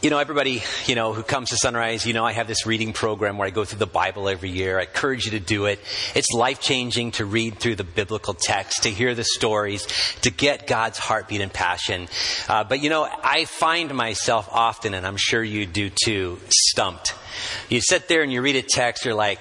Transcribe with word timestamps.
You 0.00 0.10
know, 0.10 0.18
everybody, 0.18 0.62
you 0.86 0.94
know, 0.94 1.12
who 1.12 1.24
comes 1.24 1.50
to 1.50 1.56
Sunrise, 1.56 2.06
you 2.06 2.12
know, 2.12 2.24
I 2.24 2.30
have 2.30 2.46
this 2.46 2.66
reading 2.66 2.92
program 2.92 3.36
where 3.36 3.48
I 3.48 3.50
go 3.50 3.64
through 3.64 3.80
the 3.80 3.86
Bible 3.86 4.28
every 4.28 4.48
year. 4.48 4.78
I 4.78 4.82
encourage 4.82 5.24
you 5.24 5.32
to 5.32 5.40
do 5.40 5.66
it. 5.66 5.80
It's 6.14 6.30
life 6.30 6.60
changing 6.60 7.10
to 7.12 7.24
read 7.24 7.58
through 7.58 7.74
the 7.74 7.82
biblical 7.82 8.32
text, 8.32 8.84
to 8.84 8.90
hear 8.90 9.16
the 9.16 9.24
stories, 9.24 9.88
to 10.20 10.30
get 10.30 10.68
God's 10.68 10.98
heartbeat 10.98 11.40
and 11.40 11.52
passion. 11.52 12.06
Uh, 12.48 12.62
but 12.62 12.80
you 12.80 12.90
know, 12.90 13.08
I 13.24 13.46
find 13.46 13.92
myself 13.92 14.48
often, 14.52 14.94
and 14.94 15.04
I'm 15.04 15.16
sure 15.16 15.42
you 15.42 15.66
do 15.66 15.90
too, 16.04 16.38
stumped. 16.48 17.16
You 17.68 17.80
sit 17.80 18.06
there 18.06 18.22
and 18.22 18.32
you 18.32 18.40
read 18.40 18.54
a 18.54 18.62
text, 18.62 19.04
you're 19.04 19.14
like, 19.14 19.40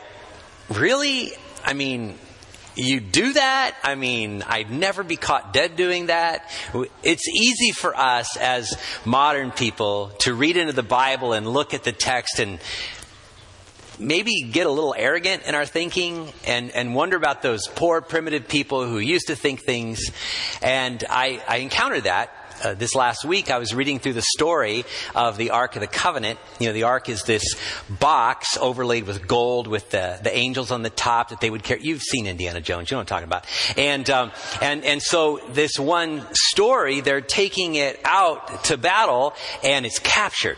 really? 0.69 1.33
I 1.64 1.73
mean, 1.73 2.17
you 2.78 3.00
do 3.00 3.33
that. 3.33 3.75
I 3.83 3.95
mean, 3.95 4.44
I'd 4.45 4.72
never 4.72 5.03
be 5.03 5.16
caught 5.16 5.53
dead 5.53 5.75
doing 5.75 6.08
that. 6.08 6.50
It's 7.03 7.28
easy 7.28 7.72
for 7.72 7.95
us 7.95 8.38
as 8.38 8.78
modern 9.06 9.52
people 9.52 10.09
to 10.20 10.33
read 10.33 10.58
into 10.58 10.73
the 10.73 10.83
Bible 10.83 11.33
and 11.33 11.48
look 11.48 11.73
at 11.73 11.83
the 11.83 11.92
text 11.92 12.39
and 12.39 12.59
maybe 14.00 14.44
get 14.44 14.67
a 14.67 14.70
little 14.70 14.94
arrogant 14.95 15.44
in 15.44 15.55
our 15.55 15.66
thinking 15.66 16.31
and, 16.45 16.72
and 16.72 16.94
wonder 16.94 17.17
about 17.17 17.42
those 17.42 17.67
poor 17.67 18.02
primitive 18.02 18.48
people 18.48 18.86
who 18.86 19.00
used 19.00 19.28
to 19.28 19.36
think 19.36 19.61
things. 19.61 20.11
And 20.61 21.03
I, 21.09 21.42
I 21.48 21.58
encountered 21.58 22.03
that 22.03 22.31
uh, 22.63 22.73
this 22.73 22.95
last 22.95 23.25
week, 23.25 23.52
I 23.52 23.59
was 23.59 23.73
reading 23.73 24.00
through 24.00 24.13
the 24.13 24.22
story 24.22 24.86
of 25.16 25.38
the 25.38 25.52
Ark 25.52 25.75
of 25.75 25.81
the 25.81 25.88
Covenant. 25.88 26.39
You 26.59 26.67
know, 26.67 26.73
the 26.73 26.83
Ark 26.83 27.09
is 27.09 27.23
this 27.23 27.44
box 27.89 28.58
overlaid 28.58 29.05
with 29.05 29.27
gold 29.27 29.67
with 29.67 29.89
the, 29.91 30.19
the 30.22 30.36
angels 30.36 30.72
on 30.72 30.81
the 30.81 30.89
top 30.89 31.30
that 31.30 31.41
they 31.41 31.49
would 31.49 31.64
carry. 31.64 31.81
You've 31.83 32.02
seen 32.02 32.27
Indiana 32.27 32.61
Jones, 32.61 32.89
you 32.89 32.95
know 32.95 32.99
what 32.99 33.11
I'm 33.11 33.23
talking 33.23 33.27
about. 33.27 33.45
And, 33.77 34.09
um, 34.09 34.31
and, 34.61 34.83
and 34.83 35.02
so 35.02 35.39
this 35.49 35.77
one 35.77 36.25
story, 36.33 37.02
they're 37.02 37.22
taking 37.22 37.75
it 37.75 37.99
out 38.03 38.66
to 38.66 38.77
battle 38.77 39.33
and 39.64 39.86
it's 39.86 39.99
captured 39.99 40.58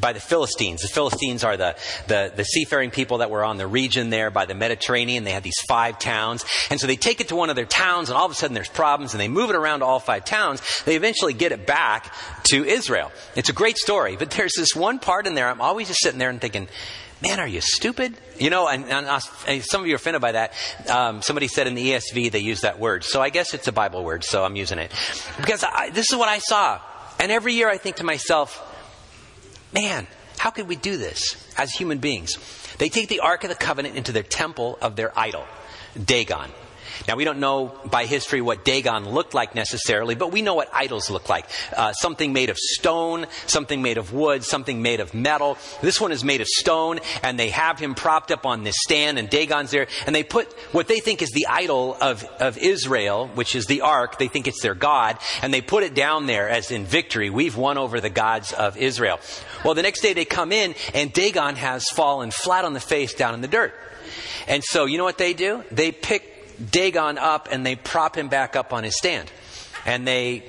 by 0.00 0.12
the 0.12 0.20
Philistines. 0.20 0.82
The 0.82 0.88
Philistines 0.88 1.44
are 1.44 1.56
the, 1.56 1.76
the, 2.06 2.32
the, 2.34 2.44
seafaring 2.44 2.90
people 2.90 3.18
that 3.18 3.30
were 3.30 3.44
on 3.44 3.56
the 3.56 3.66
region 3.66 4.10
there 4.10 4.30
by 4.30 4.46
the 4.46 4.54
Mediterranean. 4.54 5.24
They 5.24 5.32
had 5.32 5.42
these 5.42 5.60
five 5.68 5.98
towns. 5.98 6.44
And 6.70 6.80
so 6.80 6.86
they 6.86 6.96
take 6.96 7.20
it 7.20 7.28
to 7.28 7.36
one 7.36 7.50
of 7.50 7.56
their 7.56 7.66
towns, 7.66 8.08
and 8.08 8.16
all 8.16 8.26
of 8.26 8.32
a 8.32 8.34
sudden 8.34 8.54
there's 8.54 8.68
problems, 8.68 9.14
and 9.14 9.20
they 9.20 9.28
move 9.28 9.50
it 9.50 9.56
around 9.56 9.80
to 9.80 9.86
all 9.86 10.00
five 10.00 10.24
towns. 10.24 10.62
They 10.84 10.96
eventually 10.96 11.34
get 11.34 11.52
it 11.52 11.66
back 11.66 12.14
to 12.44 12.64
Israel. 12.64 13.12
It's 13.36 13.48
a 13.48 13.54
great 13.54 13.78
story, 13.78 14.16
but 14.16 14.30
there's 14.30 14.54
this 14.56 14.74
one 14.74 14.98
part 14.98 15.26
in 15.26 15.34
there, 15.34 15.48
I'm 15.48 15.60
always 15.60 15.88
just 15.88 16.00
sitting 16.02 16.18
there 16.18 16.30
and 16.30 16.40
thinking, 16.40 16.68
man, 17.22 17.38
are 17.38 17.46
you 17.46 17.60
stupid? 17.60 18.14
You 18.38 18.50
know, 18.50 18.68
and, 18.68 18.84
and, 18.86 19.62
some 19.64 19.82
of 19.82 19.86
you 19.86 19.94
are 19.94 19.96
offended 19.96 20.22
by 20.22 20.32
that. 20.32 20.54
Um, 20.88 21.22
somebody 21.22 21.48
said 21.48 21.66
in 21.66 21.74
the 21.74 21.90
ESV 21.90 22.32
they 22.32 22.38
use 22.38 22.62
that 22.62 22.78
word. 22.78 23.04
So 23.04 23.20
I 23.20 23.30
guess 23.30 23.54
it's 23.54 23.68
a 23.68 23.72
Bible 23.72 24.04
word, 24.04 24.24
so 24.24 24.44
I'm 24.44 24.56
using 24.56 24.78
it. 24.78 24.90
Because 25.36 25.64
I, 25.64 25.90
this 25.90 26.10
is 26.10 26.16
what 26.16 26.28
I 26.28 26.38
saw. 26.38 26.80
And 27.18 27.30
every 27.30 27.52
year 27.52 27.68
I 27.68 27.76
think 27.76 27.96
to 27.96 28.04
myself, 28.04 28.66
Man, 29.72 30.06
how 30.38 30.50
could 30.50 30.68
we 30.68 30.76
do 30.76 30.96
this 30.96 31.36
as 31.56 31.72
human 31.72 31.98
beings? 31.98 32.36
They 32.78 32.88
take 32.88 33.08
the 33.08 33.20
Ark 33.20 33.44
of 33.44 33.50
the 33.50 33.56
Covenant 33.56 33.96
into 33.96 34.12
their 34.12 34.22
temple 34.22 34.78
of 34.80 34.96
their 34.96 35.16
idol, 35.18 35.44
Dagon. 36.02 36.50
Now, 37.08 37.16
we 37.16 37.24
don't 37.24 37.40
know 37.40 37.78
by 37.90 38.06
history 38.06 38.40
what 38.40 38.64
Dagon 38.64 39.08
looked 39.08 39.34
like 39.34 39.54
necessarily, 39.54 40.14
but 40.14 40.32
we 40.32 40.42
know 40.42 40.54
what 40.54 40.68
idols 40.72 41.10
look 41.10 41.28
like. 41.28 41.46
Uh, 41.74 41.92
something 41.92 42.32
made 42.32 42.50
of 42.50 42.58
stone, 42.58 43.26
something 43.46 43.80
made 43.80 43.98
of 43.98 44.12
wood, 44.12 44.44
something 44.44 44.82
made 44.82 45.00
of 45.00 45.14
metal. 45.14 45.56
This 45.82 46.00
one 46.00 46.12
is 46.12 46.24
made 46.24 46.40
of 46.40 46.46
stone, 46.46 47.00
and 47.22 47.38
they 47.38 47.50
have 47.50 47.78
him 47.78 47.94
propped 47.94 48.30
up 48.30 48.46
on 48.46 48.64
this 48.64 48.76
stand, 48.78 49.18
and 49.18 49.30
Dagon's 49.30 49.70
there, 49.70 49.86
and 50.06 50.14
they 50.14 50.22
put 50.22 50.52
what 50.72 50.88
they 50.88 51.00
think 51.00 51.22
is 51.22 51.30
the 51.30 51.46
idol 51.46 51.96
of, 52.00 52.24
of 52.38 52.58
Israel, 52.58 53.28
which 53.34 53.54
is 53.54 53.66
the 53.66 53.82
ark. 53.82 54.18
They 54.18 54.28
think 54.28 54.46
it's 54.46 54.62
their 54.62 54.74
God, 54.74 55.18
and 55.42 55.54
they 55.54 55.60
put 55.60 55.84
it 55.84 55.94
down 55.94 56.26
there 56.26 56.48
as 56.48 56.70
in 56.70 56.84
victory. 56.84 57.30
We've 57.30 57.56
won 57.56 57.78
over 57.78 58.00
the 58.00 58.10
gods 58.10 58.52
of 58.52 58.76
Israel. 58.76 59.20
Well, 59.64 59.74
the 59.74 59.82
next 59.82 60.00
day 60.00 60.12
they 60.12 60.24
come 60.24 60.52
in, 60.52 60.74
and 60.94 61.12
Dagon 61.12 61.56
has 61.56 61.88
fallen 61.88 62.30
flat 62.30 62.64
on 62.64 62.72
the 62.72 62.80
face 62.80 63.14
down 63.14 63.34
in 63.34 63.40
the 63.40 63.48
dirt. 63.48 63.74
And 64.48 64.64
so, 64.64 64.86
you 64.86 64.98
know 64.98 65.04
what 65.04 65.18
they 65.18 65.34
do? 65.34 65.62
They 65.70 65.92
pick 65.92 66.70
Dagon 66.70 67.18
up 67.18 67.48
and 67.50 67.64
they 67.64 67.76
prop 67.76 68.16
him 68.16 68.28
back 68.28 68.56
up 68.56 68.72
on 68.72 68.84
his 68.84 68.96
stand. 68.96 69.30
And 69.86 70.06
they 70.06 70.42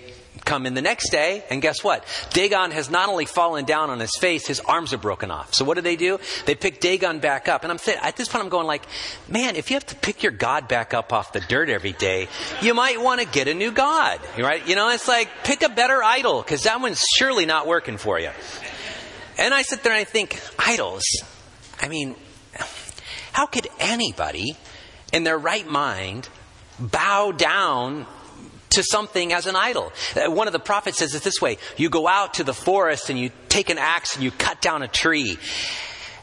come 0.44 0.66
in 0.66 0.74
the 0.74 0.82
next 0.82 1.12
day, 1.12 1.44
and 1.50 1.62
guess 1.62 1.84
what? 1.84 2.04
Dagon 2.34 2.72
has 2.72 2.90
not 2.90 3.10
only 3.10 3.26
fallen 3.26 3.64
down 3.66 3.90
on 3.90 4.00
his 4.00 4.16
face, 4.20 4.48
his 4.48 4.60
arms 4.60 4.92
are 4.92 4.98
broken 4.98 5.30
off. 5.30 5.54
So 5.54 5.64
what 5.64 5.76
do 5.76 5.82
they 5.82 5.96
do? 5.96 6.20
They 6.46 6.56
pick 6.56 6.80
Dagon 6.80 7.20
back 7.20 7.48
up. 7.48 7.64
And 7.64 7.72
I'm 7.72 7.78
saying, 7.78 8.00
at 8.02 8.16
this 8.16 8.28
point, 8.28 8.44
I'm 8.44 8.50
going 8.50 8.66
like, 8.66 8.84
man, 9.30 9.56
if 9.56 9.70
you 9.70 9.76
have 9.76 9.86
to 9.88 9.96
pick 9.96 10.24
your 10.24 10.32
God 10.32 10.68
back 10.68 10.94
up 10.94 11.14
off 11.14 11.32
the 11.32 11.42
dirt 11.42 11.70
every 11.70 11.94
day, 11.94 12.28
you 12.62 12.74
might 12.74 13.00
want 13.00 13.22
to 13.22 13.28
get 13.28 13.48
a 13.48 13.54
new 13.54 13.72
God, 13.72 14.20
right? 14.38 14.68
You 14.68 14.76
know, 14.76 14.90
it's 14.90 15.08
like, 15.08 15.30
pick 15.44 15.62
a 15.62 15.70
better 15.70 16.02
idol, 16.02 16.42
because 16.42 16.64
that 16.64 16.82
one's 16.82 17.04
surely 17.18 17.46
not 17.46 17.68
working 17.68 17.98
for 17.98 18.20
you. 18.20 18.32
And 19.42 19.54
I 19.54 19.64
sit 19.64 19.82
there 19.84 19.92
and 19.92 20.00
I 20.00 20.04
think, 20.04 20.40
idols? 20.60 21.04
I 21.82 21.88
mean, 21.88 22.16
how 23.34 23.48
could 23.48 23.68
anybody 23.80 24.56
in 25.12 25.24
their 25.24 25.38
right 25.38 25.68
mind 25.68 26.30
bow 26.80 27.32
down 27.32 28.06
to 28.72 28.84
something 28.84 29.34
as 29.34 29.48
an 29.48 29.56
idol. 29.56 29.92
Uh, 30.16 30.32
one 30.32 30.48
of 30.48 30.54
the 30.54 30.60
prophets 30.60 31.00
says 31.00 31.14
it 31.14 31.24
this 31.24 31.42
way 31.42 31.58
You 31.78 31.90
go 31.90 32.08
out 32.08 32.36
to 32.36 32.44
the 32.44 32.54
forest 32.54 33.10
and 33.10 33.20
you 33.20 33.30
take 33.50 33.70
an 33.70 33.78
axe 33.78 34.16
and 34.16 34.24
you 34.24 34.32
cut 34.32 34.62
down 34.62 34.82
a 34.82 34.88
tree. 34.88 35.38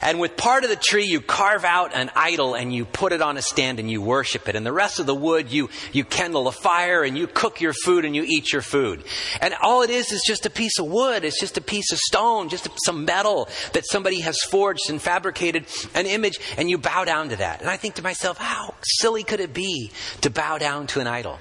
And 0.00 0.20
with 0.20 0.36
part 0.36 0.64
of 0.64 0.70
the 0.70 0.76
tree, 0.76 1.06
you 1.06 1.20
carve 1.20 1.64
out 1.64 1.94
an 1.94 2.10
idol 2.14 2.54
and 2.54 2.72
you 2.72 2.84
put 2.84 3.12
it 3.12 3.20
on 3.20 3.36
a 3.36 3.42
stand 3.42 3.80
and 3.80 3.90
you 3.90 4.00
worship 4.00 4.48
it. 4.48 4.54
And 4.54 4.64
the 4.64 4.72
rest 4.72 5.00
of 5.00 5.06
the 5.06 5.14
wood, 5.14 5.50
you, 5.50 5.68
you 5.92 6.04
kindle 6.04 6.46
a 6.48 6.52
fire 6.52 7.02
and 7.02 7.18
you 7.18 7.26
cook 7.26 7.60
your 7.60 7.72
food 7.72 8.04
and 8.04 8.14
you 8.14 8.24
eat 8.24 8.52
your 8.52 8.62
food. 8.62 9.04
And 9.40 9.54
all 9.60 9.82
it 9.82 9.90
is 9.90 10.12
is 10.12 10.22
just 10.26 10.46
a 10.46 10.50
piece 10.50 10.78
of 10.78 10.86
wood. 10.86 11.24
It's 11.24 11.40
just 11.40 11.58
a 11.58 11.62
piece 11.62 11.90
of 11.92 11.98
stone, 11.98 12.48
just 12.48 12.68
some 12.84 13.04
metal 13.04 13.48
that 13.72 13.84
somebody 13.86 14.20
has 14.20 14.40
forged 14.42 14.88
and 14.88 15.02
fabricated 15.02 15.66
an 15.94 16.06
image 16.06 16.38
and 16.56 16.70
you 16.70 16.78
bow 16.78 17.04
down 17.04 17.30
to 17.30 17.36
that. 17.36 17.60
And 17.60 17.68
I 17.68 17.76
think 17.76 17.96
to 17.96 18.02
myself, 18.02 18.38
how 18.38 18.74
silly 18.82 19.24
could 19.24 19.40
it 19.40 19.52
be 19.52 19.90
to 20.20 20.30
bow 20.30 20.58
down 20.58 20.86
to 20.88 21.00
an 21.00 21.06
idol? 21.06 21.38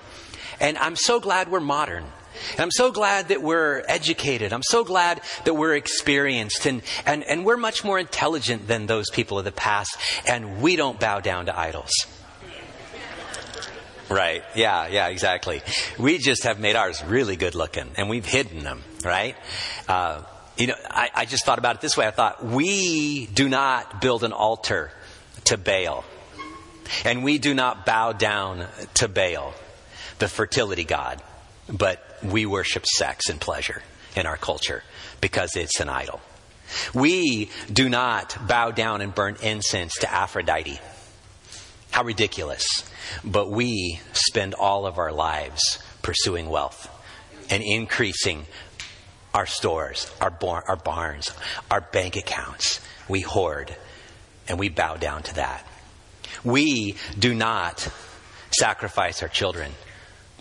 And 0.60 0.78
I'm 0.78 0.96
so 0.96 1.20
glad 1.20 1.50
we're 1.50 1.60
modern. 1.60 2.06
And 2.52 2.62
I'm 2.62 2.72
so 2.72 2.92
glad 2.92 3.30
that 3.30 3.42
we're 3.42 3.84
educated. 3.88 4.54
I'm 4.54 4.64
so 4.64 4.84
glad 4.84 5.22
that 5.46 5.54
we're 5.54 5.76
experienced. 5.76 6.66
And, 6.66 6.82
and, 7.06 7.24
and 7.24 7.46
we're 7.46 7.58
much 7.58 7.84
more 7.84 8.00
intelligent 8.00 8.68
than 8.68 8.86
those 8.86 9.10
people 9.10 9.38
of 9.40 9.46
the 9.46 9.52
past. 9.52 9.98
And 10.28 10.62
we 10.62 10.76
don't 10.76 11.00
bow 11.00 11.20
down 11.20 11.48
to 11.48 11.58
idols. 11.58 11.92
Right. 14.10 14.44
Yeah, 14.56 14.88
yeah, 14.88 15.08
exactly. 15.08 15.62
We 16.00 16.18
just 16.18 16.44
have 16.44 16.60
made 16.60 16.76
ours 16.76 17.04
really 17.04 17.36
good 17.36 17.56
looking 17.56 17.90
and 17.98 18.10
we've 18.10 18.26
hidden 18.26 18.64
them, 18.64 18.84
right? 19.04 19.36
Uh, 19.88 20.22
you 20.58 20.68
know, 20.68 20.76
I, 20.90 21.10
I 21.14 21.26
just 21.26 21.46
thought 21.46 21.60
about 21.60 21.76
it 21.76 21.82
this 21.82 21.98
way. 21.98 22.08
I 22.08 22.12
thought, 22.12 22.44
we 22.44 23.28
do 23.28 23.50
not 23.50 24.02
build 24.02 24.24
an 24.24 24.32
altar 24.32 24.92
to 25.46 25.58
Baal. 25.58 26.06
And 27.04 27.24
we 27.24 27.38
do 27.38 27.54
not 27.54 27.86
bow 27.86 28.14
down 28.14 28.66
to 28.96 29.08
Baal, 29.08 29.54
the 30.20 30.28
fertility 30.28 30.86
god. 30.86 31.22
But 31.70 32.02
we 32.24 32.46
worship 32.46 32.86
sex 32.86 33.30
and 33.30 33.40
pleasure 33.40 33.82
in 34.16 34.26
our 34.26 34.38
culture 34.38 34.84
because 35.22 35.56
it's 35.56 35.80
an 35.80 35.90
idol. 35.90 36.22
We 36.94 37.50
do 37.72 37.90
not 37.90 38.38
bow 38.48 38.72
down 38.72 39.02
and 39.02 39.14
burn 39.14 39.38
incense 39.42 39.94
to 40.00 40.12
Aphrodite. 40.12 40.80
How 41.92 42.04
ridiculous. 42.04 42.66
But 43.24 43.50
we 43.50 44.02
spend 44.14 44.54
all 44.54 44.86
of 44.86 44.98
our 44.98 45.12
lives 45.12 45.80
pursuing 46.02 46.50
wealth 46.50 46.90
and 47.50 47.64
increasing 47.64 48.46
our 49.34 49.46
stores, 49.46 50.12
our, 50.20 50.30
bar- 50.30 50.64
our 50.68 50.76
barns, 50.76 51.32
our 51.72 51.82
bank 51.82 52.16
accounts. 52.16 52.82
We 53.08 53.22
hoard 53.22 53.76
and 54.48 54.60
we 54.60 54.70
bow 54.70 54.96
down 54.96 55.24
to 55.24 55.36
that. 55.36 55.66
We 56.44 56.96
do 57.18 57.34
not 57.34 57.88
sacrifice 58.52 59.22
our 59.22 59.30
children 59.30 59.72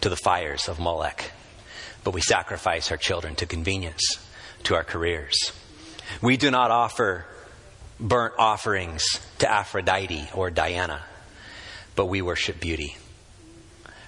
to 0.00 0.08
the 0.08 0.16
fires 0.16 0.68
of 0.68 0.78
Molech, 0.78 1.30
but 2.06 2.14
we 2.14 2.20
sacrifice 2.20 2.92
our 2.92 2.96
children 2.96 3.34
to 3.34 3.46
convenience, 3.46 4.00
to 4.62 4.76
our 4.76 4.84
careers. 4.84 5.50
We 6.22 6.36
do 6.36 6.52
not 6.52 6.70
offer 6.70 7.26
burnt 7.98 8.34
offerings 8.38 9.20
to 9.40 9.50
Aphrodite 9.50 10.28
or 10.32 10.52
Diana, 10.52 11.02
but 11.96 12.04
we 12.04 12.22
worship 12.22 12.60
beauty. 12.60 12.96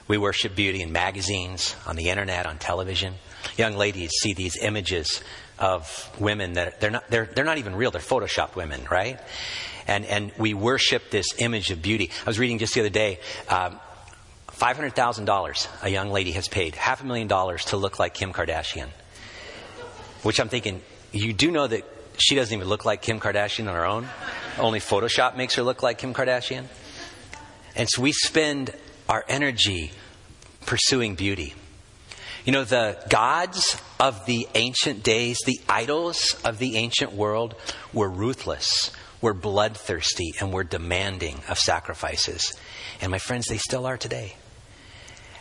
We 0.07 0.17
worship 0.17 0.55
beauty 0.55 0.81
in 0.81 0.93
magazines, 0.93 1.75
on 1.89 1.97
the 1.97 2.11
internet, 2.11 2.47
on 2.47 2.59
television. 2.59 3.15
Young 3.57 3.75
ladies 3.75 4.13
see 4.23 4.33
these 4.33 4.57
images 4.63 5.21
of 5.59 6.09
women 6.21 6.53
that 6.53 6.81
they're 6.81 6.93
not, 6.93 7.11
they're, 7.11 7.27
they're 7.27 7.45
not 7.45 7.59
even 7.59 7.75
real, 7.75 7.91
they're 7.91 8.01
photoshopped 8.01 8.55
women, 8.55 8.81
right? 8.89 9.19
And, 9.89 10.05
and 10.05 10.31
we 10.39 10.55
worship 10.55 11.11
this 11.11 11.27
image 11.39 11.73
of 11.73 11.83
beauty. 11.83 12.13
I 12.25 12.31
was 12.31 12.39
reading 12.39 12.59
just 12.61 12.75
the 12.75 12.81
other 12.81 12.91
day, 12.91 13.19
um, 13.49 13.81
$500,000 14.59 15.69
a 15.83 15.89
young 15.89 16.11
lady 16.11 16.33
has 16.33 16.49
paid, 16.49 16.75
half 16.75 17.01
a 17.01 17.07
million 17.07 17.29
dollars 17.29 17.67
to 17.67 17.77
look 17.77 17.99
like 17.99 18.15
Kim 18.15 18.33
Kardashian. 18.33 18.89
Which 20.23 20.41
I'm 20.41 20.49
thinking, 20.49 20.83
you 21.13 21.33
do 21.33 21.51
know 21.51 21.67
that 21.67 21.85
she 22.19 22.35
doesn't 22.35 22.55
even 22.55 22.69
look 22.69 22.85
like 22.85 23.01
Kim 23.01 23.21
Kardashian 23.21 23.69
on 23.69 23.75
her 23.75 23.87
own. 23.87 24.09
Only 24.59 24.81
Photoshop 24.81 25.37
makes 25.37 25.55
her 25.55 25.63
look 25.63 25.83
like 25.83 25.99
Kim 25.99 26.13
Kardashian. 26.13 26.65
And 27.77 27.89
so 27.89 28.03
we 28.03 28.11
spend 28.11 28.75
our 29.09 29.25
energy 29.29 29.93
pursuing 30.67 31.15
beauty. 31.15 31.55
You 32.45 32.53
know, 32.53 32.65
the 32.65 32.99
gods 33.09 33.81
of 34.01 34.27
the 34.27 34.49
ancient 34.57 35.05
days, 35.05 35.39
the 35.47 35.61
idols 35.69 36.37
of 36.45 36.59
the 36.59 36.77
ancient 36.77 37.13
world, 37.13 37.55
were 37.93 38.11
ruthless, 38.11 38.91
were 39.21 39.35
bloodthirsty, 39.35 40.33
and 40.41 40.53
were 40.53 40.65
demanding 40.65 41.41
of 41.49 41.59
sacrifices. 41.59 42.59
And 43.01 43.13
my 43.13 43.19
friends, 43.19 43.47
they 43.47 43.59
still 43.59 43.87
are 43.87 43.97
today. 43.97 44.35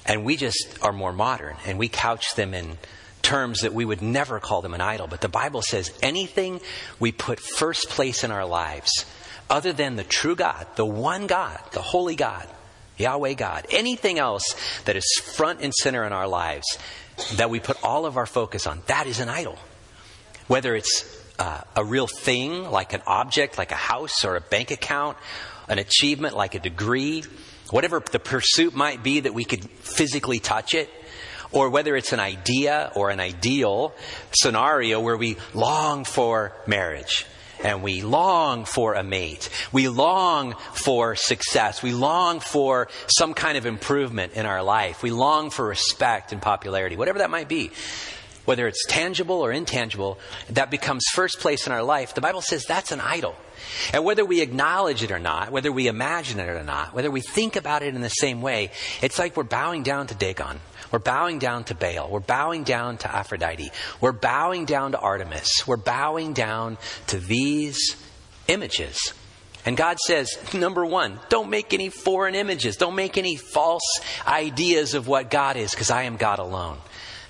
And 0.07 0.23
we 0.23 0.37
just 0.37 0.79
are 0.81 0.93
more 0.93 1.11
modern, 1.11 1.57
and 1.65 1.77
we 1.77 1.89
couch 1.89 2.35
them 2.35 2.53
in 2.53 2.77
terms 3.21 3.61
that 3.61 3.73
we 3.73 3.83
would 3.83 4.01
never 4.01 4.39
call 4.39 4.61
them 4.61 4.73
an 4.73 4.79
idol. 4.79 5.07
But 5.07 5.19
the 5.19 5.27
Bible 5.27 5.61
says 5.61 5.91
anything 6.01 6.61
we 6.99 7.11
put 7.11 7.39
first 7.39 7.89
place 7.89 8.23
in 8.23 8.31
our 8.31 8.45
lives, 8.45 9.05
other 9.49 9.73
than 9.73 9.97
the 9.97 10.03
true 10.05 10.35
God, 10.35 10.65
the 10.75 10.85
one 10.85 11.27
God, 11.27 11.59
the 11.73 11.81
holy 11.81 12.15
God, 12.15 12.47
Yahweh 12.97 13.33
God, 13.33 13.67
anything 13.69 14.17
else 14.17 14.55
that 14.85 14.95
is 14.95 15.21
front 15.23 15.61
and 15.61 15.73
center 15.73 16.03
in 16.05 16.13
our 16.13 16.27
lives 16.27 16.65
that 17.35 17.49
we 17.49 17.59
put 17.59 17.83
all 17.83 18.05
of 18.05 18.17
our 18.17 18.25
focus 18.25 18.65
on, 18.65 18.81
that 18.87 19.07
is 19.07 19.19
an 19.19 19.29
idol. 19.29 19.57
Whether 20.47 20.75
it's 20.75 21.03
uh, 21.37 21.61
a 21.75 21.83
real 21.83 22.07
thing, 22.07 22.69
like 22.71 22.93
an 22.93 23.01
object, 23.05 23.57
like 23.57 23.71
a 23.71 23.75
house 23.75 24.23
or 24.23 24.35
a 24.35 24.41
bank 24.41 24.71
account, 24.71 25.17
an 25.67 25.79
achievement 25.79 26.35
like 26.35 26.55
a 26.55 26.59
degree, 26.59 27.23
whatever 27.71 28.01
the 28.11 28.19
pursuit 28.19 28.75
might 28.75 29.03
be 29.03 29.21
that 29.21 29.33
we 29.33 29.45
could 29.45 29.63
physically 29.69 30.39
touch 30.39 30.73
it, 30.73 30.89
or 31.51 31.69
whether 31.69 31.95
it's 31.95 32.13
an 32.13 32.19
idea 32.19 32.91
or 32.95 33.09
an 33.09 33.19
ideal 33.19 33.93
scenario 34.31 34.99
where 34.99 35.17
we 35.17 35.37
long 35.53 36.03
for 36.03 36.53
marriage 36.65 37.25
and 37.63 37.81
we 37.81 38.01
long 38.01 38.65
for 38.65 38.93
a 38.93 39.03
mate. 39.03 39.49
We 39.71 39.87
long 39.87 40.53
for 40.73 41.15
success. 41.15 41.81
We 41.81 41.93
long 41.93 42.39
for 42.39 42.87
some 43.07 43.33
kind 43.33 43.57
of 43.57 43.65
improvement 43.65 44.33
in 44.33 44.45
our 44.45 44.61
life. 44.61 45.01
We 45.01 45.11
long 45.11 45.49
for 45.49 45.65
respect 45.65 46.31
and 46.31 46.41
popularity, 46.41 46.95
whatever 46.95 47.19
that 47.19 47.29
might 47.29 47.47
be. 47.47 47.71
Whether 48.45 48.67
it's 48.67 48.85
tangible 48.87 49.41
or 49.41 49.51
intangible, 49.51 50.19
that 50.51 50.71
becomes 50.71 51.03
first 51.13 51.39
place 51.39 51.67
in 51.67 51.73
our 51.73 51.83
life. 51.83 52.15
The 52.15 52.21
Bible 52.21 52.41
says 52.41 52.63
that's 52.63 52.91
an 52.91 53.01
idol. 53.01 53.35
And 53.93 54.03
whether 54.03 54.25
we 54.25 54.41
acknowledge 54.41 55.03
it 55.03 55.11
or 55.11 55.19
not, 55.19 55.51
whether 55.51 55.71
we 55.71 55.87
imagine 55.87 56.39
it 56.39 56.49
or 56.49 56.63
not, 56.63 56.93
whether 56.93 57.11
we 57.11 57.21
think 57.21 57.55
about 57.55 57.83
it 57.83 57.95
in 57.95 58.01
the 58.01 58.09
same 58.09 58.41
way, 58.41 58.71
it's 59.01 59.19
like 59.19 59.37
we're 59.37 59.43
bowing 59.43 59.83
down 59.83 60.07
to 60.07 60.15
Dagon. 60.15 60.59
We're 60.91 60.99
bowing 60.99 61.39
down 61.39 61.65
to 61.65 61.75
Baal. 61.75 62.09
We're 62.09 62.19
bowing 62.19 62.63
down 62.63 62.97
to 62.99 63.13
Aphrodite. 63.13 63.71
We're 63.99 64.13
bowing 64.13 64.65
down 64.65 64.93
to 64.93 64.99
Artemis. 64.99 65.67
We're 65.67 65.77
bowing 65.77 66.33
down 66.33 66.77
to 67.07 67.19
these 67.19 67.95
images. 68.47 69.13
And 69.65 69.75
God 69.75 69.97
says, 69.99 70.29
number 70.53 70.85
one, 70.85 71.19
don't 71.29 71.49
make 71.49 71.73
any 71.73 71.89
foreign 71.89 72.35
images. 72.35 72.77
Don't 72.77 72.95
make 72.95 73.17
any 73.17 73.35
false 73.35 73.99
ideas 74.25 74.93
of 74.93 75.07
what 75.07 75.29
God 75.29 75.57
is, 75.57 75.71
because 75.71 75.91
I 75.91 76.03
am 76.03 76.15
God 76.15 76.39
alone. 76.39 76.77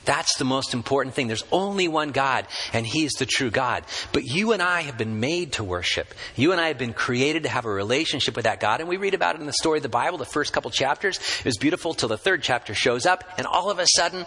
That's 0.08 0.38
the 0.38 0.46
most 0.46 0.74
important 0.74 1.16
thing. 1.16 1.28
There's 1.28 1.44
only 1.52 1.90
one 1.90 2.12
God, 2.12 2.48
and 2.72 2.88
He 2.88 3.04
is 3.04 3.12
the 3.14 3.26
true 3.26 3.52
God. 3.52 3.84
But 4.14 4.24
you 4.24 4.54
and 4.54 4.62
I 4.62 4.82
have 4.84 4.98
been 4.98 5.20
made 5.20 5.52
to 5.54 5.66
worship. 5.66 6.14
You 6.38 6.54
and 6.54 6.62
I 6.62 6.70
have 6.70 6.78
been 6.78 6.94
created 6.94 7.44
to 7.44 7.50
have 7.50 7.66
a 7.66 7.70
relationship 7.70 8.38
with 8.38 8.46
that 8.46 8.62
God. 8.62 8.80
And 8.80 8.88
we 8.88 8.96
read 8.96 9.14
about 9.14 9.36
it 9.36 9.42
in 9.42 9.48
the 9.48 9.54
story 9.54 9.80
of 9.80 9.84
the 9.84 9.90
Bible, 9.90 10.18
the 10.18 10.24
first 10.24 10.54
couple 10.54 10.72
chapters. 10.72 11.20
It 11.40 11.46
was 11.46 11.58
beautiful 11.58 11.94
till 11.94 12.08
the 12.08 12.18
third 12.18 12.42
chapter 12.42 12.74
shows 12.74 13.06
up, 13.06 13.26
and 13.38 13.46
all 13.46 13.70
of 13.70 13.80
a 13.80 13.86
sudden, 13.96 14.26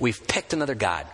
we've 0.00 0.26
picked 0.26 0.52
another 0.52 0.74
God. 0.74 1.06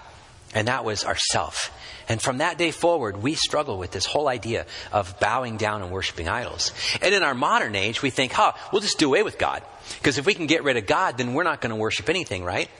And 0.55 0.69
that 0.69 0.87
was 0.87 1.05
ourself. 1.05 1.71
And 2.09 2.23
from 2.23 2.39
that 2.39 2.57
day 2.57 2.71
forward, 2.71 3.23
we 3.23 3.35
struggle 3.35 3.77
with 3.77 3.91
this 3.91 4.07
whole 4.07 4.29
idea 4.29 4.65
of 4.93 5.21
bowing 5.21 5.59
down 5.59 5.83
and 5.83 5.91
worshiping 5.91 6.27
idols. 6.27 6.73
And 7.03 7.15
in 7.15 7.23
our 7.23 7.35
modern 7.35 7.75
age, 7.75 8.01
we 8.01 8.09
think, 8.09 8.33
huh, 8.33 8.53
we'll 8.73 8.81
just 8.81 8.99
do 8.99 9.09
away 9.09 9.23
with 9.23 9.37
God. 9.37 9.63
Because 9.99 10.17
if 10.17 10.25
we 10.25 10.33
can 10.33 10.47
get 10.47 10.65
rid 10.65 10.79
of 10.79 10.87
God, 10.87 11.19
then 11.19 11.35
we're 11.35 11.43
not 11.43 11.61
going 11.61 11.71
to 11.71 11.77
worship 11.77 12.09
anything, 12.09 12.43
right? 12.43 12.71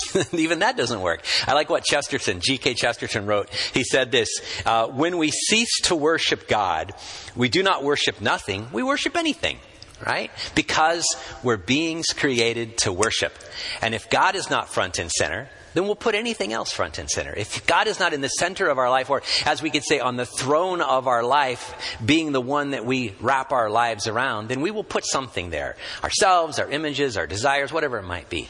Even 0.32 0.60
that 0.60 0.76
doesn't 0.76 1.00
work. 1.00 1.24
I 1.46 1.54
like 1.54 1.70
what 1.70 1.84
Chesterton, 1.84 2.40
G.K. 2.40 2.74
Chesterton 2.74 3.26
wrote. 3.26 3.50
He 3.74 3.84
said 3.84 4.10
this 4.10 4.28
uh, 4.64 4.88
When 4.88 5.18
we 5.18 5.30
cease 5.30 5.80
to 5.82 5.96
worship 5.96 6.48
God, 6.48 6.92
we 7.36 7.48
do 7.48 7.62
not 7.62 7.84
worship 7.84 8.20
nothing, 8.20 8.68
we 8.72 8.82
worship 8.82 9.16
anything. 9.16 9.58
Right? 10.04 10.32
Because 10.56 11.06
we're 11.44 11.58
beings 11.58 12.06
created 12.08 12.78
to 12.78 12.92
worship. 12.92 13.32
And 13.80 13.94
if 13.94 14.10
God 14.10 14.34
is 14.34 14.50
not 14.50 14.68
front 14.68 14.98
and 14.98 15.08
center, 15.08 15.48
then 15.74 15.84
we'll 15.84 15.94
put 15.94 16.14
anything 16.14 16.52
else 16.52 16.72
front 16.72 16.98
and 16.98 17.08
center. 17.08 17.32
If 17.32 17.66
God 17.66 17.86
is 17.86 17.98
not 17.98 18.12
in 18.12 18.20
the 18.20 18.28
center 18.28 18.68
of 18.68 18.78
our 18.78 18.90
life, 18.90 19.10
or 19.10 19.22
as 19.46 19.62
we 19.62 19.70
could 19.70 19.84
say, 19.84 20.00
on 20.00 20.16
the 20.16 20.26
throne 20.26 20.80
of 20.80 21.06
our 21.06 21.22
life, 21.22 21.96
being 22.04 22.32
the 22.32 22.40
one 22.40 22.70
that 22.70 22.84
we 22.84 23.14
wrap 23.20 23.52
our 23.52 23.70
lives 23.70 24.06
around, 24.06 24.48
then 24.48 24.60
we 24.60 24.70
will 24.70 24.84
put 24.84 25.04
something 25.06 25.50
there. 25.50 25.76
Ourselves, 26.02 26.58
our 26.58 26.68
images, 26.68 27.16
our 27.16 27.26
desires, 27.26 27.72
whatever 27.72 27.98
it 27.98 28.04
might 28.04 28.28
be. 28.28 28.48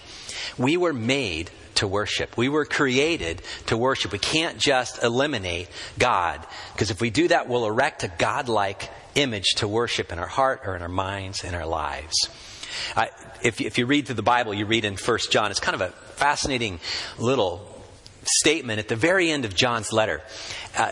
We 0.58 0.76
were 0.76 0.92
made 0.92 1.50
to 1.76 1.88
worship. 1.88 2.36
We 2.36 2.48
were 2.48 2.64
created 2.64 3.42
to 3.66 3.76
worship. 3.76 4.12
We 4.12 4.18
can't 4.18 4.58
just 4.58 5.02
eliminate 5.02 5.68
God, 5.98 6.46
because 6.74 6.90
if 6.90 7.00
we 7.00 7.10
do 7.10 7.28
that, 7.28 7.48
we'll 7.48 7.66
erect 7.66 8.04
a 8.04 8.08
godlike 8.08 8.90
image 9.14 9.54
to 9.56 9.68
worship 9.68 10.12
in 10.12 10.18
our 10.18 10.26
heart 10.26 10.62
or 10.64 10.76
in 10.76 10.82
our 10.82 10.88
minds, 10.88 11.44
in 11.44 11.54
our 11.54 11.66
lives. 11.66 12.14
If, 13.42 13.60
if 13.60 13.78
you 13.78 13.86
read 13.86 14.06
through 14.06 14.14
the 14.16 14.22
Bible, 14.22 14.54
you 14.54 14.66
read 14.66 14.84
in 14.84 14.96
First 14.96 15.32
John, 15.32 15.50
it's 15.50 15.60
kind 15.60 15.74
of 15.74 15.80
a 15.80 15.90
fascinating 16.14 16.80
little 17.18 17.68
statement 18.24 18.78
at 18.78 18.88
the 18.88 18.96
very 18.96 19.30
end 19.30 19.44
of 19.44 19.54
John's 19.54 19.92
letter. 19.92 20.22
Uh, 20.76 20.90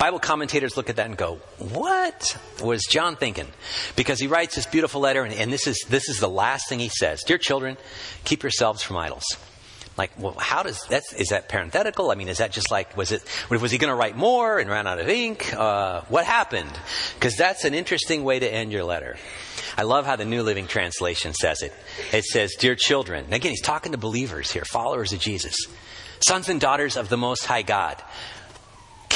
Bible 0.00 0.18
commentators 0.18 0.78
look 0.78 0.88
at 0.88 0.96
that 0.96 1.04
and 1.04 1.16
go, 1.16 1.40
"What 1.58 2.38
was 2.62 2.82
John 2.88 3.16
thinking?" 3.16 3.46
Because 3.96 4.18
he 4.18 4.28
writes 4.28 4.54
this 4.54 4.64
beautiful 4.64 5.02
letter, 5.02 5.24
and, 5.24 5.34
and 5.34 5.52
this 5.52 5.66
is 5.66 5.84
this 5.90 6.08
is 6.08 6.18
the 6.20 6.28
last 6.28 6.70
thing 6.70 6.78
he 6.78 6.88
says: 6.88 7.22
"Dear 7.22 7.36
children, 7.36 7.76
keep 8.24 8.42
yourselves 8.42 8.82
from 8.82 8.96
idols." 8.96 9.26
Like, 9.98 10.12
well, 10.18 10.32
how 10.38 10.62
does 10.62 10.80
that? 10.88 11.02
Is 11.18 11.28
that 11.28 11.50
parenthetical? 11.50 12.10
I 12.10 12.14
mean, 12.14 12.30
is 12.30 12.38
that 12.38 12.50
just 12.50 12.70
like 12.70 12.96
was 12.96 13.12
it? 13.12 13.22
Was 13.50 13.70
he 13.70 13.76
going 13.76 13.90
to 13.90 13.94
write 13.94 14.16
more 14.16 14.58
and 14.58 14.70
ran 14.70 14.86
out 14.86 14.98
of 14.98 15.08
ink? 15.10 15.52
Uh, 15.52 16.00
what 16.08 16.24
happened? 16.24 16.72
Because 17.16 17.36
that's 17.36 17.66
an 17.66 17.74
interesting 17.74 18.24
way 18.24 18.38
to 18.38 18.50
end 18.50 18.72
your 18.72 18.84
letter. 18.84 19.18
I 19.76 19.82
love 19.82 20.06
how 20.06 20.16
the 20.16 20.24
New 20.24 20.42
Living 20.42 20.66
Translation 20.66 21.34
says 21.34 21.60
it. 21.60 21.74
It 22.10 22.24
says, 22.24 22.54
"Dear 22.58 22.74
children." 22.74 23.34
Again, 23.34 23.50
he's 23.50 23.60
talking 23.60 23.92
to 23.92 23.98
believers 23.98 24.50
here, 24.50 24.64
followers 24.64 25.12
of 25.12 25.20
Jesus, 25.20 25.56
sons 26.26 26.48
and 26.48 26.58
daughters 26.58 26.96
of 26.96 27.10
the 27.10 27.18
Most 27.18 27.44
High 27.44 27.60
God 27.60 28.02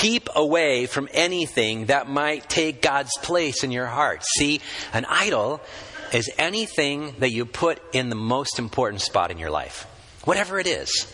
keep 0.05 0.29
away 0.37 0.85
from 0.85 1.09
anything 1.15 1.87
that 1.87 2.07
might 2.07 2.47
take 2.47 2.83
God's 2.83 3.17
place 3.23 3.65
in 3.65 3.71
your 3.71 3.87
heart. 3.87 4.23
See, 4.37 4.61
an 4.93 5.07
idol 5.07 5.63
is 6.13 6.31
anything 6.37 7.15
that 7.21 7.33
you 7.33 7.47
put 7.47 7.81
in 7.95 8.11
the 8.11 8.15
most 8.15 8.59
important 8.59 9.01
spot 9.01 9.31
in 9.31 9.39
your 9.39 9.49
life, 9.49 9.87
whatever 10.25 10.59
it 10.59 10.67
is, 10.67 11.11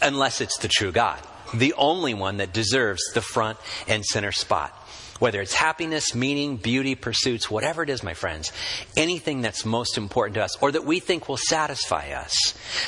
unless 0.00 0.40
it's 0.40 0.56
the 0.60 0.68
true 0.68 0.92
God, 0.92 1.20
the 1.52 1.74
only 1.74 2.14
one 2.14 2.38
that 2.38 2.54
deserves 2.54 3.02
the 3.12 3.20
front 3.20 3.58
and 3.86 4.02
center 4.02 4.32
spot. 4.32 4.74
Whether 5.20 5.40
it's 5.40 5.54
happiness, 5.54 6.14
meaning, 6.14 6.56
beauty, 6.56 6.96
pursuits, 6.96 7.48
whatever 7.48 7.82
it 7.84 7.90
is, 7.90 8.02
my 8.02 8.14
friends, 8.14 8.52
anything 8.96 9.42
that's 9.42 9.64
most 9.64 9.96
important 9.96 10.34
to 10.34 10.42
us 10.42 10.60
or 10.60 10.72
that 10.72 10.84
we 10.84 10.98
think 10.98 11.28
will 11.28 11.36
satisfy 11.36 12.10
us. 12.10 12.34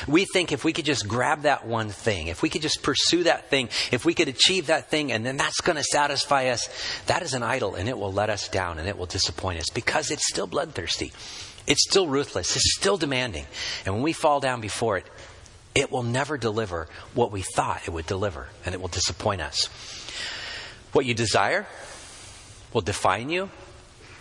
We 0.07 0.25
think 0.25 0.51
if 0.51 0.65
we 0.65 0.73
could 0.73 0.83
just 0.83 1.07
grab 1.07 1.43
that 1.43 1.65
one 1.65 1.89
thing, 1.89 2.27
if 2.27 2.41
we 2.41 2.49
could 2.49 2.61
just 2.61 2.83
pursue 2.83 3.23
that 3.23 3.49
thing, 3.49 3.69
if 3.91 4.03
we 4.03 4.13
could 4.13 4.27
achieve 4.27 4.67
that 4.67 4.89
thing, 4.89 5.11
and 5.11 5.25
then 5.25 5.37
that's 5.37 5.61
going 5.61 5.77
to 5.77 5.83
satisfy 5.83 6.47
us, 6.47 6.67
that 7.05 7.21
is 7.21 7.33
an 7.33 7.43
idol 7.43 7.75
and 7.75 7.87
it 7.87 7.97
will 7.97 8.11
let 8.11 8.29
us 8.29 8.49
down 8.49 8.79
and 8.79 8.89
it 8.89 8.97
will 8.97 9.05
disappoint 9.05 9.59
us 9.59 9.69
because 9.69 10.11
it's 10.11 10.27
still 10.27 10.47
bloodthirsty. 10.47 11.13
It's 11.65 11.83
still 11.87 12.07
ruthless. 12.07 12.55
It's 12.55 12.75
still 12.75 12.97
demanding. 12.97 13.45
And 13.85 13.93
when 13.93 14.03
we 14.03 14.11
fall 14.11 14.39
down 14.39 14.59
before 14.59 14.97
it, 14.97 15.05
it 15.75 15.91
will 15.91 16.03
never 16.03 16.37
deliver 16.37 16.87
what 17.13 17.31
we 17.31 17.41
thought 17.41 17.81
it 17.85 17.91
would 17.91 18.05
deliver, 18.05 18.47
and 18.65 18.75
it 18.75 18.81
will 18.81 18.89
disappoint 18.89 19.41
us. 19.41 19.69
What 20.91 21.05
you 21.05 21.13
desire 21.13 21.65
will 22.73 22.81
define 22.81 23.29
you, 23.29 23.49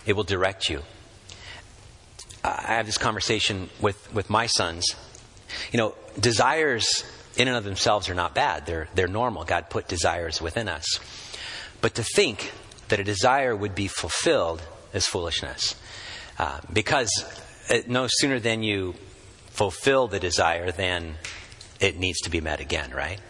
it 0.06 0.14
will 0.14 0.24
direct 0.24 0.68
you. 0.68 0.82
I 2.44 2.74
have 2.74 2.86
this 2.86 2.98
conversation 2.98 3.70
with, 3.80 4.12
with 4.12 4.28
my 4.28 4.46
sons. 4.46 4.84
You 5.70 5.78
know, 5.78 5.94
desires 6.18 7.04
in 7.36 7.48
and 7.48 7.56
of 7.56 7.64
themselves 7.64 8.08
are 8.08 8.14
not 8.14 8.34
bad, 8.34 8.66
they're, 8.66 8.88
they're 8.94 9.08
normal. 9.08 9.44
God 9.44 9.70
put 9.70 9.88
desires 9.88 10.42
within 10.42 10.68
us. 10.68 10.84
But 11.80 11.94
to 11.96 12.02
think 12.02 12.52
that 12.88 13.00
a 13.00 13.04
desire 13.04 13.56
would 13.56 13.74
be 13.74 13.88
fulfilled 13.88 14.62
is 14.92 15.06
foolishness. 15.06 15.76
Uh, 16.38 16.60
because 16.72 17.10
it, 17.68 17.88
no 17.88 18.06
sooner 18.08 18.38
than 18.38 18.62
you 18.62 18.94
fulfill 19.46 20.08
the 20.08 20.20
desire 20.20 20.72
than 20.72 21.14
it 21.80 21.98
needs 21.98 22.20
to 22.20 22.30
be 22.30 22.40
met 22.40 22.60
again, 22.60 22.90
right? 22.90 23.20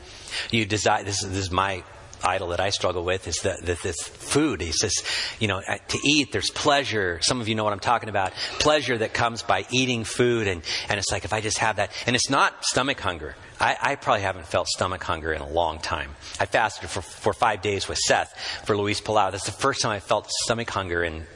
You 0.50 0.64
desire, 0.64 1.04
this 1.04 1.22
is, 1.22 1.30
this 1.30 1.38
is 1.38 1.50
my 1.50 1.82
idol 2.24 2.48
that 2.48 2.60
I 2.60 2.70
struggle 2.70 3.04
with 3.04 3.26
is 3.26 3.36
that, 3.42 3.64
this 3.64 4.00
food. 4.02 4.60
He 4.60 4.72
says, 4.72 4.94
you 5.38 5.48
know, 5.48 5.60
to 5.60 5.98
eat, 6.04 6.32
there's 6.32 6.50
pleasure. 6.50 7.20
Some 7.22 7.40
of 7.40 7.48
you 7.48 7.54
know 7.54 7.64
what 7.64 7.72
I'm 7.72 7.80
talking 7.80 8.08
about. 8.08 8.32
Pleasure 8.58 8.98
that 8.98 9.14
comes 9.14 9.42
by 9.42 9.66
eating 9.70 10.04
food. 10.04 10.46
And, 10.46 10.62
and 10.88 10.98
it's 10.98 11.10
like, 11.10 11.24
if 11.24 11.32
I 11.32 11.40
just 11.40 11.58
have 11.58 11.76
that, 11.76 11.90
and 12.06 12.16
it's 12.16 12.30
not 12.30 12.64
stomach 12.64 13.00
hunger. 13.00 13.34
I, 13.60 13.76
I 13.80 13.94
probably 13.94 14.22
haven't 14.22 14.46
felt 14.46 14.66
stomach 14.68 15.02
hunger 15.02 15.32
in 15.32 15.40
a 15.40 15.48
long 15.48 15.78
time. 15.78 16.10
I 16.40 16.46
fasted 16.46 16.90
for, 16.90 17.00
for 17.00 17.32
five 17.32 17.62
days 17.62 17.88
with 17.88 17.98
Seth 17.98 18.36
for 18.64 18.76
Luis 18.76 19.00
Palau. 19.00 19.30
That's 19.30 19.46
the 19.46 19.52
first 19.52 19.82
time 19.82 19.92
I 19.92 20.00
felt 20.00 20.28
stomach 20.30 20.68
hunger 20.68 21.04
in 21.04 21.26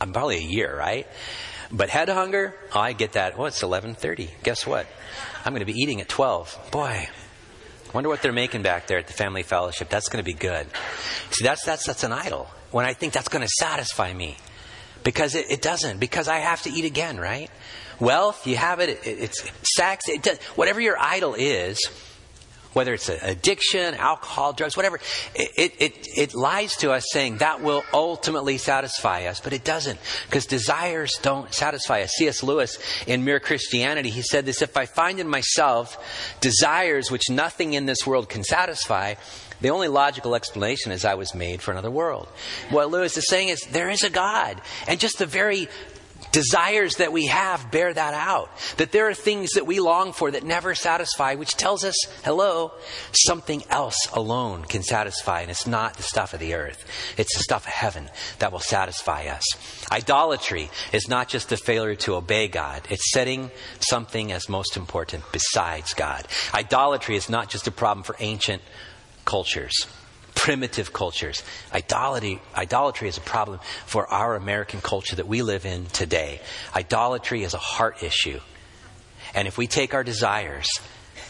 um, 0.00 0.12
probably 0.12 0.36
a 0.36 0.46
year, 0.46 0.76
right? 0.76 1.06
But 1.70 1.88
head 1.88 2.08
hunger, 2.08 2.54
oh, 2.74 2.80
I 2.80 2.92
get 2.92 3.12
that. 3.12 3.34
Oh, 3.36 3.46
it's 3.46 3.62
11:30. 3.62 4.30
Guess 4.42 4.66
what? 4.66 4.86
I'm 5.44 5.52
going 5.52 5.66
to 5.66 5.72
be 5.72 5.78
eating 5.78 6.00
at 6.00 6.08
12. 6.08 6.68
Boy, 6.70 7.08
Wonder 7.94 8.08
what 8.08 8.22
they're 8.22 8.32
making 8.32 8.62
back 8.62 8.88
there 8.88 8.98
at 8.98 9.06
the 9.06 9.12
family 9.12 9.44
fellowship. 9.44 9.88
That's 9.88 10.08
going 10.08 10.22
to 10.22 10.26
be 10.28 10.36
good. 10.36 10.66
See, 11.30 11.44
that's, 11.44 11.64
that's, 11.64 11.86
that's 11.86 12.02
an 12.02 12.12
idol. 12.12 12.48
When 12.72 12.84
I 12.84 12.92
think 12.92 13.12
that's 13.12 13.28
going 13.28 13.42
to 13.42 13.50
satisfy 13.60 14.12
me. 14.12 14.36
Because 15.04 15.36
it, 15.36 15.48
it, 15.48 15.62
doesn't. 15.62 16.00
Because 16.00 16.26
I 16.26 16.38
have 16.38 16.62
to 16.62 16.70
eat 16.70 16.84
again, 16.84 17.18
right? 17.18 17.50
Wealth, 18.00 18.48
you 18.48 18.56
have 18.56 18.80
it. 18.80 18.88
it 18.88 19.00
it's 19.06 19.48
sex. 19.76 20.08
It 20.08 20.24
does, 20.24 20.38
whatever 20.56 20.80
your 20.80 20.98
idol 20.98 21.34
is, 21.34 21.78
whether 22.74 22.94
it's 22.94 23.08
addiction, 23.08 23.94
alcohol, 23.94 24.52
drugs, 24.52 24.76
whatever, 24.76 24.98
it, 25.34 25.74
it, 25.78 26.08
it 26.16 26.34
lies 26.34 26.76
to 26.76 26.92
us 26.92 27.04
saying 27.10 27.38
that 27.38 27.62
will 27.62 27.82
ultimately 27.92 28.58
satisfy 28.58 29.24
us, 29.24 29.40
but 29.40 29.52
it 29.52 29.64
doesn't, 29.64 29.98
because 30.26 30.46
desires 30.46 31.12
don't 31.22 31.52
satisfy 31.52 32.02
us. 32.02 32.12
C.S. 32.16 32.42
Lewis, 32.42 32.78
in 33.06 33.24
Mere 33.24 33.40
Christianity, 33.40 34.10
he 34.10 34.22
said 34.22 34.44
this 34.44 34.62
If 34.62 34.76
I 34.76 34.86
find 34.86 35.20
in 35.20 35.28
myself 35.28 35.98
desires 36.40 37.10
which 37.10 37.30
nothing 37.30 37.74
in 37.74 37.86
this 37.86 38.06
world 38.06 38.28
can 38.28 38.44
satisfy, 38.44 39.14
the 39.60 39.70
only 39.70 39.88
logical 39.88 40.34
explanation 40.34 40.92
is 40.92 41.04
I 41.04 41.14
was 41.14 41.34
made 41.34 41.62
for 41.62 41.70
another 41.70 41.90
world. 41.90 42.28
What 42.70 42.90
Lewis 42.90 43.16
is 43.16 43.26
saying 43.28 43.48
is 43.48 43.60
there 43.62 43.88
is 43.88 44.02
a 44.02 44.10
God. 44.10 44.60
And 44.86 45.00
just 45.00 45.18
the 45.18 45.26
very 45.26 45.68
desires 46.32 46.96
that 46.96 47.12
we 47.12 47.26
have 47.26 47.70
bear 47.70 47.92
that 47.92 48.14
out. 48.14 48.50
That 48.76 48.92
there 48.92 49.08
are 49.08 49.14
things 49.14 49.52
that 49.52 49.66
we 49.66 49.80
long 49.80 50.12
for 50.12 50.30
that 50.30 50.44
never 50.44 50.74
satisfy, 50.74 51.34
which 51.34 51.56
tells 51.56 51.84
us, 51.84 51.96
hello, 52.24 52.72
something 53.12 53.62
else 53.70 53.96
alone 54.12 54.64
can 54.64 54.82
satisfy. 54.82 55.42
And 55.42 55.50
it's 55.50 55.66
not 55.66 55.96
the 55.96 56.02
stuff 56.02 56.34
of 56.34 56.40
the 56.40 56.54
earth, 56.54 56.84
it's 57.16 57.36
the 57.36 57.42
stuff 57.42 57.66
of 57.66 57.72
heaven 57.72 58.10
that 58.38 58.52
will 58.52 58.60
satisfy 58.60 59.26
us. 59.26 59.44
Idolatry 59.90 60.70
is 60.92 61.08
not 61.08 61.28
just 61.28 61.48
the 61.48 61.56
failure 61.56 61.96
to 61.96 62.14
obey 62.14 62.48
God, 62.48 62.82
it's 62.90 63.12
setting 63.12 63.50
something 63.80 64.32
as 64.32 64.48
most 64.48 64.76
important 64.76 65.24
besides 65.32 65.94
God. 65.94 66.26
Idolatry 66.52 67.16
is 67.16 67.28
not 67.28 67.48
just 67.48 67.66
a 67.66 67.70
problem 67.70 68.04
for 68.04 68.16
ancient 68.18 68.62
cultures 69.24 69.86
primitive 70.34 70.92
cultures. 70.92 71.42
Idolatry, 71.72 72.40
idolatry 72.54 73.08
is 73.08 73.16
a 73.16 73.22
problem 73.22 73.60
for 73.86 74.06
our 74.12 74.36
American 74.36 74.80
culture 74.80 75.16
that 75.16 75.26
we 75.26 75.42
live 75.42 75.66
in 75.66 75.86
today. 75.86 76.40
Idolatry 76.74 77.42
is 77.42 77.54
a 77.54 77.58
heart 77.58 78.02
issue. 78.02 78.40
And 79.34 79.48
if 79.48 79.58
we 79.58 79.66
take 79.66 79.94
our 79.94 80.04
desires 80.04 80.66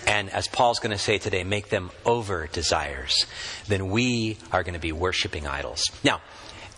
and, 0.07 0.31
as 0.31 0.49
Paul's 0.49 0.79
going 0.79 0.93
to 0.93 0.99
say 0.99 1.19
today, 1.19 1.45
make 1.45 1.71
them 1.71 1.91
over 2.05 2.47
desires, 2.49 3.27
then 3.69 3.89
we 3.89 4.37
are 4.53 4.63
going 4.63 4.75
to 4.75 4.81
be 4.81 4.93
worshiping 4.93 5.47
idols. 5.47 5.91
Now, 6.03 6.21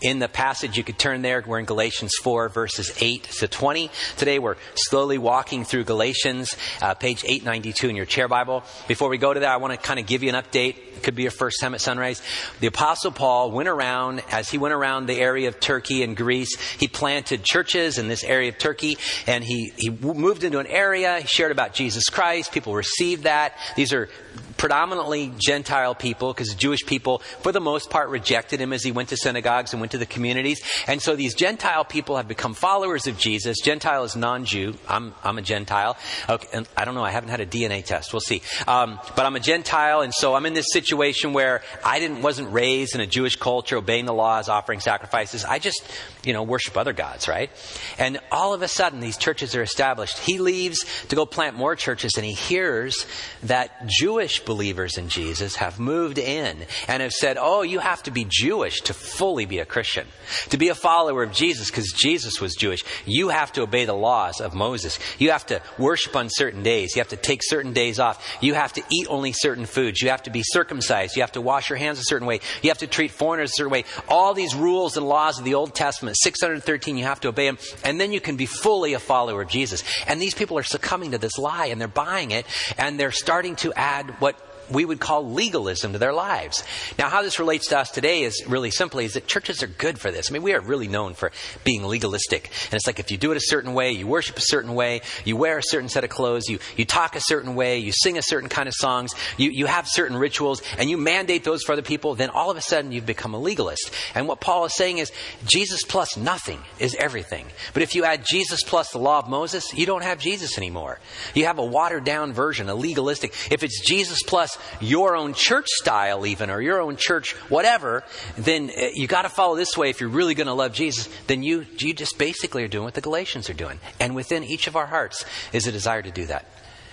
in 0.00 0.18
the 0.18 0.28
passage. 0.28 0.76
You 0.76 0.84
could 0.84 0.98
turn 0.98 1.22
there. 1.22 1.42
We're 1.46 1.58
in 1.58 1.64
Galatians 1.64 2.12
4, 2.22 2.48
verses 2.48 2.92
8 3.00 3.24
to 3.24 3.48
20. 3.48 3.90
Today 4.16 4.38
we're 4.38 4.56
slowly 4.74 5.18
walking 5.18 5.64
through 5.64 5.84
Galatians, 5.84 6.56
uh, 6.82 6.94
page 6.94 7.24
892 7.24 7.88
in 7.88 7.96
your 7.96 8.06
chair 8.06 8.28
Bible. 8.28 8.64
Before 8.88 9.08
we 9.08 9.18
go 9.18 9.32
to 9.32 9.40
that, 9.40 9.50
I 9.50 9.56
want 9.56 9.72
to 9.72 9.78
kind 9.78 9.98
of 9.98 10.06
give 10.06 10.22
you 10.22 10.28
an 10.28 10.34
update. 10.34 10.76
It 10.96 11.02
could 11.02 11.14
be 11.14 11.22
your 11.22 11.30
first 11.30 11.60
time 11.60 11.74
at 11.74 11.80
Sunrise. 11.80 12.22
The 12.60 12.66
Apostle 12.66 13.10
Paul 13.10 13.50
went 13.50 13.68
around, 13.68 14.22
as 14.30 14.48
he 14.48 14.58
went 14.58 14.74
around 14.74 15.06
the 15.06 15.18
area 15.18 15.48
of 15.48 15.60
Turkey 15.60 16.02
and 16.02 16.16
Greece, 16.16 16.58
he 16.78 16.88
planted 16.88 17.44
churches 17.44 17.98
in 17.98 18.08
this 18.08 18.24
area 18.24 18.48
of 18.48 18.58
Turkey, 18.58 18.98
and 19.26 19.44
he, 19.44 19.72
he 19.76 19.90
moved 19.90 20.44
into 20.44 20.58
an 20.58 20.66
area. 20.66 21.20
He 21.20 21.26
shared 21.26 21.52
about 21.52 21.74
Jesus 21.74 22.08
Christ. 22.08 22.52
People 22.52 22.74
received 22.74 23.24
that. 23.24 23.54
These 23.76 23.92
are 23.92 24.08
predominantly 24.56 25.32
Gentile 25.38 25.94
people, 25.94 26.32
because 26.32 26.54
Jewish 26.54 26.84
people, 26.86 27.18
for 27.18 27.52
the 27.52 27.60
most 27.60 27.90
part, 27.90 28.08
rejected 28.08 28.60
him 28.60 28.72
as 28.72 28.82
he 28.82 28.92
went 28.92 29.10
to 29.10 29.16
synagogues 29.16 29.72
and 29.72 29.80
went 29.80 29.92
to 29.92 29.98
the 29.98 30.06
communities. 30.06 30.60
And 30.86 31.00
so 31.00 31.16
these 31.16 31.34
Gentile 31.34 31.84
people 31.84 32.16
have 32.16 32.28
become 32.28 32.54
followers 32.54 33.06
of 33.06 33.18
Jesus. 33.18 33.58
Gentile 33.62 34.04
is 34.04 34.16
non-Jew. 34.16 34.74
I'm, 34.88 35.14
I'm 35.22 35.38
a 35.38 35.42
Gentile. 35.42 35.96
Okay, 36.28 36.64
I 36.76 36.84
don't 36.84 36.94
know. 36.94 37.04
I 37.04 37.10
haven't 37.10 37.30
had 37.30 37.40
a 37.40 37.46
DNA 37.46 37.84
test. 37.84 38.12
We'll 38.12 38.20
see. 38.20 38.42
Um, 38.66 38.98
but 39.14 39.26
I'm 39.26 39.36
a 39.36 39.40
Gentile, 39.40 40.00
and 40.00 40.12
so 40.14 40.34
I'm 40.34 40.46
in 40.46 40.54
this 40.54 40.66
situation 40.72 40.85
where 40.94 41.62
I 41.84 41.98
didn't, 41.98 42.22
wasn't 42.22 42.52
raised 42.52 42.94
in 42.94 43.00
a 43.00 43.06
Jewish 43.06 43.36
culture, 43.36 43.76
obeying 43.76 44.04
the 44.04 44.14
laws, 44.14 44.48
offering 44.48 44.80
sacrifices. 44.80 45.44
I 45.44 45.58
just, 45.58 45.82
you 46.24 46.32
know, 46.32 46.42
worship 46.42 46.76
other 46.76 46.92
gods, 46.92 47.28
right? 47.28 47.50
And 47.98 48.18
all 48.30 48.54
of 48.54 48.62
a 48.62 48.68
sudden, 48.68 49.00
these 49.00 49.16
churches 49.16 49.54
are 49.54 49.62
established. 49.62 50.18
He 50.18 50.38
leaves 50.38 50.84
to 51.08 51.16
go 51.16 51.26
plant 51.26 51.56
more 51.56 51.76
churches, 51.76 52.12
and 52.16 52.24
he 52.24 52.32
hears 52.32 53.06
that 53.42 53.86
Jewish 53.86 54.40
believers 54.40 54.98
in 54.98 55.08
Jesus 55.08 55.56
have 55.56 55.80
moved 55.80 56.18
in 56.18 56.66
and 56.88 57.02
have 57.02 57.12
said, 57.12 57.36
oh, 57.40 57.62
you 57.62 57.78
have 57.78 58.02
to 58.04 58.10
be 58.10 58.26
Jewish 58.28 58.80
to 58.82 58.94
fully 58.94 59.46
be 59.46 59.58
a 59.58 59.64
Christian. 59.64 60.06
To 60.50 60.56
be 60.56 60.68
a 60.68 60.74
follower 60.74 61.22
of 61.22 61.32
Jesus, 61.32 61.70
because 61.70 61.92
Jesus 61.92 62.40
was 62.40 62.54
Jewish, 62.54 62.84
you 63.04 63.28
have 63.28 63.52
to 63.52 63.62
obey 63.62 63.84
the 63.84 63.94
laws 63.94 64.40
of 64.40 64.54
Moses. 64.54 64.98
You 65.18 65.30
have 65.30 65.46
to 65.46 65.60
worship 65.78 66.16
on 66.16 66.28
certain 66.30 66.62
days. 66.62 66.94
You 66.94 67.00
have 67.00 67.08
to 67.08 67.16
take 67.16 67.40
certain 67.42 67.72
days 67.72 67.98
off. 67.98 68.24
You 68.40 68.54
have 68.54 68.72
to 68.74 68.82
eat 68.90 69.06
only 69.08 69.32
certain 69.32 69.66
foods. 69.66 70.00
You 70.02 70.10
have 70.10 70.22
to 70.24 70.30
be 70.30 70.42
circumcised. 70.44 70.75
You 71.16 71.22
have 71.22 71.32
to 71.32 71.40
wash 71.40 71.70
your 71.70 71.78
hands 71.78 71.98
a 71.98 72.04
certain 72.04 72.26
way. 72.26 72.40
You 72.62 72.70
have 72.70 72.78
to 72.78 72.86
treat 72.86 73.10
foreigners 73.10 73.50
a 73.50 73.54
certain 73.54 73.72
way. 73.72 73.84
All 74.08 74.34
these 74.34 74.54
rules 74.54 74.96
and 74.96 75.06
laws 75.06 75.38
of 75.38 75.44
the 75.44 75.54
Old 75.54 75.74
Testament, 75.74 76.16
613, 76.20 76.96
you 76.96 77.04
have 77.04 77.20
to 77.20 77.28
obey 77.28 77.46
them. 77.46 77.58
And 77.84 78.00
then 78.00 78.12
you 78.12 78.20
can 78.20 78.36
be 78.36 78.46
fully 78.46 78.94
a 78.94 78.98
follower 78.98 79.42
of 79.42 79.48
Jesus. 79.48 79.82
And 80.06 80.20
these 80.20 80.34
people 80.34 80.58
are 80.58 80.62
succumbing 80.62 81.12
to 81.12 81.18
this 81.18 81.38
lie 81.38 81.66
and 81.66 81.80
they're 81.80 81.88
buying 81.88 82.30
it 82.30 82.46
and 82.78 82.98
they're 82.98 83.12
starting 83.12 83.56
to 83.56 83.72
add 83.74 84.10
what 84.20 84.36
we 84.70 84.84
would 84.84 85.00
call 85.00 85.30
legalism 85.30 85.92
to 85.92 85.98
their 85.98 86.12
lives. 86.12 86.62
Now, 86.98 87.08
how 87.08 87.22
this 87.22 87.38
relates 87.38 87.68
to 87.68 87.78
us 87.78 87.90
today 87.90 88.22
is 88.22 88.44
really 88.46 88.70
simply 88.70 89.04
is 89.04 89.14
that 89.14 89.26
churches 89.26 89.62
are 89.62 89.66
good 89.66 89.98
for 89.98 90.10
this. 90.10 90.30
I 90.30 90.32
mean, 90.32 90.42
we 90.42 90.54
are 90.54 90.60
really 90.60 90.88
known 90.88 91.14
for 91.14 91.32
being 91.64 91.84
legalistic. 91.84 92.50
And 92.66 92.74
it's 92.74 92.86
like 92.86 92.98
if 92.98 93.10
you 93.10 93.16
do 93.16 93.30
it 93.32 93.36
a 93.36 93.40
certain 93.40 93.74
way, 93.74 93.92
you 93.92 94.06
worship 94.06 94.36
a 94.36 94.42
certain 94.42 94.74
way, 94.74 95.02
you 95.24 95.36
wear 95.36 95.58
a 95.58 95.62
certain 95.62 95.88
set 95.88 96.04
of 96.04 96.10
clothes, 96.10 96.48
you, 96.48 96.58
you 96.76 96.84
talk 96.84 97.16
a 97.16 97.20
certain 97.20 97.54
way, 97.54 97.78
you 97.78 97.92
sing 97.92 98.18
a 98.18 98.22
certain 98.22 98.48
kind 98.48 98.68
of 98.68 98.74
songs, 98.74 99.14
you, 99.36 99.50
you 99.50 99.66
have 99.66 99.86
certain 99.88 100.16
rituals, 100.16 100.62
and 100.78 100.90
you 100.90 100.96
mandate 100.96 101.44
those 101.44 101.62
for 101.62 101.72
other 101.72 101.82
people, 101.82 102.14
then 102.14 102.30
all 102.30 102.50
of 102.50 102.56
a 102.56 102.62
sudden 102.62 102.92
you've 102.92 103.06
become 103.06 103.34
a 103.34 103.38
legalist. 103.38 103.90
And 104.14 104.28
what 104.28 104.40
Paul 104.40 104.64
is 104.64 104.74
saying 104.74 104.98
is 104.98 105.12
Jesus 105.44 105.82
plus 105.82 106.16
nothing 106.16 106.60
is 106.78 106.94
everything. 106.98 107.46
But 107.72 107.82
if 107.82 107.94
you 107.94 108.04
add 108.04 108.24
Jesus 108.28 108.62
plus 108.62 108.90
the 108.90 108.98
law 108.98 109.18
of 109.18 109.28
Moses, 109.28 109.72
you 109.74 109.86
don't 109.86 110.02
have 110.02 110.18
Jesus 110.18 110.58
anymore. 110.58 110.98
You 111.34 111.44
have 111.46 111.58
a 111.58 111.64
watered 111.64 112.04
down 112.04 112.32
version, 112.32 112.68
a 112.68 112.74
legalistic. 112.74 113.32
If 113.50 113.62
it's 113.62 113.80
Jesus 113.86 114.22
plus 114.22 114.55
your 114.80 115.16
own 115.16 115.34
church 115.34 115.66
style, 115.68 116.26
even, 116.26 116.50
or 116.50 116.60
your 116.60 116.80
own 116.80 116.96
church 116.96 117.32
whatever, 117.48 118.04
then 118.36 118.70
uh, 118.70 118.88
you 118.94 119.06
got 119.06 119.22
to 119.22 119.28
follow 119.28 119.56
this 119.56 119.76
way 119.76 119.90
if 119.90 120.00
you're 120.00 120.10
really 120.10 120.34
going 120.34 120.46
to 120.46 120.54
love 120.54 120.72
Jesus. 120.72 121.08
Then 121.26 121.42
you, 121.42 121.66
you 121.78 121.94
just 121.94 122.18
basically 122.18 122.64
are 122.64 122.68
doing 122.68 122.84
what 122.84 122.94
the 122.94 123.00
Galatians 123.00 123.48
are 123.50 123.54
doing. 123.54 123.78
And 124.00 124.14
within 124.14 124.44
each 124.44 124.66
of 124.66 124.76
our 124.76 124.86
hearts 124.86 125.24
is 125.52 125.66
a 125.66 125.72
desire 125.72 126.02
to 126.02 126.10
do 126.10 126.26
that. 126.26 126.46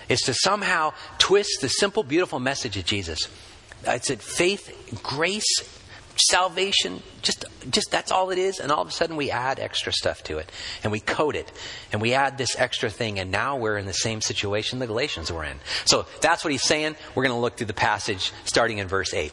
It's 0.08 0.26
to 0.26 0.34
somehow 0.34 0.92
twist 1.18 1.60
the 1.60 1.68
simple, 1.68 2.02
beautiful 2.02 2.40
message 2.40 2.76
of 2.76 2.84
Jesus. 2.84 3.28
It's 3.86 4.08
that 4.08 4.22
faith, 4.22 5.00
grace, 5.02 5.73
salvation 6.16 7.02
just 7.22 7.44
just 7.70 7.90
that's 7.90 8.12
all 8.12 8.30
it 8.30 8.38
is 8.38 8.60
and 8.60 8.70
all 8.70 8.82
of 8.82 8.88
a 8.88 8.92
sudden 8.92 9.16
we 9.16 9.30
add 9.30 9.58
extra 9.58 9.92
stuff 9.92 10.22
to 10.22 10.38
it 10.38 10.50
and 10.82 10.92
we 10.92 11.00
code 11.00 11.36
it 11.36 11.50
and 11.92 12.00
we 12.00 12.14
add 12.14 12.38
this 12.38 12.58
extra 12.58 12.90
thing 12.90 13.18
and 13.18 13.30
now 13.30 13.56
we're 13.56 13.76
in 13.76 13.86
the 13.86 13.92
same 13.92 14.20
situation 14.20 14.78
the 14.78 14.86
galatians 14.86 15.32
were 15.32 15.44
in. 15.44 15.58
So 15.84 16.06
that's 16.20 16.44
what 16.44 16.52
he's 16.52 16.62
saying. 16.62 16.96
We're 17.14 17.24
going 17.24 17.34
to 17.34 17.40
look 17.40 17.56
through 17.56 17.66
the 17.66 17.74
passage 17.74 18.32
starting 18.44 18.78
in 18.78 18.88
verse 18.88 19.12
8 19.12 19.32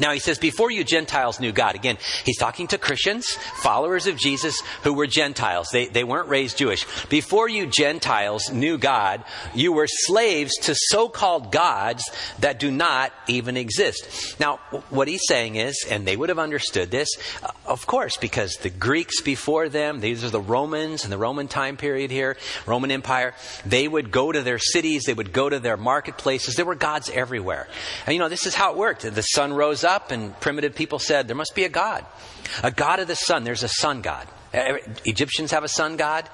Now 0.00 0.12
he 0.12 0.18
says, 0.18 0.38
before 0.38 0.70
you 0.70 0.84
Gentiles 0.84 1.40
knew 1.40 1.52
God. 1.52 1.74
Again, 1.74 1.98
he's 2.24 2.38
talking 2.38 2.66
to 2.68 2.78
Christians, 2.78 3.26
followers 3.62 4.06
of 4.06 4.16
Jesus, 4.16 4.60
who 4.82 4.92
were 4.92 5.06
Gentiles. 5.06 5.68
They, 5.72 5.86
they 5.86 6.04
weren't 6.04 6.28
raised 6.28 6.58
Jewish. 6.58 6.86
Before 7.08 7.48
you 7.48 7.66
Gentiles 7.66 8.50
knew 8.50 8.78
God, 8.78 9.24
you 9.54 9.72
were 9.72 9.86
slaves 9.86 10.56
to 10.62 10.74
so-called 10.74 11.52
gods 11.52 12.04
that 12.40 12.58
do 12.58 12.70
not 12.70 13.12
even 13.28 13.56
exist. 13.56 14.38
Now, 14.40 14.56
what 14.90 15.08
he's 15.08 15.22
saying 15.26 15.56
is, 15.56 15.86
and 15.90 16.06
they 16.06 16.16
would 16.16 16.28
have 16.28 16.38
understood 16.38 16.90
this, 16.90 17.08
uh, 17.42 17.50
of 17.66 17.86
course, 17.86 18.16
because 18.16 18.56
the 18.56 18.70
Greeks 18.70 19.20
before 19.20 19.68
them, 19.68 20.00
these 20.00 20.24
are 20.24 20.30
the 20.30 20.40
Romans 20.40 21.04
in 21.04 21.10
the 21.10 21.18
Roman 21.18 21.48
time 21.48 21.76
period 21.76 22.10
here, 22.10 22.36
Roman 22.66 22.90
Empire, 22.90 23.34
they 23.64 23.86
would 23.86 24.10
go 24.10 24.32
to 24.32 24.42
their 24.42 24.58
cities, 24.58 25.04
they 25.04 25.14
would 25.14 25.32
go 25.32 25.48
to 25.48 25.60
their 25.60 25.76
marketplaces. 25.76 26.56
There 26.56 26.64
were 26.64 26.74
gods 26.74 27.10
everywhere. 27.10 27.68
And 28.06 28.14
you 28.14 28.18
know, 28.18 28.28
this 28.28 28.46
is 28.46 28.54
how 28.54 28.72
it 28.72 28.76
worked. 28.76 29.02
The 29.02 29.22
sun 29.22 29.52
rose 29.52 29.83
up, 29.84 30.10
and 30.10 30.38
primitive 30.40 30.74
people 30.74 30.98
said, 30.98 31.28
There 31.28 31.36
must 31.36 31.54
be 31.54 31.64
a 31.64 31.68
God. 31.68 32.04
A 32.62 32.70
God 32.70 33.00
of 33.00 33.08
the 33.08 33.16
sun. 33.16 33.44
There's 33.44 33.62
a 33.62 33.68
sun 33.68 34.02
God. 34.02 34.26
Egyptians 35.04 35.50
have 35.50 35.64
a 35.64 35.68
sun 35.68 35.96
God. 35.96 36.28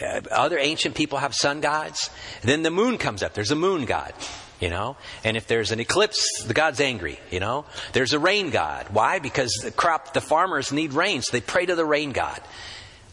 Uh, 0.00 0.20
other 0.30 0.58
ancient 0.58 0.94
people 0.94 1.18
have 1.18 1.34
sun 1.34 1.60
gods. 1.60 2.10
Then 2.42 2.62
the 2.62 2.70
moon 2.70 2.98
comes 2.98 3.22
up. 3.22 3.34
There's 3.34 3.50
a 3.50 3.56
moon 3.56 3.84
God. 3.84 4.12
You 4.60 4.70
know? 4.70 4.96
And 5.24 5.36
if 5.36 5.46
there's 5.46 5.72
an 5.72 5.80
eclipse, 5.80 6.44
the 6.46 6.54
God's 6.54 6.80
angry. 6.80 7.18
You 7.30 7.40
know? 7.40 7.66
There's 7.92 8.12
a 8.12 8.18
rain 8.18 8.50
God. 8.50 8.86
Why? 8.90 9.18
Because 9.18 9.52
the 9.62 9.70
crop, 9.70 10.14
the 10.14 10.20
farmers 10.20 10.72
need 10.72 10.92
rain, 10.92 11.22
so 11.22 11.32
they 11.32 11.40
pray 11.40 11.66
to 11.66 11.74
the 11.74 11.84
rain 11.84 12.12
God. 12.12 12.40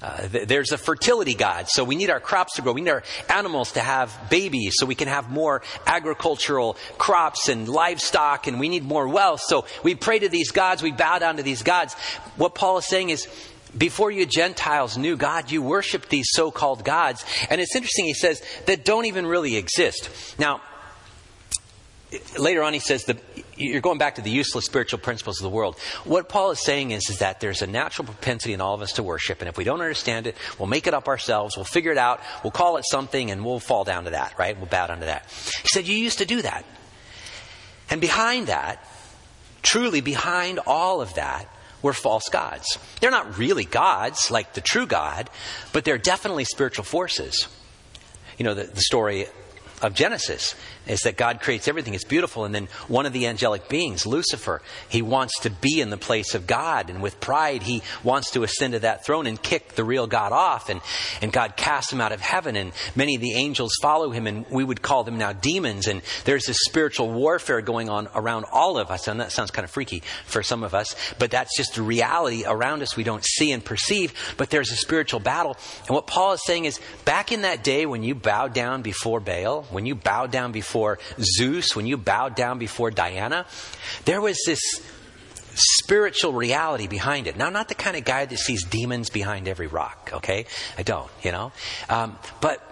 Uh, 0.01 0.27
th- 0.27 0.47
there's 0.47 0.71
a 0.71 0.77
fertility 0.77 1.33
God, 1.33 1.67
so 1.67 1.83
we 1.83 1.95
need 1.95 2.09
our 2.09 2.21
crops 2.21 2.55
to 2.55 2.61
grow. 2.61 2.71
We 2.71 2.81
need 2.81 2.91
our 2.91 3.03
animals 3.27 3.73
to 3.73 3.81
have 3.81 4.17
babies, 4.29 4.75
so 4.77 4.85
we 4.85 4.95
can 4.95 5.09
have 5.09 5.29
more 5.29 5.61
agricultural 5.85 6.77
crops 6.97 7.49
and 7.49 7.67
livestock, 7.67 8.47
and 8.47 8.59
we 8.59 8.69
need 8.69 8.83
more 8.83 9.07
wealth. 9.09 9.41
So 9.41 9.65
we 9.83 9.95
pray 9.95 10.19
to 10.19 10.29
these 10.29 10.51
gods, 10.51 10.81
we 10.81 10.93
bow 10.93 11.19
down 11.19 11.37
to 11.37 11.43
these 11.43 11.63
gods. 11.63 11.95
What 12.37 12.55
Paul 12.55 12.77
is 12.77 12.87
saying 12.87 13.09
is, 13.09 13.27
before 13.77 14.09
you 14.09 14.25
Gentiles 14.25 14.97
knew 14.97 15.15
God, 15.15 15.51
you 15.51 15.61
worshiped 15.61 16.09
these 16.09 16.27
so 16.31 16.49
called 16.49 16.83
gods. 16.83 17.23
And 17.49 17.61
it's 17.61 17.75
interesting, 17.75 18.05
he 18.05 18.13
says, 18.13 18.41
that 18.65 18.85
don't 18.85 19.05
even 19.05 19.27
really 19.27 19.57
exist. 19.57 20.09
Now, 20.39 20.61
later 22.39 22.63
on 22.63 22.73
he 22.73 22.79
says 22.79 23.03
that 23.05 23.17
you're 23.59 23.81
going 23.81 23.97
back 23.97 24.15
to 24.15 24.21
the 24.21 24.29
useless 24.29 24.65
spiritual 24.65 24.99
principles 24.99 25.39
of 25.39 25.43
the 25.43 25.49
world. 25.49 25.77
What 26.05 26.29
Paul 26.29 26.51
is 26.51 26.63
saying 26.63 26.91
is, 26.91 27.09
is 27.09 27.19
that 27.19 27.39
there's 27.39 27.61
a 27.61 27.67
natural 27.67 28.05
propensity 28.05 28.53
in 28.53 28.61
all 28.61 28.73
of 28.73 28.81
us 28.81 28.93
to 28.93 29.03
worship, 29.03 29.41
and 29.41 29.49
if 29.49 29.57
we 29.57 29.63
don't 29.63 29.81
understand 29.81 30.27
it, 30.27 30.35
we'll 30.57 30.67
make 30.67 30.87
it 30.87 30.93
up 30.93 31.07
ourselves, 31.07 31.57
we'll 31.57 31.65
figure 31.65 31.91
it 31.91 31.97
out, 31.97 32.21
we'll 32.43 32.51
call 32.51 32.77
it 32.77 32.85
something, 32.89 33.29
and 33.29 33.45
we'll 33.45 33.59
fall 33.59 33.83
down 33.83 34.05
to 34.05 34.11
that, 34.11 34.33
right? 34.39 34.57
We'll 34.57 34.67
bow 34.67 34.87
down 34.87 35.01
to 35.01 35.05
that. 35.05 35.25
He 35.61 35.67
said, 35.73 35.87
You 35.87 35.95
used 35.97 36.19
to 36.19 36.25
do 36.25 36.41
that. 36.41 36.65
And 37.89 37.99
behind 37.99 38.47
that, 38.47 38.85
truly 39.61 40.01
behind 40.01 40.59
all 40.65 41.01
of 41.01 41.13
that, 41.15 41.47
were 41.81 41.93
false 41.93 42.27
gods. 42.29 42.77
They're 42.99 43.11
not 43.11 43.37
really 43.37 43.65
gods 43.65 44.29
like 44.29 44.53
the 44.53 44.61
true 44.61 44.85
God, 44.85 45.29
but 45.71 45.85
they're 45.85 45.97
definitely 45.97 46.43
spiritual 46.43 46.83
forces. 46.83 47.47
You 48.37 48.45
know, 48.45 48.53
the, 48.53 48.63
the 48.63 48.81
story 48.81 49.27
of 49.81 49.93
Genesis 49.93 50.55
is 50.89 51.01
that 51.01 51.15
God 51.15 51.39
creates 51.41 51.67
everything. 51.67 51.93
It's 51.93 52.03
beautiful. 52.03 52.43
And 52.43 52.53
then 52.53 52.67
one 52.88 53.05
of 53.05 53.13
the 53.13 53.27
angelic 53.27 53.69
beings, 53.69 54.05
Lucifer, 54.05 54.62
he 54.89 55.01
wants 55.01 55.39
to 55.41 55.50
be 55.50 55.79
in 55.79 55.91
the 55.91 55.98
place 55.98 56.34
of 56.34 56.48
God. 56.48 56.89
And 56.89 57.01
with 57.01 57.19
pride, 57.19 57.63
he 57.63 57.84
wants 58.03 58.31
to 58.31 58.43
ascend 58.43 58.74
to 58.74 58.79
that 58.79 59.05
throne 59.05 59.27
and 59.27 59.41
kick 59.41 59.75
the 59.75 59.84
real 59.84 60.08
God 60.08 60.31
off. 60.31 60.69
And, 60.69 60.81
and 61.22 61.31
God 61.31 61.55
casts 61.55 61.93
him 61.93 62.01
out 62.01 62.12
of 62.12 62.19
heaven. 62.19 62.55
And 62.55 62.72
many 62.96 63.15
of 63.15 63.22
the 63.22 63.36
angels 63.36 63.72
follow 63.81 64.10
him. 64.10 64.27
And 64.27 64.46
we 64.50 64.63
would 64.63 64.81
call 64.81 65.03
them 65.03 65.17
now 65.17 65.31
demons. 65.31 65.88
And 65.88 66.01
there's 66.25 66.46
this 66.46 66.58
spiritual 66.62 67.12
warfare 67.12 67.62
going 67.62 67.89
on 67.89 68.10
around 68.15 68.46
all 68.51 68.77
of 68.77 68.89
us. 68.89 69.08
And 69.08 69.19
that 69.19 69.31
sounds 69.31 69.51
kind 69.51 69.63
of 69.63 69.72
freaky 69.72 70.01
for 70.25 70.41
some 70.41 70.63
of 70.63 70.74
us. 70.74 70.96
But 71.19 71.31
that's 71.31 71.55
just 71.55 71.75
the 71.75 71.84
reality 71.84 72.43
around 72.46 72.81
us 72.81 72.98
we 72.98 73.03
don't 73.03 73.24
see 73.24 73.51
and 73.51 73.63
perceive. 73.63 74.13
But 74.38 74.50
there's 74.50 74.72
a 74.72 74.75
spiritual 74.75 75.19
battle. 75.19 75.55
And 75.86 75.96
what 75.96 76.08
Paul 76.08 76.34
is 76.34 76.43
saying 76.43 76.65
is 76.65 76.79
back 77.05 77.31
in 77.31 77.43
that 77.43 77.63
day 77.63 77.86
when 77.86 78.01
you 78.01 78.15
bowed 78.15 78.53
down 78.53 78.81
before 78.81 79.19
Baal, 79.19 79.63
when 79.69 79.86
you 79.86 79.93
bowed 79.93 80.31
down 80.31 80.51
before 80.51 80.78
Zeus, 81.19 81.75
when 81.75 81.86
you 81.86 81.98
bowed 81.98 82.36
down 82.36 82.59
before 82.59 82.91
Diana, 82.91 83.45
there 84.05 84.21
was 84.21 84.38
this 84.45 84.62
spiritual 85.53 86.33
reality 86.33 86.88
behind 86.88 87.27
it. 87.27 87.36
Now, 87.36 87.48
I'm 87.48 87.53
not 87.53 87.67
the 87.67 87.75
kind 87.75 87.98
of 87.98 88.05
guy 88.05 88.25
that 88.25 88.39
sees 88.39 88.63
demons 88.63 89.10
behind 89.10 89.47
every 89.47 89.67
rock, 89.67 90.12
okay? 90.13 90.45
I 90.77 90.84
don't, 90.84 91.10
you 91.21 91.32
know? 91.32 91.51
Um, 91.89 92.17
but 92.41 92.63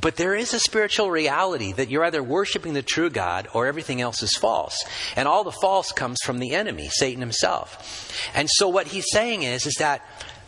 but 0.00 0.16
there 0.16 0.34
is 0.34 0.52
a 0.52 0.58
spiritual 0.58 1.10
reality 1.10 1.72
that 1.72 1.90
you're 1.90 2.04
either 2.04 2.22
worshiping 2.22 2.74
the 2.74 2.82
true 2.82 3.08
God 3.08 3.46
or 3.54 3.66
everything 3.66 4.00
else 4.00 4.20
is 4.22 4.34
false. 4.34 4.84
And 5.14 5.28
all 5.28 5.44
the 5.44 5.52
false 5.52 5.92
comes 5.92 6.18
from 6.24 6.40
the 6.40 6.54
enemy, 6.54 6.88
Satan 6.88 7.20
himself. 7.20 8.20
And 8.34 8.48
so 8.50 8.68
what 8.68 8.88
he's 8.88 9.06
saying 9.12 9.44
is, 9.44 9.64
is 9.64 9.74
that 9.74 10.02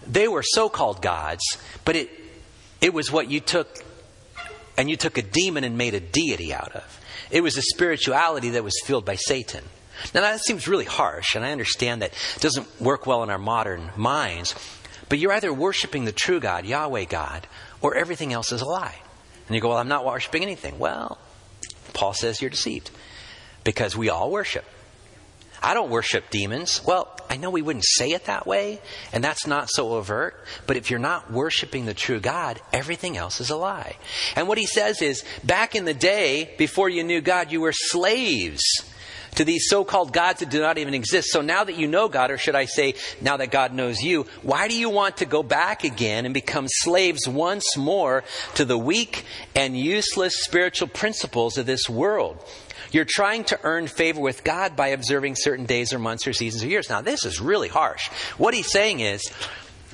they 0.04 0.26
were 0.26 0.42
so-called 0.42 1.02
gods, 1.02 1.42
but 1.84 1.94
it, 1.94 2.10
it 2.80 2.92
was 2.92 3.12
what 3.12 3.30
you 3.30 3.38
took 3.38 3.68
and 4.76 4.88
you 4.88 4.96
took 4.96 5.18
a 5.18 5.22
demon 5.22 5.64
and 5.64 5.76
made 5.76 5.94
a 5.94 6.00
deity 6.00 6.52
out 6.54 6.72
of. 6.72 7.00
It 7.30 7.42
was 7.42 7.56
a 7.56 7.62
spirituality 7.62 8.50
that 8.50 8.64
was 8.64 8.80
filled 8.84 9.04
by 9.04 9.16
Satan. 9.16 9.64
Now, 10.14 10.20
that 10.20 10.40
seems 10.40 10.68
really 10.68 10.84
harsh, 10.84 11.34
and 11.34 11.44
I 11.44 11.52
understand 11.52 12.02
that 12.02 12.12
it 12.36 12.40
doesn't 12.40 12.80
work 12.80 13.06
well 13.06 13.22
in 13.22 13.30
our 13.30 13.38
modern 13.38 13.90
minds, 13.96 14.54
but 15.08 15.18
you're 15.18 15.32
either 15.32 15.52
worshiping 15.52 16.04
the 16.04 16.12
true 16.12 16.40
God, 16.40 16.64
Yahweh 16.64 17.04
God, 17.04 17.46
or 17.80 17.96
everything 17.96 18.32
else 18.32 18.52
is 18.52 18.62
a 18.62 18.66
lie. 18.66 18.94
And 19.48 19.54
you 19.54 19.60
go, 19.60 19.70
Well, 19.70 19.78
I'm 19.78 19.88
not 19.88 20.04
worshiping 20.04 20.42
anything. 20.42 20.78
Well, 20.78 21.18
Paul 21.94 22.12
says 22.12 22.40
you're 22.40 22.50
deceived 22.50 22.90
because 23.64 23.96
we 23.96 24.08
all 24.08 24.30
worship. 24.30 24.64
I 25.62 25.74
don't 25.74 25.90
worship 25.90 26.30
demons. 26.30 26.84
Well, 26.84 27.14
I 27.28 27.36
know 27.36 27.50
we 27.50 27.62
wouldn't 27.62 27.84
say 27.84 28.12
it 28.12 28.24
that 28.24 28.46
way, 28.46 28.80
and 29.12 29.22
that's 29.22 29.46
not 29.46 29.68
so 29.70 29.94
overt, 29.94 30.44
but 30.66 30.76
if 30.76 30.90
you're 30.90 30.98
not 30.98 31.30
worshiping 31.30 31.84
the 31.84 31.94
true 31.94 32.20
God, 32.20 32.60
everything 32.72 33.16
else 33.16 33.40
is 33.40 33.50
a 33.50 33.56
lie. 33.56 33.96
And 34.36 34.48
what 34.48 34.58
he 34.58 34.66
says 34.66 35.02
is, 35.02 35.24
back 35.44 35.74
in 35.74 35.84
the 35.84 35.94
day, 35.94 36.54
before 36.58 36.88
you 36.88 37.04
knew 37.04 37.20
God, 37.20 37.52
you 37.52 37.60
were 37.60 37.72
slaves 37.72 38.62
to 39.34 39.44
these 39.44 39.68
so 39.68 39.84
called 39.84 40.12
gods 40.12 40.40
that 40.40 40.50
do 40.50 40.60
not 40.60 40.78
even 40.78 40.94
exist. 40.94 41.30
So 41.30 41.42
now 41.42 41.64
that 41.64 41.76
you 41.76 41.86
know 41.86 42.08
God, 42.08 42.30
or 42.30 42.38
should 42.38 42.56
I 42.56 42.64
say, 42.64 42.94
now 43.20 43.36
that 43.36 43.50
God 43.50 43.72
knows 43.72 44.02
you, 44.02 44.26
why 44.42 44.68
do 44.68 44.76
you 44.76 44.90
want 44.90 45.18
to 45.18 45.26
go 45.26 45.42
back 45.42 45.84
again 45.84 46.24
and 46.24 46.34
become 46.34 46.66
slaves 46.68 47.28
once 47.28 47.76
more 47.76 48.24
to 48.54 48.64
the 48.64 48.78
weak 48.78 49.24
and 49.54 49.78
useless 49.78 50.42
spiritual 50.42 50.88
principles 50.88 51.58
of 51.58 51.66
this 51.66 51.88
world? 51.88 52.44
You're 52.90 53.06
trying 53.06 53.44
to 53.44 53.60
earn 53.62 53.86
favor 53.86 54.20
with 54.20 54.44
God 54.44 54.76
by 54.76 54.88
observing 54.88 55.36
certain 55.36 55.66
days 55.66 55.92
or 55.92 55.98
months 55.98 56.26
or 56.26 56.32
seasons 56.32 56.64
or 56.64 56.68
years. 56.68 56.88
Now, 56.88 57.00
this 57.00 57.24
is 57.24 57.40
really 57.40 57.68
harsh. 57.68 58.08
What 58.36 58.54
he's 58.54 58.70
saying 58.70 59.00
is, 59.00 59.22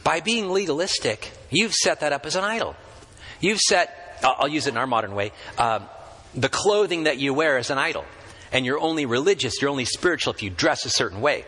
by 0.03 0.21
being 0.21 0.51
legalistic, 0.51 1.31
you've 1.51 1.75
set 1.75 2.01
that 2.01 2.13
up 2.13 2.27
as 2.27 2.37
an 2.37 2.45
idol. 2.45 2.77
You've 3.41 3.61
set, 3.61 4.19
I'll, 4.23 4.49
use 4.49 4.67
it 4.67 4.71
in 4.71 4.77
our 4.77 4.87
modern 4.87 5.15
way, 5.15 5.33
um, 5.59 5.85
the 6.35 6.49
clothing 6.49 7.05
that 7.05 7.19
you 7.19 7.35
wear 7.35 7.59
is 7.59 7.71
an 7.71 7.79
idol. 7.79 8.05
And 8.53 8.65
you're 8.65 8.81
only 8.81 9.07
religious, 9.07 9.61
you're 9.61 9.71
only 9.71 9.85
spiritual 9.85 10.33
if 10.33 10.43
you 10.43 10.51
dress 10.51 10.85
a 10.85 10.91
certain 10.91 11.21
way. 11.21 11.45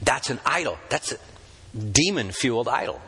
That's 0.00 0.30
an 0.30 0.40
idol. 0.44 0.78
That's 0.90 1.12
a 1.12 1.18
demon 1.78 2.32
fueled 2.32 2.68
idol 2.68 3.00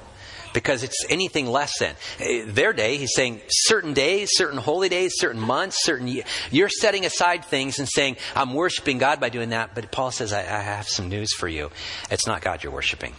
because 0.55 0.83
it's 0.83 1.05
anything 1.11 1.47
less 1.47 1.79
than. 1.79 1.95
Eh, 2.21 2.45
their 2.47 2.73
day, 2.73 2.97
he's 2.97 3.12
saying 3.14 3.43
certain 3.49 3.93
days, 3.93 4.31
certain 4.33 4.59
holy 4.59 4.88
days, 4.88 5.12
certain 5.17 5.40
months, 5.40 5.83
certain. 5.83 6.23
You're 6.51 6.71
setting 6.71 7.05
aside 7.05 7.45
things 7.45 7.79
and 7.79 7.87
saying, 7.87 8.17
I'm 8.35 8.55
worshiping 8.55 8.97
God 8.97 9.21
by 9.21 9.29
doing 9.29 9.51
that. 9.51 9.75
But 9.75 9.90
Paul 9.90 10.11
says, 10.11 10.33
I, 10.33 10.40
I 10.40 10.61
have 10.62 10.88
some 10.88 11.11
news 11.11 11.35
for 11.35 11.49
you. 11.49 11.71
It's 12.11 12.27
not 12.27 12.40
God 12.40 12.62
you're 12.62 12.73
worshiping, 12.73 13.12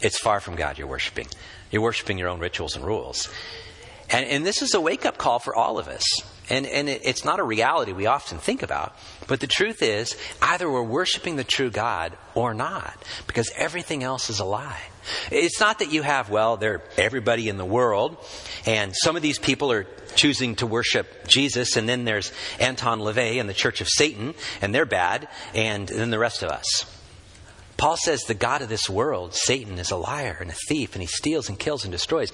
it's 0.00 0.20
far 0.20 0.38
from 0.38 0.54
God 0.54 0.78
you're 0.78 0.86
worshiping. 0.86 1.26
You're 1.72 1.82
worshiping 1.82 2.18
your 2.18 2.28
own 2.28 2.38
rituals 2.38 2.76
and 2.76 2.84
rules. 2.84 3.30
And, 4.10 4.26
and 4.26 4.44
this 4.44 4.60
is 4.60 4.74
a 4.74 4.80
wake 4.80 5.06
up 5.06 5.16
call 5.16 5.38
for 5.38 5.56
all 5.56 5.78
of 5.78 5.88
us. 5.88 6.04
And, 6.50 6.66
and 6.66 6.86
it, 6.86 7.00
it's 7.02 7.24
not 7.24 7.40
a 7.40 7.42
reality 7.42 7.92
we 7.92 8.04
often 8.04 8.36
think 8.36 8.62
about. 8.62 8.94
But 9.26 9.40
the 9.40 9.46
truth 9.46 9.80
is, 9.80 10.14
either 10.42 10.70
we're 10.70 10.82
worshiping 10.82 11.36
the 11.36 11.44
true 11.44 11.70
God 11.70 12.12
or 12.34 12.52
not, 12.52 12.94
because 13.26 13.50
everything 13.56 14.02
else 14.02 14.28
is 14.28 14.38
a 14.38 14.44
lie. 14.44 14.82
It's 15.30 15.60
not 15.60 15.80
that 15.80 15.92
you 15.92 16.02
have, 16.02 16.30
well, 16.30 16.56
they're 16.56 16.82
everybody 16.96 17.48
in 17.48 17.56
the 17.56 17.64
world, 17.64 18.16
and 18.66 18.92
some 18.94 19.16
of 19.16 19.22
these 19.22 19.38
people 19.38 19.72
are 19.72 19.86
choosing 20.14 20.56
to 20.56 20.66
worship 20.66 21.26
Jesus, 21.26 21.76
and 21.76 21.88
then 21.88 22.04
there's 22.04 22.32
Anton 22.58 23.00
LaVey 23.00 23.40
and 23.40 23.48
the 23.48 23.54
Church 23.54 23.80
of 23.80 23.88
Satan, 23.88 24.34
and 24.60 24.74
they're 24.74 24.86
bad, 24.86 25.28
and 25.54 25.88
then 25.88 26.10
the 26.10 26.18
rest 26.18 26.42
of 26.42 26.50
us. 26.50 26.86
Paul 27.76 27.96
says 27.96 28.22
the 28.22 28.34
God 28.34 28.62
of 28.62 28.68
this 28.68 28.88
world, 28.88 29.34
Satan, 29.34 29.78
is 29.78 29.90
a 29.90 29.96
liar 29.96 30.36
and 30.40 30.50
a 30.50 30.54
thief, 30.68 30.94
and 30.94 31.02
he 31.02 31.08
steals 31.08 31.48
and 31.48 31.58
kills 31.58 31.84
and 31.84 31.90
destroys. 31.90 32.30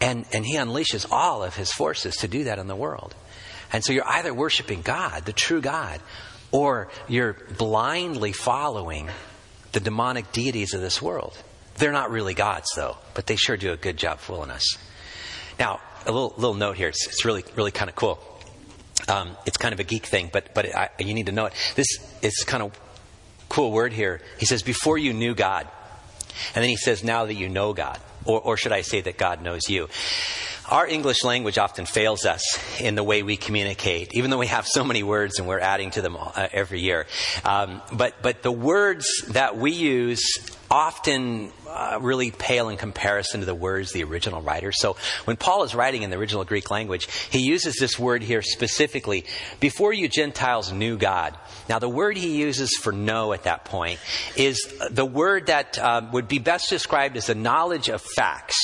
And, 0.00 0.24
and 0.32 0.46
he 0.46 0.56
unleashes 0.56 1.06
all 1.10 1.42
of 1.42 1.56
his 1.56 1.70
forces 1.70 2.16
to 2.16 2.28
do 2.28 2.44
that 2.44 2.58
in 2.58 2.68
the 2.68 2.76
world. 2.76 3.14
And 3.70 3.84
so 3.84 3.92
you're 3.92 4.08
either 4.08 4.32
worshiping 4.32 4.80
God, 4.80 5.26
the 5.26 5.34
true 5.34 5.60
God, 5.60 6.00
or 6.52 6.88
you're 7.06 7.36
blindly 7.58 8.32
following 8.32 9.10
the 9.72 9.80
demonic 9.80 10.32
deities 10.32 10.72
of 10.72 10.80
this 10.80 11.02
world. 11.02 11.36
They're 11.78 11.92
not 11.92 12.10
really 12.10 12.34
gods, 12.34 12.68
though, 12.76 12.96
but 13.14 13.26
they 13.26 13.36
sure 13.36 13.56
do 13.56 13.72
a 13.72 13.76
good 13.76 13.96
job 13.96 14.18
fooling 14.18 14.50
us. 14.50 14.76
Now, 15.58 15.80
a 16.06 16.12
little, 16.12 16.34
little 16.36 16.54
note 16.54 16.76
here. 16.76 16.88
It's, 16.88 17.06
it's 17.06 17.24
really, 17.24 17.44
really 17.56 17.70
kind 17.70 17.88
of 17.88 17.96
cool. 17.96 18.18
Um, 19.08 19.36
it's 19.46 19.56
kind 19.56 19.72
of 19.72 19.80
a 19.80 19.84
geek 19.84 20.06
thing, 20.06 20.30
but, 20.32 20.54
but 20.54 20.74
I, 20.74 20.90
you 20.98 21.14
need 21.14 21.26
to 21.26 21.32
know 21.32 21.46
it. 21.46 21.52
This 21.76 21.86
is 22.22 22.44
kind 22.44 22.62
of 22.62 22.78
cool 23.48 23.72
word 23.72 23.92
here. 23.92 24.20
He 24.38 24.46
says, 24.46 24.62
before 24.62 24.98
you 24.98 25.12
knew 25.12 25.34
God. 25.34 25.66
And 26.54 26.62
then 26.62 26.68
he 26.68 26.76
says, 26.76 27.02
now 27.02 27.26
that 27.26 27.34
you 27.34 27.48
know 27.48 27.72
God. 27.72 27.98
Or, 28.24 28.40
or 28.40 28.56
should 28.56 28.72
I 28.72 28.82
say 28.82 29.00
that 29.00 29.16
God 29.16 29.42
knows 29.42 29.68
you? 29.68 29.88
Our 30.68 30.86
English 30.86 31.24
language 31.24 31.56
often 31.56 31.86
fails 31.86 32.26
us 32.26 32.42
in 32.80 32.94
the 32.94 33.02
way 33.02 33.22
we 33.22 33.38
communicate, 33.38 34.14
even 34.14 34.30
though 34.30 34.38
we 34.38 34.48
have 34.48 34.66
so 34.66 34.84
many 34.84 35.02
words 35.02 35.38
and 35.38 35.48
we're 35.48 35.60
adding 35.60 35.90
to 35.92 36.02
them 36.02 36.16
uh, 36.18 36.48
every 36.52 36.80
year. 36.80 37.06
Um, 37.44 37.80
but, 37.92 38.20
but 38.20 38.42
the 38.42 38.52
words 38.52 39.06
that 39.28 39.56
we 39.56 39.72
use 39.72 40.26
often 40.70 41.50
uh, 41.68 41.98
really 42.00 42.30
pale 42.30 42.68
in 42.68 42.76
comparison 42.76 43.40
to 43.40 43.46
the 43.46 43.54
words 43.54 43.92
the 43.92 44.04
original 44.04 44.42
writer. 44.42 44.72
So 44.72 44.96
when 45.24 45.36
Paul 45.36 45.64
is 45.64 45.74
writing 45.74 46.02
in 46.02 46.10
the 46.10 46.16
original 46.16 46.44
Greek 46.44 46.70
language, 46.70 47.08
he 47.30 47.40
uses 47.40 47.76
this 47.76 47.98
word 47.98 48.22
here 48.22 48.42
specifically. 48.42 49.24
Before 49.60 49.92
you 49.92 50.08
Gentiles 50.08 50.72
knew 50.72 50.96
God. 50.96 51.36
Now 51.68 51.78
the 51.78 51.88
word 51.88 52.16
he 52.16 52.38
uses 52.40 52.76
for 52.76 52.92
know 52.92 53.32
at 53.32 53.44
that 53.44 53.64
point 53.64 54.00
is 54.36 54.58
the 54.90 55.06
word 55.06 55.46
that 55.46 55.78
uh, 55.78 56.02
would 56.12 56.28
be 56.28 56.38
best 56.38 56.70
described 56.70 57.16
as 57.16 57.28
a 57.28 57.34
knowledge 57.34 57.88
of 57.88 58.00
facts 58.00 58.56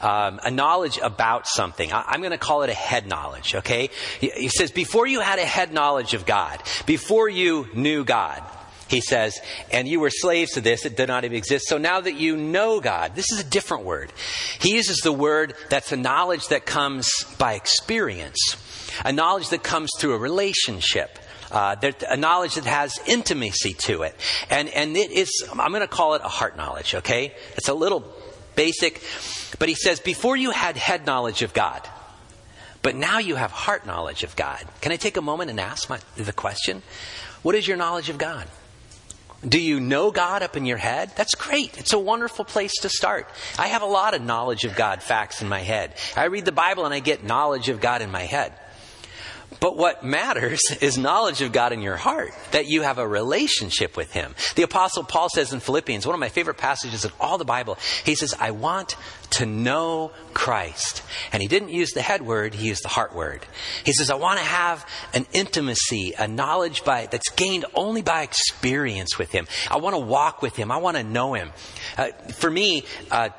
um, 0.00 0.40
a 0.44 0.50
knowledge 0.50 0.98
about 1.02 1.46
something. 1.46 1.92
I, 1.92 2.14
am 2.14 2.20
going 2.20 2.32
to 2.32 2.38
call 2.38 2.62
it 2.62 2.70
a 2.70 2.74
head 2.74 3.06
knowledge, 3.06 3.54
okay? 3.54 3.90
He, 4.20 4.30
he 4.30 4.48
says, 4.48 4.70
before 4.70 5.06
you 5.06 5.20
had 5.20 5.38
a 5.38 5.44
head 5.44 5.72
knowledge 5.72 6.14
of 6.14 6.26
God, 6.26 6.62
before 6.86 7.28
you 7.28 7.68
knew 7.74 8.04
God, 8.04 8.42
he 8.88 9.00
says, 9.00 9.38
and 9.70 9.86
you 9.86 10.00
were 10.00 10.10
slaves 10.10 10.52
to 10.52 10.60
this, 10.60 10.84
it 10.84 10.96
did 10.96 11.08
not 11.08 11.24
even 11.24 11.36
exist. 11.36 11.68
So 11.68 11.78
now 11.78 12.00
that 12.00 12.14
you 12.14 12.36
know 12.36 12.80
God, 12.80 13.14
this 13.14 13.30
is 13.30 13.40
a 13.40 13.44
different 13.44 13.84
word. 13.84 14.12
He 14.60 14.74
uses 14.74 14.98
the 14.98 15.12
word 15.12 15.54
that's 15.68 15.92
a 15.92 15.96
knowledge 15.96 16.48
that 16.48 16.66
comes 16.66 17.24
by 17.38 17.54
experience, 17.54 18.56
a 19.04 19.12
knowledge 19.12 19.50
that 19.50 19.62
comes 19.62 19.90
through 19.98 20.14
a 20.14 20.18
relationship. 20.18 21.18
Uh, 21.50 21.74
a 22.10 22.16
knowledge 22.18 22.56
that 22.56 22.66
has 22.66 22.98
intimacy 23.06 23.72
to 23.72 24.02
it. 24.02 24.14
And, 24.50 24.68
and 24.68 24.94
it 24.98 25.10
is, 25.10 25.48
I'm 25.50 25.70
going 25.70 25.80
to 25.80 25.88
call 25.88 26.12
it 26.12 26.20
a 26.22 26.28
heart 26.28 26.58
knowledge, 26.58 26.94
okay? 26.96 27.34
It's 27.56 27.70
a 27.70 27.74
little 27.74 28.04
basic. 28.54 29.02
But 29.58 29.70
he 29.70 29.74
says, 29.74 29.98
before 29.98 30.36
you 30.36 30.50
had 30.50 30.76
head 30.76 31.06
knowledge 31.06 31.40
of 31.40 31.54
God, 31.54 31.88
but 32.82 32.96
now 32.96 33.18
you 33.18 33.36
have 33.36 33.50
heart 33.50 33.86
knowledge 33.86 34.24
of 34.24 34.36
God. 34.36 34.62
Can 34.82 34.92
I 34.92 34.96
take 34.96 35.16
a 35.16 35.22
moment 35.22 35.48
and 35.48 35.58
ask 35.58 35.88
my, 35.88 35.98
the 36.16 36.34
question? 36.34 36.82
What 37.42 37.54
is 37.54 37.66
your 37.66 37.78
knowledge 37.78 38.10
of 38.10 38.18
God? 38.18 38.46
Do 39.46 39.60
you 39.60 39.78
know 39.78 40.10
God 40.10 40.42
up 40.42 40.56
in 40.56 40.66
your 40.66 40.78
head? 40.78 41.12
That's 41.14 41.36
great. 41.36 41.78
It's 41.78 41.92
a 41.92 41.98
wonderful 41.98 42.44
place 42.44 42.72
to 42.82 42.88
start. 42.88 43.28
I 43.56 43.68
have 43.68 43.82
a 43.82 43.86
lot 43.86 44.14
of 44.14 44.22
knowledge 44.22 44.64
of 44.64 44.74
God 44.74 45.00
facts 45.00 45.42
in 45.42 45.48
my 45.48 45.60
head. 45.60 45.94
I 46.16 46.24
read 46.24 46.44
the 46.44 46.52
Bible 46.52 46.84
and 46.84 46.92
I 46.92 46.98
get 46.98 47.22
knowledge 47.22 47.68
of 47.68 47.80
God 47.80 48.02
in 48.02 48.10
my 48.10 48.22
head. 48.22 48.52
But 49.60 49.76
what 49.76 50.04
matters 50.04 50.60
is 50.80 50.98
knowledge 50.98 51.40
of 51.40 51.52
God 51.52 51.72
in 51.72 51.82
your 51.82 51.96
heart, 51.96 52.32
that 52.52 52.66
you 52.66 52.82
have 52.82 52.98
a 52.98 53.06
relationship 53.06 53.96
with 53.96 54.12
Him. 54.12 54.34
The 54.54 54.62
Apostle 54.62 55.04
Paul 55.04 55.28
says 55.28 55.52
in 55.52 55.60
Philippians, 55.60 56.06
one 56.06 56.14
of 56.14 56.20
my 56.20 56.28
favorite 56.28 56.58
passages 56.58 57.04
in 57.04 57.10
all 57.20 57.38
the 57.38 57.44
Bible, 57.44 57.78
he 58.04 58.14
says, 58.14 58.34
I 58.38 58.52
want 58.52 58.96
to 59.30 59.46
know 59.46 60.12
Christ. 60.32 61.02
And 61.32 61.42
he 61.42 61.48
didn't 61.48 61.70
use 61.70 61.90
the 61.90 62.02
head 62.02 62.22
word, 62.22 62.54
he 62.54 62.68
used 62.68 62.84
the 62.84 62.88
heart 62.88 63.14
word. 63.14 63.44
He 63.84 63.92
says, 63.92 64.10
I 64.10 64.14
want 64.14 64.38
to 64.38 64.44
have 64.44 64.86
an 65.14 65.26
intimacy, 65.32 66.14
a 66.18 66.26
knowledge 66.26 66.84
by, 66.84 67.06
that's 67.06 67.30
gained 67.30 67.66
only 67.74 68.02
by 68.02 68.22
experience 68.22 69.18
with 69.18 69.30
Him. 69.30 69.46
I 69.70 69.78
want 69.78 69.94
to 69.94 70.00
walk 70.00 70.42
with 70.42 70.56
Him. 70.56 70.70
I 70.70 70.78
want 70.78 70.96
to 70.96 71.04
know 71.04 71.34
Him. 71.34 71.52
Uh, 71.96 72.08
for 72.32 72.50
me, 72.50 72.84
uh, 73.10 73.30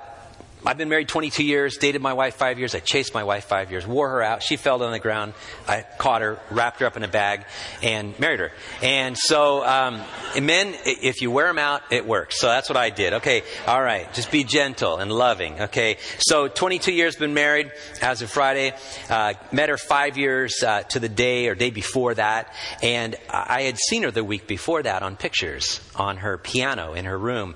I've 0.65 0.77
been 0.77 0.89
married 0.89 1.07
22 1.07 1.43
years, 1.45 1.77
dated 1.77 2.01
my 2.01 2.11
wife 2.11 2.35
five 2.35 2.59
years. 2.59 2.75
I 2.75 2.81
chased 2.81 3.13
my 3.13 3.23
wife 3.23 3.45
five 3.45 3.71
years, 3.71 3.87
wore 3.87 4.09
her 4.09 4.21
out. 4.21 4.43
She 4.43 4.57
fell 4.57 4.83
on 4.83 4.91
the 4.91 4.99
ground. 4.99 5.33
I 5.67 5.85
caught 5.97 6.21
her, 6.21 6.37
wrapped 6.51 6.81
her 6.81 6.85
up 6.85 6.97
in 6.97 7.03
a 7.03 7.07
bag, 7.07 7.45
and 7.81 8.17
married 8.19 8.41
her. 8.41 8.51
And 8.83 9.17
so, 9.17 9.65
um, 9.65 10.01
men, 10.41 10.75
if 10.85 11.21
you 11.21 11.31
wear 11.31 11.47
them 11.47 11.59
out, 11.59 11.83
it 11.91 12.05
works. 12.05 12.41
So 12.41 12.47
that's 12.47 12.67
what 12.67 12.77
I 12.77 12.89
did. 12.89 13.13
Okay, 13.13 13.43
all 13.67 13.81
right. 13.81 14.11
Just 14.13 14.31
be 14.31 14.43
gentle 14.43 14.97
and 14.97 15.09
loving. 15.09 15.61
Okay. 15.61 15.97
So 16.19 16.49
22 16.49 16.91
years 16.91 17.15
been 17.15 17.33
married 17.33 17.71
as 18.01 18.21
of 18.21 18.29
Friday. 18.29 18.73
Uh, 19.09 19.35
met 19.53 19.69
her 19.69 19.77
five 19.77 20.17
years 20.17 20.61
uh, 20.61 20.83
to 20.83 20.99
the 20.99 21.09
day 21.09 21.47
or 21.47 21.55
day 21.55 21.69
before 21.69 22.15
that, 22.15 22.53
and 22.83 23.15
I 23.29 23.61
had 23.61 23.77
seen 23.77 24.03
her 24.03 24.11
the 24.11 24.25
week 24.25 24.45
before 24.45 24.83
that 24.83 25.03
on 25.03 25.15
pictures 25.15 25.79
on 25.95 26.17
her 26.17 26.37
piano 26.37 26.93
in 26.93 27.05
her 27.05 27.17
room, 27.17 27.55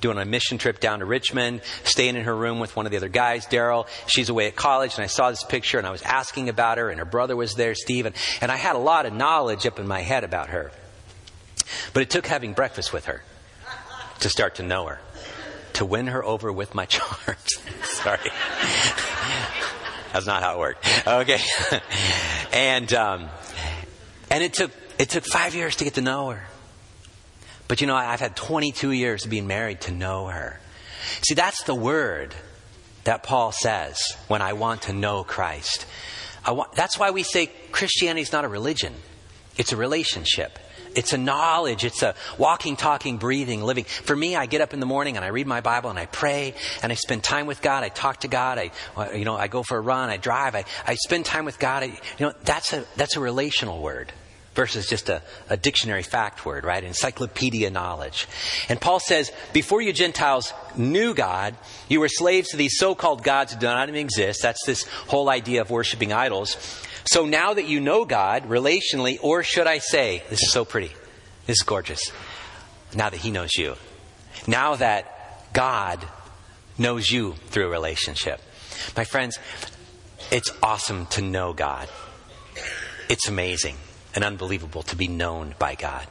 doing 0.00 0.18
a 0.18 0.24
mission 0.24 0.58
trip 0.58 0.78
down 0.78 1.00
to 1.00 1.04
Richmond, 1.04 1.62
staying 1.84 2.16
in 2.16 2.27
room 2.34 2.58
with 2.58 2.76
one 2.76 2.86
of 2.86 2.90
the 2.90 2.96
other 2.96 3.08
guys, 3.08 3.46
Daryl. 3.46 3.86
She's 4.06 4.28
away 4.28 4.46
at 4.46 4.56
college, 4.56 4.94
and 4.94 5.04
I 5.04 5.06
saw 5.06 5.30
this 5.30 5.44
picture, 5.44 5.78
and 5.78 5.86
I 5.86 5.90
was 5.90 6.02
asking 6.02 6.48
about 6.48 6.78
her, 6.78 6.90
and 6.90 6.98
her 6.98 7.04
brother 7.04 7.36
was 7.36 7.54
there, 7.54 7.74
Steve, 7.74 8.06
and, 8.06 8.14
and 8.40 8.50
I 8.50 8.56
had 8.56 8.76
a 8.76 8.80
lot 8.80 9.06
of 9.06 9.12
knowledge 9.12 9.66
up 9.66 9.78
in 9.78 9.86
my 9.86 10.00
head 10.00 10.24
about 10.24 10.50
her. 10.50 10.70
But 11.92 12.02
it 12.02 12.10
took 12.10 12.26
having 12.26 12.52
breakfast 12.52 12.92
with 12.92 13.06
her 13.06 13.22
to 14.20 14.28
start 14.28 14.56
to 14.56 14.62
know 14.62 14.86
her, 14.86 15.00
to 15.74 15.84
win 15.84 16.06
her 16.08 16.24
over 16.24 16.52
with 16.52 16.74
my 16.74 16.84
charms. 16.86 17.58
Sorry. 17.82 18.30
That's 20.12 20.26
not 20.26 20.42
how 20.42 20.54
it 20.54 20.58
worked. 20.58 21.06
Okay. 21.06 21.38
and, 22.52 22.92
um, 22.94 23.28
and 24.30 24.42
it 24.42 24.54
took, 24.54 24.70
it 24.98 25.10
took 25.10 25.24
five 25.24 25.54
years 25.54 25.76
to 25.76 25.84
get 25.84 25.94
to 25.94 26.00
know 26.00 26.30
her. 26.30 26.42
But 27.68 27.82
you 27.82 27.86
know, 27.86 27.94
I've 27.94 28.20
had 28.20 28.34
22 28.34 28.90
years 28.92 29.24
of 29.24 29.30
being 29.30 29.46
married 29.46 29.82
to 29.82 29.92
know 29.92 30.26
her. 30.26 30.58
See, 31.26 31.34
that's 31.34 31.62
the 31.64 31.74
word 31.74 32.34
that 33.04 33.22
Paul 33.22 33.52
says 33.52 33.98
when 34.28 34.42
I 34.42 34.52
want 34.52 34.82
to 34.82 34.92
know 34.92 35.24
Christ. 35.24 35.86
Want, 36.46 36.72
that's 36.72 36.98
why 36.98 37.10
we 37.10 37.22
say 37.22 37.50
Christianity 37.72 38.22
is 38.22 38.32
not 38.32 38.44
a 38.44 38.48
religion, 38.48 38.94
it's 39.56 39.72
a 39.72 39.76
relationship. 39.76 40.58
It's 40.94 41.12
a 41.12 41.18
knowledge. 41.18 41.84
It's 41.84 42.02
a 42.02 42.14
walking, 42.38 42.74
talking, 42.74 43.18
breathing, 43.18 43.62
living. 43.62 43.84
For 43.84 44.16
me, 44.16 44.34
I 44.34 44.46
get 44.46 44.62
up 44.62 44.72
in 44.72 44.80
the 44.80 44.86
morning 44.86 45.16
and 45.16 45.24
I 45.24 45.28
read 45.28 45.46
my 45.46 45.60
Bible 45.60 45.90
and 45.90 45.98
I 45.98 46.06
pray 46.06 46.54
and 46.82 46.90
I 46.90 46.94
spend 46.96 47.22
time 47.22 47.46
with 47.46 47.60
God. 47.60 47.84
I 47.84 47.88
talk 47.88 48.20
to 48.20 48.28
God. 48.28 48.58
I, 48.96 49.12
you 49.12 49.26
know, 49.26 49.36
I 49.36 49.48
go 49.48 49.62
for 49.62 49.76
a 49.76 49.80
run. 49.80 50.08
I 50.08 50.16
drive. 50.16 50.56
I, 50.56 50.64
I 50.86 50.94
spend 50.94 51.26
time 51.26 51.44
with 51.44 51.58
God. 51.58 51.82
I, 51.84 51.86
you 51.86 52.26
know, 52.26 52.32
that's 52.42 52.72
a, 52.72 52.84
that's 52.96 53.16
a 53.16 53.20
relational 53.20 53.80
word 53.80 54.12
versus 54.58 54.88
just 54.88 55.08
a, 55.08 55.22
a 55.48 55.56
dictionary 55.56 56.02
fact 56.02 56.44
word, 56.44 56.64
right? 56.64 56.82
Encyclopedia 56.82 57.70
knowledge. 57.70 58.26
And 58.68 58.80
Paul 58.80 58.98
says, 58.98 59.30
before 59.52 59.80
you 59.80 59.92
Gentiles 59.92 60.52
knew 60.76 61.14
God, 61.14 61.54
you 61.88 62.00
were 62.00 62.08
slaves 62.08 62.48
to 62.48 62.56
these 62.56 62.76
so-called 62.76 63.22
gods 63.22 63.52
who 63.52 63.60
do 63.60 63.66
not 63.66 63.88
even 63.88 64.00
exist. 64.00 64.42
That's 64.42 64.66
this 64.66 64.82
whole 65.06 65.30
idea 65.30 65.60
of 65.60 65.70
worshiping 65.70 66.12
idols. 66.12 66.56
So 67.04 67.24
now 67.24 67.54
that 67.54 67.68
you 67.68 67.78
know 67.78 68.04
God 68.04 68.48
relationally, 68.48 69.20
or 69.22 69.44
should 69.44 69.68
I 69.68 69.78
say, 69.78 70.24
this 70.28 70.42
is 70.42 70.50
so 70.50 70.64
pretty. 70.64 70.90
This 71.46 71.58
is 71.60 71.62
gorgeous. 71.64 72.10
Now 72.96 73.10
that 73.10 73.20
He 73.20 73.30
knows 73.30 73.54
you. 73.56 73.76
Now 74.48 74.74
that 74.74 75.52
God 75.52 76.04
knows 76.76 77.08
you 77.08 77.34
through 77.50 77.66
a 77.66 77.70
relationship. 77.70 78.40
My 78.96 79.04
friends, 79.04 79.38
it's 80.32 80.50
awesome 80.64 81.06
to 81.10 81.22
know 81.22 81.52
God. 81.52 81.88
It's 83.08 83.28
amazing 83.28 83.76
and 84.18 84.24
unbelievable 84.24 84.82
to 84.82 84.96
be 84.96 85.06
known 85.06 85.54
by 85.60 85.76
God. 85.76 86.04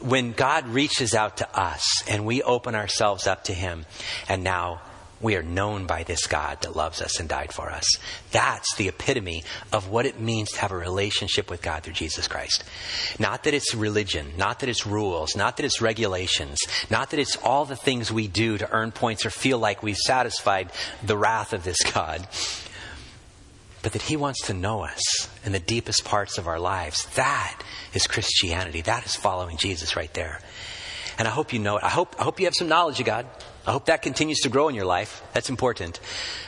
When 0.00 0.30
God 0.30 0.68
reaches 0.68 1.12
out 1.12 1.38
to 1.38 1.58
us 1.58 1.84
and 2.08 2.24
we 2.24 2.40
open 2.40 2.76
ourselves 2.76 3.26
up 3.26 3.42
to 3.44 3.52
Him, 3.52 3.84
and 4.28 4.44
now 4.44 4.80
we 5.20 5.34
are 5.34 5.42
known 5.42 5.86
by 5.86 6.04
this 6.04 6.28
God 6.28 6.62
that 6.62 6.76
loves 6.76 7.02
us 7.02 7.18
and 7.18 7.28
died 7.28 7.52
for 7.52 7.68
us. 7.68 7.84
That's 8.30 8.76
the 8.76 8.86
epitome 8.86 9.42
of 9.72 9.88
what 9.88 10.06
it 10.06 10.20
means 10.20 10.52
to 10.52 10.60
have 10.60 10.70
a 10.70 10.76
relationship 10.76 11.50
with 11.50 11.62
God 11.62 11.82
through 11.82 11.94
Jesus 11.94 12.28
Christ. 12.28 12.62
Not 13.18 13.42
that 13.42 13.54
it's 13.54 13.74
religion, 13.74 14.34
not 14.36 14.60
that 14.60 14.68
it's 14.68 14.86
rules, 14.86 15.34
not 15.34 15.56
that 15.56 15.66
it's 15.66 15.80
regulations, 15.80 16.60
not 16.90 17.10
that 17.10 17.18
it's 17.18 17.34
all 17.38 17.64
the 17.64 17.74
things 17.74 18.12
we 18.12 18.28
do 18.28 18.56
to 18.56 18.70
earn 18.70 18.92
points 18.92 19.26
or 19.26 19.30
feel 19.30 19.58
like 19.58 19.82
we've 19.82 19.96
satisfied 19.96 20.70
the 21.02 21.16
wrath 21.16 21.52
of 21.52 21.64
this 21.64 21.82
God 21.92 22.24
but 23.84 23.92
that 23.92 24.02
He 24.02 24.16
wants 24.16 24.46
to 24.46 24.54
know 24.54 24.80
us 24.82 25.28
in 25.44 25.52
the 25.52 25.60
deepest 25.60 26.06
parts 26.06 26.38
of 26.38 26.48
our 26.48 26.58
lives. 26.58 27.04
That 27.16 27.62
is 27.92 28.06
Christianity. 28.06 28.80
That 28.80 29.04
is 29.04 29.14
following 29.14 29.58
Jesus 29.58 29.94
right 29.94 30.12
there. 30.14 30.40
And 31.18 31.28
I 31.28 31.30
hope 31.30 31.52
you 31.52 31.58
know 31.58 31.76
it. 31.76 31.84
I 31.84 31.90
hope, 31.90 32.16
I 32.18 32.24
hope 32.24 32.40
you 32.40 32.46
have 32.46 32.54
some 32.56 32.66
knowledge 32.66 32.98
of 32.98 33.04
God. 33.04 33.26
I 33.66 33.72
hope 33.72 33.84
that 33.86 34.00
continues 34.00 34.40
to 34.40 34.48
grow 34.48 34.68
in 34.68 34.74
your 34.74 34.86
life. 34.86 35.22
That's 35.34 35.50
important. 35.50 36.00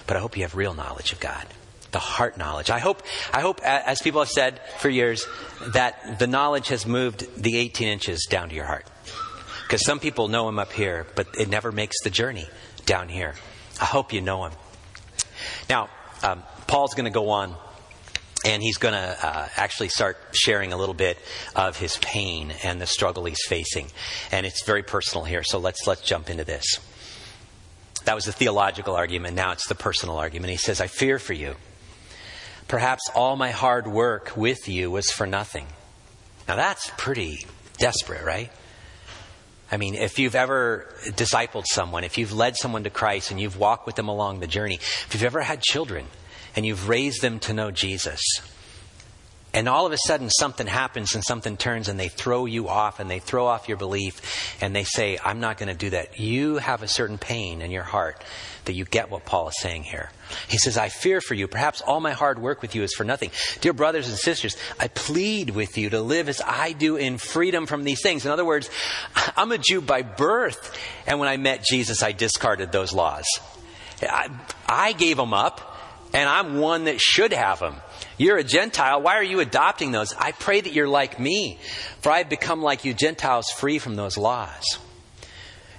But 0.06 0.16
I 0.16 0.20
hope 0.20 0.34
you 0.34 0.44
have 0.44 0.56
real 0.56 0.72
knowledge 0.72 1.12
of 1.12 1.20
God. 1.20 1.46
The 1.92 1.98
heart 1.98 2.38
knowledge. 2.38 2.70
I 2.70 2.78
hope, 2.78 3.02
I 3.34 3.42
hope, 3.42 3.60
as 3.62 4.00
people 4.00 4.22
have 4.22 4.30
said 4.30 4.58
for 4.78 4.88
years, 4.88 5.26
that 5.74 6.18
the 6.18 6.26
knowledge 6.26 6.68
has 6.68 6.86
moved 6.86 7.42
the 7.42 7.58
18 7.58 7.86
inches 7.86 8.26
down 8.30 8.48
to 8.48 8.54
your 8.54 8.64
heart. 8.64 8.86
Because 9.64 9.84
some 9.84 10.00
people 10.00 10.28
know 10.28 10.48
Him 10.48 10.58
up 10.58 10.72
here, 10.72 11.06
but 11.14 11.28
it 11.38 11.50
never 11.50 11.70
makes 11.70 12.00
the 12.02 12.10
journey 12.10 12.48
down 12.86 13.10
here. 13.10 13.34
I 13.78 13.84
hope 13.84 14.14
you 14.14 14.22
know 14.22 14.46
Him. 14.46 14.52
Now, 15.68 15.90
um, 16.22 16.42
Paul's 16.66 16.94
going 16.94 17.04
to 17.04 17.10
go 17.10 17.30
on 17.30 17.54
and 18.44 18.62
he's 18.62 18.78
going 18.78 18.94
to 18.94 19.26
uh, 19.26 19.48
actually 19.56 19.88
start 19.88 20.18
sharing 20.32 20.72
a 20.72 20.76
little 20.76 20.94
bit 20.94 21.18
of 21.54 21.76
his 21.76 21.96
pain 21.98 22.52
and 22.62 22.80
the 22.80 22.86
struggle 22.86 23.24
he's 23.24 23.44
facing. 23.48 23.88
And 24.30 24.46
it's 24.46 24.64
very 24.64 24.82
personal 24.82 25.24
here 25.24 25.42
so 25.42 25.58
let's 25.58 25.86
let's 25.86 26.02
jump 26.02 26.30
into 26.30 26.44
this. 26.44 26.80
That 28.04 28.14
was 28.14 28.24
the 28.24 28.32
theological 28.32 28.94
argument 28.94 29.34
now 29.34 29.52
it's 29.52 29.68
the 29.68 29.74
personal 29.74 30.16
argument. 30.18 30.50
He 30.50 30.56
says 30.56 30.80
i 30.80 30.86
fear 30.86 31.18
for 31.18 31.32
you. 31.32 31.56
Perhaps 32.68 33.10
all 33.14 33.36
my 33.36 33.50
hard 33.52 33.86
work 33.86 34.36
with 34.36 34.68
you 34.68 34.90
was 34.90 35.10
for 35.10 35.26
nothing. 35.26 35.66
Now 36.48 36.56
that's 36.56 36.90
pretty 36.96 37.46
desperate 37.78 38.24
right? 38.24 38.50
I 39.70 39.78
mean, 39.78 39.96
if 39.96 40.20
you've 40.20 40.36
ever 40.36 40.94
discipled 41.06 41.64
someone, 41.66 42.04
if 42.04 42.18
you've 42.18 42.32
led 42.32 42.56
someone 42.56 42.84
to 42.84 42.90
Christ 42.90 43.32
and 43.32 43.40
you've 43.40 43.58
walked 43.58 43.84
with 43.84 43.96
them 43.96 44.06
along 44.06 44.38
the 44.38 44.46
journey, 44.46 44.76
if 44.76 45.08
you've 45.12 45.24
ever 45.24 45.42
had 45.42 45.60
children 45.60 46.06
and 46.56 46.66
you've 46.66 46.88
raised 46.88 47.22
them 47.22 47.38
to 47.40 47.52
know 47.52 47.70
Jesus, 47.70 48.20
and 49.56 49.70
all 49.70 49.86
of 49.86 49.92
a 49.92 49.96
sudden 49.96 50.28
something 50.28 50.66
happens 50.66 51.14
and 51.14 51.24
something 51.24 51.56
turns 51.56 51.88
and 51.88 51.98
they 51.98 52.08
throw 52.08 52.44
you 52.44 52.68
off 52.68 53.00
and 53.00 53.10
they 53.10 53.20
throw 53.20 53.46
off 53.46 53.68
your 53.68 53.78
belief 53.78 54.20
and 54.60 54.76
they 54.76 54.84
say, 54.84 55.18
I'm 55.24 55.40
not 55.40 55.56
going 55.56 55.70
to 55.70 55.74
do 55.74 55.88
that. 55.90 56.20
You 56.20 56.58
have 56.58 56.82
a 56.82 56.88
certain 56.88 57.16
pain 57.16 57.62
in 57.62 57.70
your 57.70 57.82
heart 57.82 58.22
that 58.66 58.74
you 58.74 58.84
get 58.84 59.10
what 59.10 59.24
Paul 59.24 59.48
is 59.48 59.54
saying 59.58 59.84
here. 59.84 60.10
He 60.48 60.58
says, 60.58 60.76
I 60.76 60.90
fear 60.90 61.22
for 61.22 61.32
you. 61.32 61.48
Perhaps 61.48 61.80
all 61.80 62.00
my 62.00 62.12
hard 62.12 62.38
work 62.38 62.60
with 62.60 62.74
you 62.74 62.82
is 62.82 62.92
for 62.92 63.04
nothing. 63.04 63.30
Dear 63.62 63.72
brothers 63.72 64.10
and 64.10 64.18
sisters, 64.18 64.58
I 64.78 64.88
plead 64.88 65.48
with 65.48 65.78
you 65.78 65.88
to 65.88 66.02
live 66.02 66.28
as 66.28 66.42
I 66.44 66.72
do 66.72 66.96
in 66.96 67.16
freedom 67.16 67.64
from 67.64 67.82
these 67.82 68.02
things. 68.02 68.26
In 68.26 68.32
other 68.32 68.44
words, 68.44 68.68
I'm 69.38 69.52
a 69.52 69.58
Jew 69.58 69.80
by 69.80 70.02
birth. 70.02 70.78
And 71.06 71.18
when 71.18 71.30
I 71.30 71.38
met 71.38 71.64
Jesus, 71.64 72.02
I 72.02 72.12
discarded 72.12 72.72
those 72.72 72.92
laws. 72.92 73.24
I, 74.02 74.28
I 74.68 74.92
gave 74.92 75.16
them 75.16 75.32
up 75.32 75.75
and 76.16 76.30
I'm 76.30 76.60
one 76.60 76.84
that 76.84 76.98
should 76.98 77.34
have 77.34 77.60
them. 77.60 77.74
You're 78.16 78.38
a 78.38 78.42
Gentile. 78.42 79.02
Why 79.02 79.16
are 79.16 79.22
you 79.22 79.40
adopting 79.40 79.92
those? 79.92 80.14
I 80.14 80.32
pray 80.32 80.62
that 80.62 80.72
you're 80.72 80.88
like 80.88 81.20
me, 81.20 81.58
for 82.00 82.10
I've 82.10 82.30
become 82.30 82.62
like 82.62 82.86
you 82.86 82.94
Gentiles, 82.94 83.50
free 83.50 83.78
from 83.78 83.96
those 83.96 84.16
laws. 84.16 84.64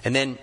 And 0.04 0.14
then 0.14 0.38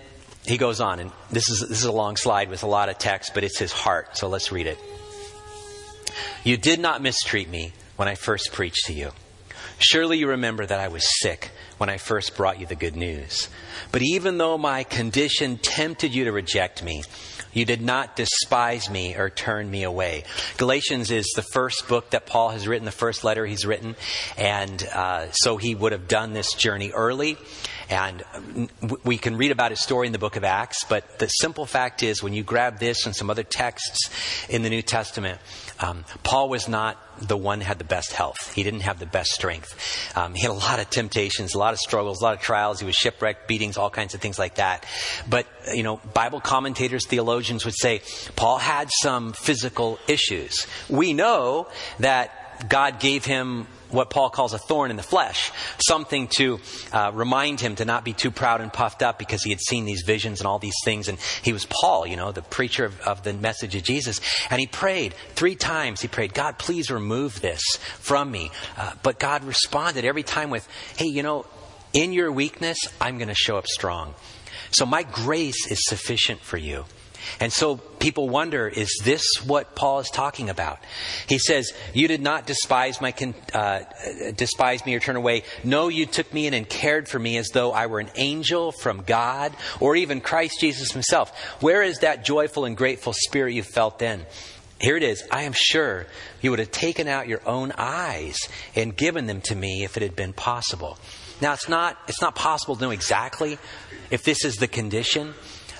he 0.46 0.58
goes 0.58 0.82
on, 0.82 1.00
and 1.00 1.14
this 1.32 1.50
is, 1.50 1.62
this 1.62 1.80
is 1.80 1.86
a 1.86 1.94
long 1.94 2.18
slide 2.18 2.50
with 2.50 2.64
a 2.64 2.68
lot 2.68 2.90
of 2.90 2.98
text, 2.98 3.34
but 3.34 3.46
it's 3.46 3.58
his 3.58 3.72
heart, 3.72 4.18
so 4.18 4.28
let's 4.28 4.52
read 4.52 4.68
it. 4.68 4.78
You 6.44 6.58
did 6.58 6.82
not 6.82 7.02
mistreat 7.02 7.50
me 7.50 7.72
when 7.96 8.10
I 8.10 8.16
first 8.16 8.52
preached 8.52 8.88
to 8.88 8.94
you. 8.94 9.12
Surely 9.80 10.18
you 10.18 10.28
remember 10.28 10.66
that 10.66 10.80
I 10.82 10.90
was 10.90 11.06
sick 11.22 11.52
when 11.78 11.90
I 11.90 12.00
first 12.00 12.36
brought 12.36 12.60
you 12.60 12.66
the 12.66 12.76
good 12.76 12.98
news. 12.98 13.48
But 13.94 14.02
even 14.02 14.40
though 14.40 14.58
my 14.58 14.84
condition 14.84 15.58
tempted 15.58 16.14
you 16.14 16.26
to 16.26 16.34
reject 16.34 16.84
me, 16.84 17.04
you 17.56 17.66
did 17.66 17.82
not 17.82 18.16
despise 18.16 18.90
me 18.90 19.16
or 19.16 19.32
turn 19.32 19.72
me 19.72 19.84
away. 19.84 20.26
Galatians 20.58 21.10
is 21.10 21.26
the 21.36 21.42
first 21.42 21.88
book 21.88 22.12
that 22.12 22.28
Paul 22.28 22.50
has 22.50 22.68
written, 22.68 22.86
the 22.86 22.92
first 22.92 23.24
letter 23.24 23.46
he's 23.46 23.66
written. 23.66 23.96
And 24.38 24.88
uh, 24.94 25.32
so 25.32 25.58
he 25.58 25.74
would 25.74 25.94
have 25.94 26.08
done 26.08 26.34
this 26.34 26.54
journey 26.54 26.92
early. 26.92 27.38
And 27.90 28.24
we 29.04 29.18
can 29.18 29.38
read 29.38 29.52
about 29.52 29.72
his 29.72 29.82
story 29.82 30.08
in 30.08 30.14
the 30.14 30.20
book 30.20 30.36
of 30.36 30.44
Acts, 30.44 30.84
but 30.86 31.20
the 31.20 31.28
simple 31.28 31.66
fact 31.66 32.04
is 32.04 32.24
when 32.24 32.34
you 32.34 32.44
grab 32.44 32.80
this 32.80 33.06
and 33.06 33.16
some 33.16 33.30
other 33.30 33.44
texts 33.44 34.10
in 34.50 34.64
the 34.64 34.70
New 34.70 34.82
Testament, 34.82 35.40
um, 35.80 36.06
Paul 36.24 36.50
was 36.50 36.68
not 36.68 36.98
the 37.20 37.38
one 37.38 37.62
who 37.62 37.68
had 37.68 37.78
the 37.78 37.86
best 37.86 38.14
health. 38.14 38.54
He 38.54 38.64
didn't 38.64 38.82
have 38.82 39.00
the 39.00 39.06
best 39.06 39.32
strength. 39.32 40.18
Um, 40.18 40.34
he 40.34 40.42
had 40.42 40.52
a 40.52 40.54
lot 40.54 40.80
of 40.80 40.90
temptations, 40.90 41.54
a 41.54 41.58
lot 41.58 41.74
of 41.74 41.80
struggles, 41.80 42.22
a 42.22 42.24
lot 42.24 42.34
of 42.34 42.42
trials. 42.42 42.80
He 42.80 42.86
was 42.86 42.96
shipwrecked, 42.96 43.48
beatings, 43.48 43.78
all 43.78 43.90
kinds 43.90 44.14
of 44.14 44.22
things 44.22 44.40
like 44.40 44.56
that. 44.56 44.86
But, 45.30 45.48
you 45.74 45.84
know, 45.84 45.98
Bible 46.14 46.42
commentators, 46.42 47.06
theologians 47.08 47.66
would 47.66 47.76
say 47.76 48.02
Paul 48.36 48.58
had 48.58 48.90
some 49.02 49.34
physical 49.34 50.00
issues. 50.08 50.68
We 50.90 51.14
know 51.14 51.68
that 52.00 52.45
God 52.70 53.00
gave 53.00 53.26
him 53.26 53.68
what 53.90 54.10
Paul 54.10 54.30
calls 54.30 54.54
a 54.54 54.58
thorn 54.58 54.92
in 54.92 54.98
the 54.98 55.04
flesh, 55.04 55.52
something 55.86 56.28
to 56.36 56.60
uh, 56.92 57.12
remind 57.14 57.60
him 57.60 57.76
to 57.76 57.86
not 57.86 58.04
be 58.04 58.14
too 58.14 58.32
proud 58.32 58.62
and 58.62 58.72
puffed 58.72 59.02
up 59.02 59.18
because 59.18 59.44
he 59.44 59.52
had 59.52 59.62
seen 59.62 59.86
these 59.86 60.04
visions 60.04 60.40
and 60.40 60.48
all 60.48 60.60
these 60.60 60.76
things. 60.84 61.08
And 61.08 61.18
he 61.42 61.54
was 61.54 61.66
Paul, 61.66 62.06
you 62.06 62.16
know, 62.16 62.32
the 62.32 62.42
preacher 62.42 62.86
of, 62.86 63.00
of 63.02 63.24
the 63.24 63.34
message 63.34 63.76
of 63.76 63.84
Jesus. 63.84 64.20
And 64.50 64.60
he 64.60 64.68
prayed 64.68 65.14
three 65.36 65.56
times. 65.56 66.02
He 66.02 66.08
prayed, 66.08 66.34
God, 66.34 66.58
please 66.58 66.92
remove 66.92 67.42
this 67.42 67.62
from 68.00 68.30
me. 68.32 68.52
Uh, 68.78 68.94
but 69.04 69.20
God 69.20 69.44
responded 69.44 70.06
every 70.06 70.24
time 70.24 70.50
with, 70.50 70.68
hey, 70.98 71.08
you 71.08 71.24
know, 71.24 71.46
in 71.94 72.12
your 72.12 72.32
weakness, 72.32 72.78
I'm 73.00 73.18
going 73.18 73.30
to 73.30 73.36
show 73.36 73.58
up 73.58 73.68
strong. 73.68 74.14
So 74.72 74.86
my 74.86 75.04
grace 75.04 75.72
is 75.72 75.80
sufficient 75.86 76.42
for 76.42 76.58
you. 76.58 76.86
And 77.40 77.52
so 77.52 77.78
people 77.78 78.30
wonder, 78.30 78.68
is 78.68 79.02
this 79.04 79.24
what 79.46 79.76
Paul 79.76 80.00
is 80.00 80.10
talking 80.10 80.50
about? 80.50 80.80
He 81.28 81.40
says, 81.40 81.72
"You 81.94 82.08
did 82.08 82.22
not 82.22 82.46
despise 82.46 83.02
my 83.02 83.14
uh, 83.54 83.82
despise 84.36 84.86
me 84.86 84.96
or 84.96 85.00
turn 85.00 85.16
away. 85.16 85.44
No, 85.64 85.88
you 85.88 86.06
took 86.06 86.34
me 86.34 86.48
in 86.48 86.54
and 86.54 86.68
cared 86.68 87.08
for 87.08 87.20
me 87.20 87.38
as 87.38 87.50
though 87.50 87.72
I 87.72 87.88
were 87.88 88.00
an 88.00 88.12
angel 88.16 88.72
from 88.72 89.04
God, 89.04 89.54
or 89.80 89.96
even 89.96 90.22
Christ 90.22 90.60
Jesus 90.60 90.92
Himself. 90.92 91.36
Where 91.62 91.82
is 91.84 92.00
that 92.00 92.26
joyful 92.26 92.66
and 92.66 92.76
grateful 92.78 93.14
spirit 93.14 93.54
you 93.54 93.64
felt 93.64 94.00
then?" 94.00 94.26
Here 94.80 94.98
it 94.98 95.04
is. 95.04 95.24
I 95.32 95.44
am 95.44 95.54
sure 95.56 96.06
you 96.42 96.50
would 96.50 96.60
have 96.60 96.72
taken 96.72 97.08
out 97.08 97.30
your 97.30 97.42
own 97.46 97.72
eyes 97.78 98.38
and 98.76 98.96
given 98.96 99.26
them 99.26 99.40
to 99.46 99.56
me 99.56 99.86
if 99.86 99.96
it 99.96 100.04
had 100.04 100.18
been 100.18 100.34
possible. 100.34 100.98
Now, 101.42 101.54
it's 101.54 101.70
not, 101.70 101.98
it's 102.08 102.22
not 102.22 102.36
possible 102.36 102.76
to 102.76 102.82
know 102.82 102.92
exactly 102.92 103.58
if 104.12 104.24
this 104.24 104.44
is 104.44 104.56
the 104.56 104.68
condition. 104.68 105.34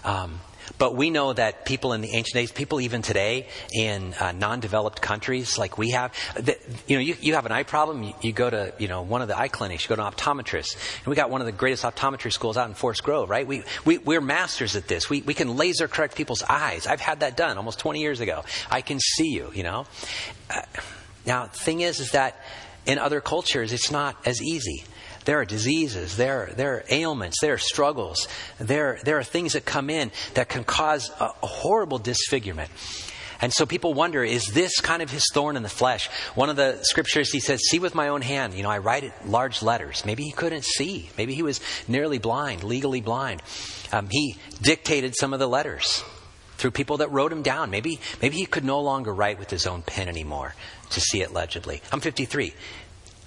Um, 0.04 0.40
but 0.78 0.96
we 0.96 1.10
know 1.10 1.34
that 1.34 1.66
people 1.66 1.94
in 1.94 2.02
the 2.02 2.10
ancient 2.10 2.34
days, 2.34 2.52
people 2.52 2.82
even 2.82 3.02
today 3.02 3.48
in 3.74 4.14
uh, 4.16 4.32
non-developed 4.32 5.02
countries 5.02 5.58
like 5.58 5.78
we 5.78 5.92
have, 5.92 6.14
that, 6.36 6.60
you 6.88 6.96
know, 6.96 7.02
you, 7.02 7.16
you 7.20 7.34
have 7.36 7.46
an 7.46 7.52
eye 7.52 7.64
problem, 7.64 8.04
you, 8.04 8.14
you, 8.22 8.34
go 8.34 8.50
to, 8.50 8.74
you 8.78 8.88
know, 8.88 9.02
one 9.02 9.22
of 9.22 9.28
the 9.28 9.38
eye 9.38 9.48
clinics, 9.48 9.84
you 9.84 9.90
go 9.90 9.96
to 9.96 10.06
an 10.06 10.12
optometrist. 10.12 10.76
And 11.00 11.08
we 11.08 11.16
got 11.16 11.30
one 11.30 11.42
of 11.42 11.46
the 11.46 11.54
greatest 11.54 11.84
optometry 11.84 12.32
schools 12.32 12.58
out 12.58 12.68
in 12.68 12.76
Forest 12.76 13.04
Grove, 13.04 13.30
right? 13.30 13.46
We, 13.46 13.64
we, 13.86 13.98
we're 13.98 14.22
masters 14.22 14.76
at 14.76 14.88
this. 14.88 15.10
We, 15.10 15.22
we 15.22 15.34
can 15.34 15.56
laser 15.56 15.88
correct 15.88 16.16
people's 16.16 16.44
eyes. 16.44 16.88
I've 16.88 17.02
had 17.02 17.22
that 17.22 17.38
done 17.38 17.58
almost 17.58 17.80
20 17.80 18.00
years 18.00 18.20
ago. 18.20 18.44
I 18.70 18.82
can 18.82 19.00
see 19.00 19.30
you, 19.30 19.52
you 19.54 19.64
know. 19.64 19.86
Uh, 20.50 20.62
now, 21.26 21.46
the 21.46 21.58
thing 21.58 21.82
is, 21.82 22.00
is 22.00 22.12
that 22.12 22.40
in 22.86 23.00
other 23.00 23.22
cultures, 23.22 23.74
it's 23.74 23.92
not 23.92 24.16
as 24.26 24.42
easy. 24.42 24.84
There 25.26 25.40
are 25.40 25.46
diseases, 25.46 26.18
there, 26.18 26.52
there 26.56 26.76
are 26.76 26.84
ailments, 26.90 27.42
there 27.42 27.54
are 27.54 27.60
struggles, 27.60 28.28
there, 28.60 29.00
there 29.04 29.18
are 29.18 29.24
things 29.24 29.54
that 29.54 29.66
come 29.66 29.90
in 29.90 30.12
that 30.36 30.50
can 30.50 30.64
cause 30.64 31.10
a, 31.20 31.32
a 31.42 31.48
horrible 31.48 31.98
disfigurement. 31.98 32.70
And 33.42 33.54
so 33.54 33.66
people 33.66 33.94
wonder, 33.94 34.24
is 34.24 34.54
this 34.54 34.80
kind 34.80 35.02
of 35.02 35.10
his 35.10 35.26
thorn 35.34 35.58
in 35.58 35.64
the 35.64 35.70
flesh? 35.70 36.08
One 36.36 36.50
of 36.50 36.56
the 36.56 36.80
scriptures, 36.84 37.32
he 37.32 37.40
says, 37.40 37.62
see 37.68 37.80
with 37.80 37.94
my 37.94 38.08
own 38.08 38.22
hand. 38.22 38.54
You 38.54 38.64
know, 38.64 38.70
I 38.70 38.78
write 38.78 39.04
it 39.04 39.14
large 39.26 39.62
letters. 39.62 40.06
Maybe 40.06 40.24
he 40.24 40.32
couldn't 40.32 40.64
see. 40.64 41.10
Maybe 41.18 41.34
he 41.34 41.44
was 41.44 41.60
nearly 41.88 42.18
blind, 42.18 42.64
legally 42.64 43.02
blind. 43.02 43.42
Um, 43.92 44.08
he 44.10 44.38
dictated 44.62 45.16
some 45.18 45.34
of 45.34 45.40
the 45.40 45.48
letters 45.48 46.04
through 46.58 46.72
people 46.72 46.98
that 46.98 47.12
wrote 47.12 47.32
him 47.32 47.42
down. 47.42 47.70
Maybe, 47.70 48.00
maybe 48.22 48.38
he 48.38 48.46
could 48.46 48.64
no 48.64 48.80
longer 48.80 49.14
write 49.14 49.40
with 49.40 49.50
his 49.50 49.68
own 49.68 49.82
pen 49.82 50.08
anymore 50.08 50.56
to 50.92 51.02
see 51.02 51.22
it 51.22 51.34
legibly. 51.34 51.82
I'm 51.92 52.00
53. 52.00 52.54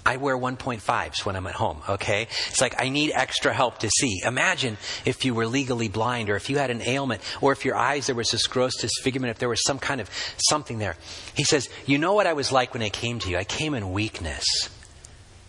I 0.05 0.17
wear 0.17 0.37
1.5s 0.37 1.27
when 1.27 1.37
I'm 1.37 1.47
at 1.47 1.55
home, 1.55 1.83
okay? 1.89 2.23
It's 2.49 2.61
like 2.61 2.81
I 2.83 2.89
need 2.89 3.13
extra 3.15 3.53
help 3.53 3.79
to 3.81 3.91
see. 3.91 4.23
Imagine 4.25 4.79
if 5.05 5.25
you 5.25 5.35
were 5.35 5.47
legally 5.47 5.89
blind 5.89 6.31
or 6.31 6.37
if 6.37 6.49
you 6.49 6.57
had 6.57 6.71
an 6.71 6.81
ailment 6.83 7.21
or 7.41 7.53
if 7.53 7.65
your 7.65 7.77
eyes, 7.77 8.07
there 8.07 8.15
was 8.15 8.31
this 8.31 8.47
gross 8.47 8.75
disfigurement, 8.81 9.31
if 9.31 9.39
there 9.39 9.51
was 9.51 9.63
some 9.65 9.79
kind 9.79 10.01
of 10.01 10.11
something 10.49 10.79
there. 10.79 10.97
He 11.35 11.45
says, 11.45 11.69
You 11.85 11.99
know 11.99 12.15
what 12.15 12.27
I 12.27 12.33
was 12.33 12.51
like 12.51 12.73
when 12.73 12.83
I 12.83 12.89
came 12.89 13.19
to 13.21 13.31
you? 13.31 13.37
I 13.37 13.45
came 13.45 13.75
in 13.75 13.93
weakness. 13.93 14.47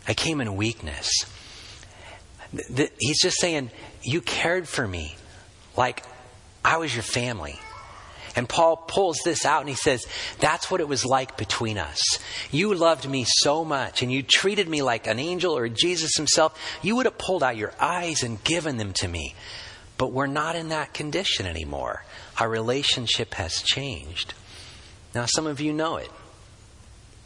I 0.08 0.14
came 0.14 0.42
in 0.42 0.56
weakness. 0.56 1.10
He's 3.00 3.22
just 3.22 3.40
saying, 3.40 3.72
You 4.04 4.22
cared 4.22 4.68
for 4.68 4.86
me 4.86 5.16
like 5.78 6.04
I 6.66 6.78
was 6.78 6.94
your 6.94 7.04
family. 7.04 7.60
And 8.40 8.48
Paul 8.48 8.78
pulls 8.78 9.20
this 9.26 9.44
out 9.44 9.60
and 9.60 9.68
he 9.68 9.76
says, 9.76 10.08
That's 10.40 10.72
what 10.72 10.80
it 10.80 10.88
was 10.88 11.04
like 11.06 11.36
between 11.36 11.78
us. 11.78 12.02
You 12.52 12.74
loved 12.74 13.06
me 13.06 13.26
so 13.28 13.66
much 13.66 14.02
and 14.02 14.10
you 14.10 14.24
treated 14.24 14.70
me 14.70 14.82
like 14.82 15.08
an 15.08 15.20
angel 15.20 15.58
or 15.58 15.68
Jesus 15.68 16.16
himself. 16.16 16.58
You 16.82 16.96
would 16.96 17.06
have 17.06 17.18
pulled 17.18 17.44
out 17.44 17.58
your 17.58 17.74
eyes 17.82 18.24
and 18.24 18.42
given 18.46 18.78
them 18.78 18.94
to 18.94 19.10
me. 19.10 19.36
But 19.98 20.14
we're 20.14 20.26
not 20.26 20.56
in 20.56 20.70
that 20.70 20.94
condition 20.94 21.48
anymore. 21.48 22.06
Our 22.40 22.48
relationship 22.48 23.34
has 23.34 23.62
changed. 23.62 24.34
Now, 25.14 25.26
some 25.26 25.46
of 25.46 25.60
you 25.60 25.74
know 25.74 25.98
it. 25.98 26.10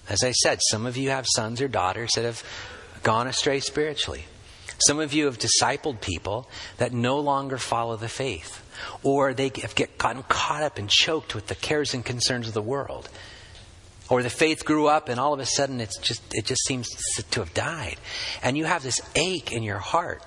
As 0.09 0.23
I 0.23 0.31
said, 0.31 0.61
some 0.71 0.87
of 0.87 0.97
you 0.97 1.11
have 1.11 1.27
sons 1.35 1.61
or 1.61 1.67
daughters 1.67 2.09
that 2.15 2.25
have 2.25 2.43
gone 3.03 3.27
astray 3.27 3.59
spiritually. 3.59 4.25
Some 4.87 4.99
of 4.99 5.13
you 5.13 5.25
have 5.25 5.37
discipled 5.37 6.01
people 6.01 6.49
that 6.77 6.91
no 6.91 7.19
longer 7.19 7.59
follow 7.59 7.97
the 7.97 8.09
faith 8.09 8.62
or 9.03 9.33
they 9.33 9.51
have 9.61 9.75
get 9.75 9.97
gotten 9.97 10.23
caught 10.23 10.63
up 10.63 10.77
and 10.77 10.89
choked 10.89 11.35
with 11.35 11.47
the 11.47 11.55
cares 11.55 11.93
and 11.93 12.03
concerns 12.03 12.47
of 12.47 12.53
the 12.53 12.61
world. 12.61 13.09
Or 14.09 14.21
the 14.21 14.29
faith 14.29 14.65
grew 14.65 14.87
up 14.87 15.09
and 15.09 15.19
all 15.19 15.33
of 15.33 15.39
a 15.39 15.45
sudden 15.45 15.79
it's 15.79 15.97
just, 15.97 16.21
it 16.33 16.45
just 16.45 16.65
seems 16.65 16.89
to 17.31 17.39
have 17.39 17.53
died. 17.53 17.97
And 18.41 18.57
you 18.57 18.65
have 18.65 18.83
this 18.83 19.01
ache 19.15 19.51
in 19.51 19.63
your 19.63 19.79
heart 19.79 20.23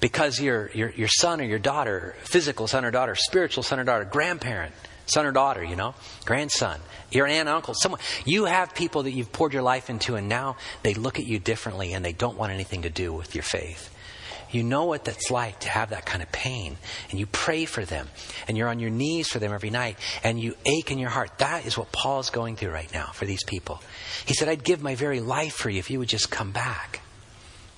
because 0.00 0.40
your, 0.40 0.70
your, 0.72 0.90
your 0.90 1.08
son 1.08 1.40
or 1.40 1.44
your 1.44 1.58
daughter, 1.58 2.14
physical 2.20 2.66
son 2.66 2.84
or 2.84 2.90
daughter, 2.90 3.14
spiritual 3.14 3.62
son 3.62 3.80
or 3.80 3.84
daughter, 3.84 4.04
grandparent, 4.04 4.74
son 5.06 5.24
or 5.24 5.32
daughter, 5.32 5.64
you 5.64 5.76
know, 5.76 5.94
grandson, 6.24 6.80
your 7.10 7.26
aunt, 7.26 7.48
uncle, 7.48 7.74
someone. 7.74 8.00
You 8.24 8.44
have 8.44 8.74
people 8.74 9.04
that 9.04 9.12
you've 9.12 9.32
poured 9.32 9.52
your 9.52 9.62
life 9.62 9.88
into, 9.88 10.16
and 10.16 10.28
now 10.28 10.56
they 10.82 10.94
look 10.94 11.18
at 11.18 11.24
you 11.24 11.38
differently 11.38 11.92
and 11.92 12.04
they 12.04 12.12
don't 12.12 12.36
want 12.36 12.52
anything 12.52 12.82
to 12.82 12.90
do 12.90 13.12
with 13.12 13.34
your 13.34 13.44
faith. 13.44 13.95
You 14.50 14.62
know 14.62 14.84
what 14.84 15.04
that's 15.04 15.30
like 15.30 15.60
to 15.60 15.68
have 15.68 15.90
that 15.90 16.06
kind 16.06 16.22
of 16.22 16.30
pain. 16.32 16.76
And 17.10 17.18
you 17.18 17.26
pray 17.26 17.64
for 17.64 17.84
them. 17.84 18.08
And 18.46 18.56
you're 18.56 18.68
on 18.68 18.78
your 18.78 18.90
knees 18.90 19.28
for 19.28 19.38
them 19.38 19.52
every 19.52 19.70
night. 19.70 19.98
And 20.22 20.40
you 20.40 20.54
ache 20.64 20.90
in 20.90 20.98
your 20.98 21.10
heart. 21.10 21.38
That 21.38 21.66
is 21.66 21.76
what 21.76 21.92
Paul 21.92 22.20
is 22.20 22.30
going 22.30 22.56
through 22.56 22.70
right 22.70 22.92
now 22.92 23.06
for 23.06 23.26
these 23.26 23.44
people. 23.44 23.82
He 24.24 24.34
said, 24.34 24.48
I'd 24.48 24.64
give 24.64 24.82
my 24.82 24.94
very 24.94 25.20
life 25.20 25.54
for 25.54 25.70
you 25.70 25.78
if 25.78 25.90
you 25.90 25.98
would 25.98 26.08
just 26.08 26.30
come 26.30 26.52
back. 26.52 27.00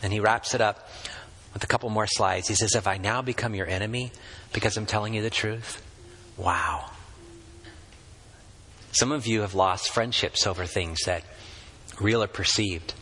And 0.03 0.13
he 0.13 0.21
wraps 0.21 0.55
it 0.55 0.61
up. 0.61 0.89
With 1.55 1.65
a 1.65 1.67
couple 1.67 1.89
more 1.89 2.07
slides, 2.07 2.47
he 2.47 2.55
says, 2.55 2.75
Have 2.75 2.87
I 2.87 2.99
now 2.99 3.23
become 3.23 3.55
your 3.55 3.67
enemy 3.67 4.13
because 4.53 4.77
I'm 4.77 4.87
telling 4.87 5.15
you 5.15 5.23
the 5.23 5.31
truth, 5.31 5.83
wow. 6.37 6.91
Some 8.93 9.13
of 9.13 9.27
you 9.27 9.41
have 9.41 9.55
lost 9.55 9.91
friendships 9.91 10.47
over 10.47 10.67
things 10.67 10.99
that 11.07 11.25
real 12.01 12.23
or 12.23 12.27
perceived. 12.27 12.95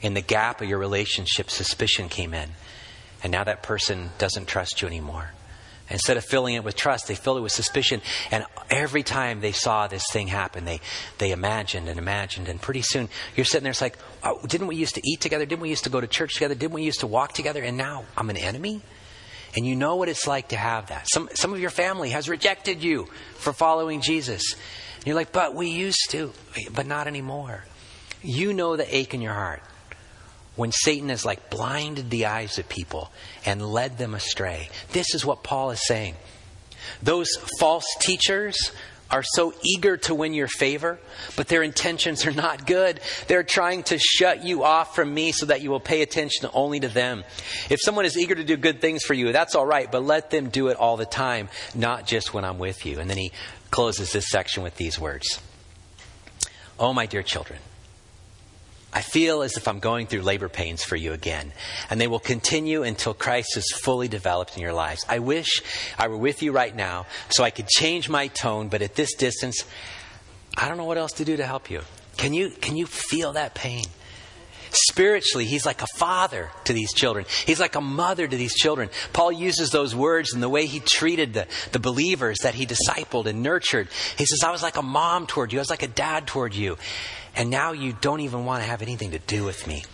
In 0.00 0.14
the 0.14 0.20
gap 0.20 0.60
of 0.60 0.68
your 0.68 0.78
relationship, 0.78 1.50
suspicion 1.50 2.08
came 2.08 2.34
in. 2.34 2.50
And 3.22 3.32
now 3.32 3.44
that 3.44 3.62
person 3.62 4.10
doesn't 4.18 4.46
trust 4.46 4.80
you 4.80 4.88
anymore. 4.88 5.32
Instead 5.90 6.18
of 6.18 6.24
filling 6.24 6.54
it 6.54 6.64
with 6.64 6.76
trust, 6.76 7.08
they 7.08 7.14
filled 7.14 7.38
it 7.38 7.40
with 7.40 7.52
suspicion. 7.52 8.02
And 8.30 8.44
every 8.68 9.02
time 9.02 9.40
they 9.40 9.52
saw 9.52 9.86
this 9.86 10.04
thing 10.12 10.26
happen, 10.28 10.66
they, 10.66 10.80
they 11.16 11.30
imagined 11.30 11.88
and 11.88 11.98
imagined. 11.98 12.48
And 12.48 12.60
pretty 12.60 12.82
soon, 12.82 13.08
you're 13.34 13.46
sitting 13.46 13.64
there, 13.64 13.70
it's 13.70 13.80
like, 13.80 13.96
oh, 14.22 14.38
didn't 14.46 14.66
we 14.66 14.76
used 14.76 14.96
to 14.96 15.02
eat 15.04 15.20
together? 15.20 15.46
Didn't 15.46 15.62
we 15.62 15.70
used 15.70 15.84
to 15.84 15.90
go 15.90 16.00
to 16.00 16.06
church 16.06 16.34
together? 16.34 16.54
Didn't 16.54 16.74
we 16.74 16.82
used 16.82 17.00
to 17.00 17.06
walk 17.06 17.32
together? 17.32 17.62
And 17.62 17.78
now 17.78 18.04
I'm 18.16 18.28
an 18.28 18.36
enemy? 18.36 18.82
And 19.56 19.66
you 19.66 19.76
know 19.76 19.96
what 19.96 20.10
it's 20.10 20.26
like 20.26 20.48
to 20.48 20.56
have 20.56 20.88
that. 20.88 21.06
Some, 21.10 21.30
some 21.32 21.54
of 21.54 21.60
your 21.60 21.70
family 21.70 22.10
has 22.10 22.28
rejected 22.28 22.82
you 22.82 23.08
for 23.36 23.54
following 23.54 24.02
Jesus. 24.02 24.42
And 24.96 25.06
you're 25.06 25.16
like, 25.16 25.32
but 25.32 25.54
we 25.54 25.70
used 25.70 26.10
to, 26.10 26.32
but 26.74 26.86
not 26.86 27.06
anymore. 27.06 27.64
You 28.22 28.52
know 28.52 28.76
the 28.76 28.94
ache 28.94 29.14
in 29.14 29.22
your 29.22 29.32
heart 29.32 29.62
when 30.58 30.72
Satan 30.72 31.08
has 31.08 31.24
like 31.24 31.50
blinded 31.50 32.10
the 32.10 32.26
eyes 32.26 32.58
of 32.58 32.68
people 32.68 33.12
and 33.46 33.64
led 33.64 33.96
them 33.96 34.12
astray. 34.12 34.68
This 34.90 35.14
is 35.14 35.24
what 35.24 35.44
Paul 35.44 35.70
is 35.70 35.86
saying. 35.86 36.16
Those 37.00 37.28
false 37.60 37.86
teachers 38.00 38.72
are 39.08 39.22
so 39.22 39.54
eager 39.62 39.96
to 39.96 40.16
win 40.16 40.34
your 40.34 40.48
favor, 40.48 40.98
but 41.36 41.46
their 41.46 41.62
intentions 41.62 42.26
are 42.26 42.32
not 42.32 42.66
good. 42.66 42.98
They're 43.28 43.44
trying 43.44 43.84
to 43.84 43.98
shut 43.98 44.42
you 44.44 44.64
off 44.64 44.96
from 44.96 45.14
me 45.14 45.30
so 45.30 45.46
that 45.46 45.62
you 45.62 45.70
will 45.70 45.78
pay 45.78 46.02
attention 46.02 46.50
only 46.52 46.80
to 46.80 46.88
them. 46.88 47.22
If 47.70 47.80
someone 47.80 48.04
is 48.04 48.18
eager 48.18 48.34
to 48.34 48.44
do 48.44 48.56
good 48.56 48.80
things 48.80 49.04
for 49.04 49.14
you, 49.14 49.30
that's 49.30 49.54
all 49.54 49.64
right, 49.64 49.90
but 49.90 50.02
let 50.02 50.30
them 50.30 50.48
do 50.48 50.68
it 50.68 50.76
all 50.76 50.96
the 50.96 51.06
time, 51.06 51.48
not 51.72 52.04
just 52.04 52.34
when 52.34 52.44
I'm 52.44 52.58
with 52.58 52.84
you. 52.84 52.98
And 52.98 53.08
then 53.08 53.16
he 53.16 53.30
closes 53.70 54.12
this 54.12 54.28
section 54.28 54.64
with 54.64 54.74
these 54.74 54.98
words 54.98 55.40
Oh, 56.80 56.92
my 56.92 57.06
dear 57.06 57.22
children. 57.22 57.60
I 58.92 59.02
feel 59.02 59.42
as 59.42 59.56
if 59.56 59.68
I'm 59.68 59.80
going 59.80 60.06
through 60.06 60.22
labor 60.22 60.48
pains 60.48 60.82
for 60.82 60.96
you 60.96 61.12
again, 61.12 61.52
and 61.90 62.00
they 62.00 62.06
will 62.06 62.18
continue 62.18 62.82
until 62.82 63.12
Christ 63.12 63.56
is 63.56 63.70
fully 63.82 64.08
developed 64.08 64.56
in 64.56 64.62
your 64.62 64.72
lives. 64.72 65.04
I 65.08 65.18
wish 65.18 65.62
I 65.98 66.08
were 66.08 66.16
with 66.16 66.42
you 66.42 66.52
right 66.52 66.74
now 66.74 67.06
so 67.28 67.44
I 67.44 67.50
could 67.50 67.68
change 67.68 68.08
my 68.08 68.28
tone, 68.28 68.68
but 68.68 68.80
at 68.80 68.94
this 68.94 69.14
distance, 69.14 69.64
I 70.56 70.68
don't 70.68 70.78
know 70.78 70.86
what 70.86 70.98
else 70.98 71.12
to 71.14 71.24
do 71.24 71.36
to 71.36 71.46
help 71.46 71.70
you. 71.70 71.82
Can 72.16 72.32
you, 72.32 72.50
can 72.50 72.76
you 72.76 72.86
feel 72.86 73.34
that 73.34 73.54
pain? 73.54 73.84
Spiritually, 74.70 75.44
he's 75.44 75.64
like 75.64 75.82
a 75.82 75.86
father 75.96 76.50
to 76.64 76.72
these 76.72 76.92
children. 76.92 77.24
He's 77.46 77.60
like 77.60 77.74
a 77.74 77.80
mother 77.80 78.26
to 78.26 78.36
these 78.36 78.54
children. 78.54 78.90
Paul 79.12 79.32
uses 79.32 79.70
those 79.70 79.94
words 79.94 80.34
in 80.34 80.40
the 80.40 80.48
way 80.48 80.66
he 80.66 80.80
treated 80.80 81.32
the, 81.34 81.46
the 81.72 81.78
believers 81.78 82.38
that 82.42 82.54
he 82.54 82.66
discipled 82.66 83.26
and 83.26 83.42
nurtured. 83.42 83.88
He 84.16 84.26
says, 84.26 84.42
I 84.44 84.50
was 84.50 84.62
like 84.62 84.76
a 84.76 84.82
mom 84.82 85.26
toward 85.26 85.52
you. 85.52 85.58
I 85.58 85.62
was 85.62 85.70
like 85.70 85.82
a 85.82 85.88
dad 85.88 86.26
toward 86.26 86.54
you. 86.54 86.76
And 87.38 87.50
now 87.50 87.70
you 87.70 87.94
don't 88.00 88.20
even 88.20 88.44
want 88.44 88.62
to 88.64 88.68
have 88.68 88.82
anything 88.82 89.12
to 89.12 89.20
do 89.20 89.44
with 89.44 89.66
me. 89.66 89.84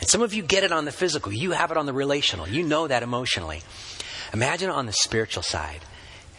And 0.00 0.08
some 0.08 0.22
of 0.22 0.32
you 0.32 0.42
get 0.42 0.62
it 0.62 0.70
on 0.70 0.84
the 0.84 0.92
physical. 0.92 1.32
You 1.32 1.50
have 1.50 1.72
it 1.72 1.76
on 1.76 1.84
the 1.84 1.92
relational. 1.92 2.48
You 2.48 2.62
know 2.62 2.86
that 2.86 3.02
emotionally. 3.02 3.62
Imagine 4.32 4.70
on 4.70 4.86
the 4.86 4.92
spiritual 4.92 5.42
side. 5.42 5.80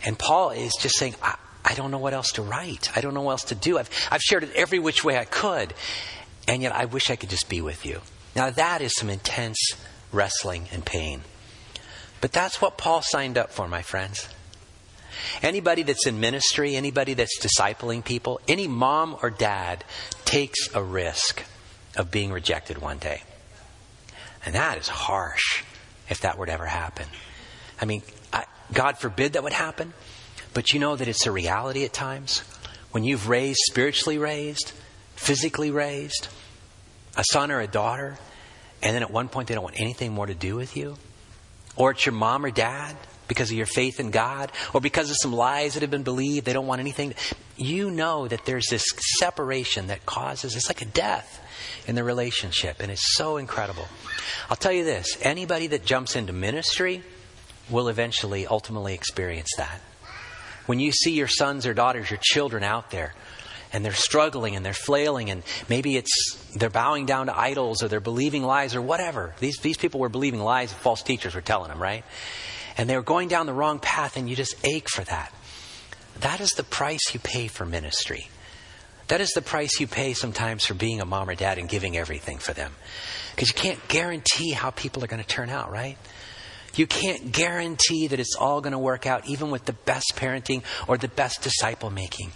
And 0.05 0.17
Paul 0.17 0.51
is 0.51 0.73
just 0.79 0.97
saying, 0.97 1.15
I, 1.21 1.35
I 1.65 1.73
don't 1.75 1.91
know 1.91 1.97
what 1.97 2.13
else 2.13 2.31
to 2.33 2.41
write. 2.41 2.95
I 2.95 3.01
don't 3.01 3.13
know 3.13 3.21
what 3.21 3.31
else 3.31 3.43
to 3.45 3.55
do. 3.55 3.77
I've, 3.77 3.89
I've 4.09 4.21
shared 4.21 4.43
it 4.43 4.55
every 4.55 4.79
which 4.79 5.03
way 5.03 5.17
I 5.17 5.25
could. 5.25 5.73
And 6.47 6.61
yet 6.61 6.73
I 6.73 6.85
wish 6.85 7.09
I 7.09 7.17
could 7.17 7.29
just 7.29 7.49
be 7.49 7.61
with 7.61 7.85
you. 7.85 7.99
Now 8.33 8.49
that 8.49 8.81
is 8.81 8.93
some 8.95 9.09
intense 9.09 9.59
wrestling 10.13 10.69
and 10.71 10.85
pain. 10.85 11.21
But 12.21 12.31
that's 12.31 12.61
what 12.61 12.77
Paul 12.77 13.01
signed 13.01 13.37
up 13.37 13.51
for, 13.51 13.67
my 13.67 13.81
friends. 13.81 14.29
Anybody 15.41 15.83
that's 15.83 16.07
in 16.07 16.19
ministry, 16.19 16.75
anybody 16.75 17.13
that's 17.13 17.39
discipling 17.39 18.03
people, 18.03 18.39
any 18.47 18.67
mom 18.67 19.17
or 19.21 19.29
dad 19.29 19.83
takes 20.25 20.73
a 20.73 20.83
risk 20.83 21.43
of 21.95 22.11
being 22.11 22.31
rejected 22.31 22.79
one 22.79 22.97
day. 22.97 23.23
And 24.45 24.55
that 24.55 24.77
is 24.77 24.87
harsh 24.87 25.63
if 26.09 26.21
that 26.21 26.37
were 26.37 26.45
to 26.45 26.51
ever 26.51 26.65
happen. 26.65 27.07
I 27.79 27.85
mean, 27.85 28.01
I, 28.31 28.45
God 28.71 28.97
forbid 28.97 29.33
that 29.33 29.43
would 29.43 29.53
happen, 29.53 29.93
but 30.53 30.73
you 30.73 30.79
know 30.79 30.95
that 30.95 31.07
it's 31.07 31.25
a 31.25 31.31
reality 31.31 31.85
at 31.85 31.93
times. 31.93 32.39
When 32.91 33.03
you've 33.03 33.27
raised, 33.27 33.59
spiritually 33.69 34.17
raised, 34.17 34.71
physically 35.15 35.71
raised, 35.71 36.27
a 37.15 37.23
son 37.31 37.51
or 37.51 37.59
a 37.59 37.67
daughter, 37.67 38.17
and 38.81 38.95
then 38.95 39.01
at 39.01 39.11
one 39.11 39.29
point 39.29 39.47
they 39.47 39.55
don't 39.55 39.63
want 39.63 39.79
anything 39.79 40.11
more 40.11 40.25
to 40.25 40.35
do 40.35 40.55
with 40.55 40.75
you, 40.75 40.97
or 41.75 41.91
it's 41.91 42.05
your 42.05 42.13
mom 42.13 42.45
or 42.45 42.51
dad 42.51 42.95
because 43.27 43.51
of 43.51 43.57
your 43.57 43.65
faith 43.65 43.99
in 43.99 44.11
God, 44.11 44.51
or 44.73 44.81
because 44.81 45.09
of 45.09 45.17
some 45.19 45.33
lies 45.33 45.73
that 45.73 45.81
have 45.81 45.91
been 45.91 46.03
believed, 46.03 46.45
they 46.45 46.53
don't 46.53 46.67
want 46.67 46.81
anything. 46.81 47.13
You 47.57 47.89
know 47.91 48.27
that 48.27 48.45
there's 48.45 48.67
this 48.69 48.85
separation 49.19 49.87
that 49.87 50.05
causes, 50.05 50.55
it's 50.55 50.69
like 50.69 50.81
a 50.81 50.85
death 50.85 51.39
in 51.87 51.95
the 51.95 52.03
relationship, 52.03 52.77
and 52.79 52.91
it's 52.91 53.15
so 53.15 53.37
incredible. 53.37 53.87
I'll 54.49 54.55
tell 54.55 54.71
you 54.71 54.83
this 54.83 55.17
anybody 55.21 55.67
that 55.67 55.85
jumps 55.85 56.15
into 56.15 56.33
ministry 56.33 57.03
will 57.69 57.87
eventually, 57.87 58.45
ultimately 58.47 58.93
experience 58.93 59.49
that. 59.57 59.81
When 60.65 60.79
you 60.79 60.91
see 60.91 61.13
your 61.13 61.27
sons 61.27 61.65
or 61.65 61.73
daughters, 61.73 62.09
your 62.09 62.19
children 62.21 62.63
out 62.63 62.91
there, 62.91 63.13
and 63.73 63.83
they're 63.83 63.91
struggling 63.91 64.55
and 64.55 64.63
they're 64.63 64.71
flailing 64.71 65.31
and 65.31 65.41
maybe 65.67 65.97
it's 65.97 66.35
they're 66.55 66.69
bowing 66.69 67.07
down 67.07 67.25
to 67.25 67.37
idols 67.37 67.81
or 67.81 67.87
they're 67.87 67.99
believing 67.99 68.43
lies 68.43 68.75
or 68.75 68.81
whatever. 68.81 69.33
These, 69.39 69.57
these 69.57 69.77
people 69.77 69.99
were 69.99 70.09
believing 70.09 70.39
lies 70.39 70.71
false 70.71 71.01
teachers 71.01 71.33
were 71.33 71.41
telling 71.41 71.69
them, 71.69 71.81
right? 71.81 72.05
And 72.77 72.89
they 72.89 72.95
were 72.95 73.03
going 73.03 73.27
down 73.27 73.45
the 73.45 73.53
wrong 73.53 73.79
path 73.79 74.17
and 74.17 74.29
you 74.29 74.35
just 74.35 74.55
ache 74.65 74.89
for 74.89 75.03
that. 75.03 75.33
That 76.19 76.41
is 76.41 76.51
the 76.51 76.63
price 76.63 77.13
you 77.13 77.19
pay 77.19 77.47
for 77.47 77.65
ministry. 77.65 78.29
That 79.07 79.21
is 79.21 79.31
the 79.31 79.41
price 79.41 79.79
you 79.79 79.87
pay 79.87 80.13
sometimes 80.13 80.65
for 80.65 80.73
being 80.73 81.01
a 81.01 81.05
mom 81.05 81.29
or 81.29 81.35
dad 81.35 81.57
and 81.57 81.67
giving 81.67 81.97
everything 81.97 82.37
for 82.37 82.53
them. 82.53 82.73
Because 83.35 83.49
you 83.49 83.55
can't 83.55 83.87
guarantee 83.87 84.51
how 84.51 84.71
people 84.71 85.03
are 85.03 85.07
going 85.07 85.21
to 85.21 85.27
turn 85.27 85.49
out, 85.49 85.71
right? 85.71 85.97
You 86.75 86.87
can't 86.87 87.31
guarantee 87.31 88.07
that 88.07 88.19
it's 88.19 88.35
all 88.35 88.61
going 88.61 88.71
to 88.71 88.79
work 88.79 89.05
out, 89.05 89.27
even 89.27 89.51
with 89.51 89.65
the 89.65 89.73
best 89.73 90.13
parenting 90.15 90.63
or 90.87 90.97
the 90.97 91.07
best 91.07 91.41
disciple 91.43 91.89
making 91.89 92.31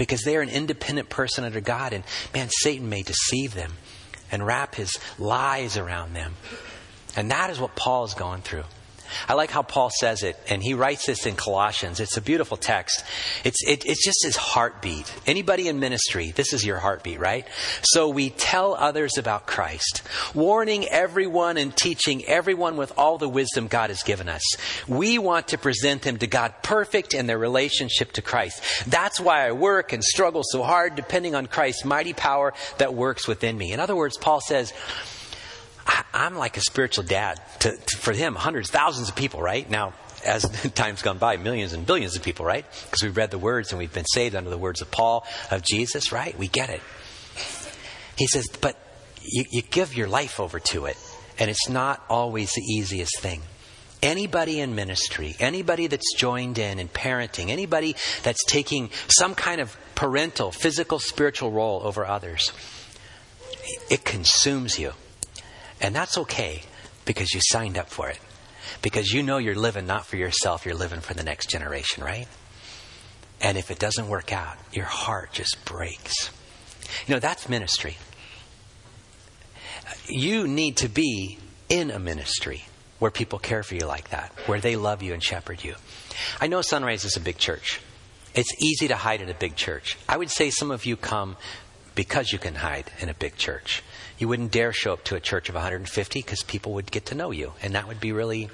because 0.00 0.22
they're 0.22 0.40
an 0.40 0.48
independent 0.48 1.10
person 1.10 1.44
under 1.44 1.60
God. 1.60 1.92
And 1.92 2.04
man, 2.34 2.48
Satan 2.50 2.88
may 2.88 3.02
deceive 3.02 3.54
them 3.54 3.72
and 4.32 4.46
wrap 4.46 4.74
his 4.74 4.98
lies 5.18 5.76
around 5.76 6.14
them. 6.14 6.34
And 7.16 7.30
that 7.30 7.50
is 7.50 7.60
what 7.60 7.76
Paul 7.76 8.04
is 8.04 8.14
going 8.14 8.40
through. 8.40 8.64
I 9.28 9.34
like 9.34 9.50
how 9.50 9.62
Paul 9.62 9.90
says 9.90 10.22
it, 10.22 10.36
and 10.48 10.62
he 10.62 10.74
writes 10.74 11.06
this 11.06 11.26
in 11.26 11.36
Colossians. 11.36 12.00
It's 12.00 12.16
a 12.16 12.22
beautiful 12.22 12.56
text. 12.56 13.04
It's, 13.44 13.62
it, 13.66 13.84
it's 13.86 14.04
just 14.04 14.24
his 14.24 14.36
heartbeat. 14.36 15.12
Anybody 15.26 15.68
in 15.68 15.80
ministry, 15.80 16.32
this 16.32 16.52
is 16.52 16.64
your 16.64 16.78
heartbeat, 16.78 17.20
right? 17.20 17.46
So 17.82 18.08
we 18.08 18.30
tell 18.30 18.74
others 18.74 19.18
about 19.18 19.46
Christ, 19.46 20.02
warning 20.34 20.86
everyone 20.88 21.56
and 21.56 21.76
teaching 21.76 22.24
everyone 22.24 22.76
with 22.76 22.92
all 22.96 23.18
the 23.18 23.28
wisdom 23.28 23.68
God 23.68 23.90
has 23.90 24.02
given 24.02 24.28
us. 24.28 24.42
We 24.88 25.18
want 25.18 25.48
to 25.48 25.58
present 25.58 26.02
them 26.02 26.18
to 26.18 26.26
God 26.26 26.54
perfect 26.62 27.14
in 27.14 27.26
their 27.26 27.38
relationship 27.38 28.12
to 28.12 28.22
Christ. 28.22 28.62
That's 28.86 29.20
why 29.20 29.46
I 29.46 29.52
work 29.52 29.92
and 29.92 30.02
struggle 30.02 30.42
so 30.44 30.62
hard, 30.62 30.96
depending 30.96 31.34
on 31.34 31.46
Christ's 31.46 31.84
mighty 31.84 32.12
power 32.12 32.54
that 32.78 32.94
works 32.94 33.26
within 33.28 33.56
me. 33.56 33.72
In 33.72 33.80
other 33.80 33.96
words, 33.96 34.16
Paul 34.16 34.40
says, 34.40 34.72
I, 35.90 36.26
am 36.26 36.36
like 36.36 36.56
a 36.56 36.60
spiritual 36.60 37.04
dad 37.04 37.40
to, 37.60 37.76
to, 37.76 37.96
for 37.96 38.12
him, 38.12 38.34
hundreds, 38.34 38.70
thousands 38.70 39.08
of 39.08 39.16
people, 39.16 39.42
right? 39.42 39.68
Now, 39.68 39.92
as 40.24 40.42
time's 40.74 41.02
gone 41.02 41.18
by, 41.18 41.36
millions 41.36 41.72
and 41.72 41.86
billions 41.86 42.16
of 42.16 42.22
people, 42.22 42.44
right? 42.44 42.64
Because 42.84 43.02
we've 43.02 43.16
read 43.16 43.30
the 43.30 43.38
words 43.38 43.70
and 43.70 43.78
we've 43.78 43.92
been 43.92 44.06
saved 44.06 44.34
under 44.34 44.50
the 44.50 44.58
words 44.58 44.80
of 44.80 44.90
Paul, 44.90 45.26
of 45.50 45.62
Jesus, 45.62 46.12
right? 46.12 46.36
We 46.38 46.48
get 46.48 46.70
it. 46.70 46.80
He 48.16 48.26
says, 48.26 48.46
but 48.60 48.76
you, 49.22 49.44
you 49.50 49.62
give 49.62 49.94
your 49.94 50.08
life 50.08 50.38
over 50.40 50.60
to 50.60 50.86
it, 50.86 50.96
and 51.38 51.50
it's 51.50 51.68
not 51.68 52.04
always 52.08 52.52
the 52.52 52.62
easiest 52.62 53.18
thing. 53.20 53.42
Anybody 54.02 54.60
in 54.60 54.74
ministry, 54.74 55.36
anybody 55.40 55.86
that's 55.86 56.14
joined 56.16 56.58
in 56.58 56.78
in 56.78 56.88
parenting, 56.88 57.50
anybody 57.50 57.96
that's 58.22 58.42
taking 58.44 58.90
some 59.08 59.34
kind 59.34 59.60
of 59.60 59.76
parental, 59.94 60.52
physical, 60.52 60.98
spiritual 60.98 61.50
role 61.50 61.82
over 61.84 62.06
others, 62.06 62.52
it 63.90 64.04
consumes 64.04 64.78
you. 64.78 64.92
And 65.80 65.94
that's 65.94 66.18
okay 66.18 66.62
because 67.04 67.32
you 67.32 67.40
signed 67.42 67.78
up 67.78 67.88
for 67.88 68.08
it. 68.08 68.18
Because 68.82 69.12
you 69.12 69.22
know 69.22 69.38
you're 69.38 69.54
living 69.54 69.86
not 69.86 70.06
for 70.06 70.16
yourself, 70.16 70.64
you're 70.64 70.74
living 70.74 71.00
for 71.00 71.14
the 71.14 71.22
next 71.22 71.50
generation, 71.50 72.04
right? 72.04 72.28
And 73.40 73.56
if 73.56 73.70
it 73.70 73.78
doesn't 73.78 74.08
work 74.08 74.32
out, 74.32 74.56
your 74.72 74.84
heart 74.84 75.32
just 75.32 75.64
breaks. 75.64 76.30
You 77.06 77.14
know, 77.14 77.20
that's 77.20 77.48
ministry. 77.48 77.96
You 80.06 80.46
need 80.46 80.76
to 80.78 80.88
be 80.88 81.38
in 81.68 81.90
a 81.90 81.98
ministry 81.98 82.64
where 82.98 83.10
people 83.10 83.38
care 83.38 83.62
for 83.62 83.74
you 83.74 83.86
like 83.86 84.10
that, 84.10 84.32
where 84.46 84.60
they 84.60 84.76
love 84.76 85.02
you 85.02 85.14
and 85.14 85.22
shepherd 85.22 85.64
you. 85.64 85.74
I 86.40 86.48
know 86.48 86.60
Sunrise 86.60 87.04
is 87.04 87.16
a 87.16 87.20
big 87.20 87.38
church. 87.38 87.80
It's 88.34 88.54
easy 88.62 88.88
to 88.88 88.96
hide 88.96 89.22
in 89.22 89.30
a 89.30 89.34
big 89.34 89.56
church. 89.56 89.96
I 90.08 90.16
would 90.16 90.30
say 90.30 90.50
some 90.50 90.70
of 90.70 90.84
you 90.84 90.96
come 90.96 91.36
because 92.00 92.32
you 92.32 92.38
can 92.38 92.54
hide 92.54 92.90
in 93.00 93.10
a 93.10 93.14
big 93.14 93.36
church. 93.36 93.82
You 94.18 94.26
wouldn't 94.26 94.52
dare 94.52 94.72
show 94.72 94.94
up 94.94 95.04
to 95.04 95.16
a 95.16 95.20
church 95.20 95.50
of 95.50 95.54
150 95.54 96.18
because 96.18 96.42
people 96.42 96.72
would 96.72 96.90
get 96.90 97.04
to 97.06 97.14
know 97.14 97.30
you, 97.30 97.52
and 97.60 97.74
that 97.74 97.88
would 97.88 98.00
be 98.00 98.10
really 98.10 98.48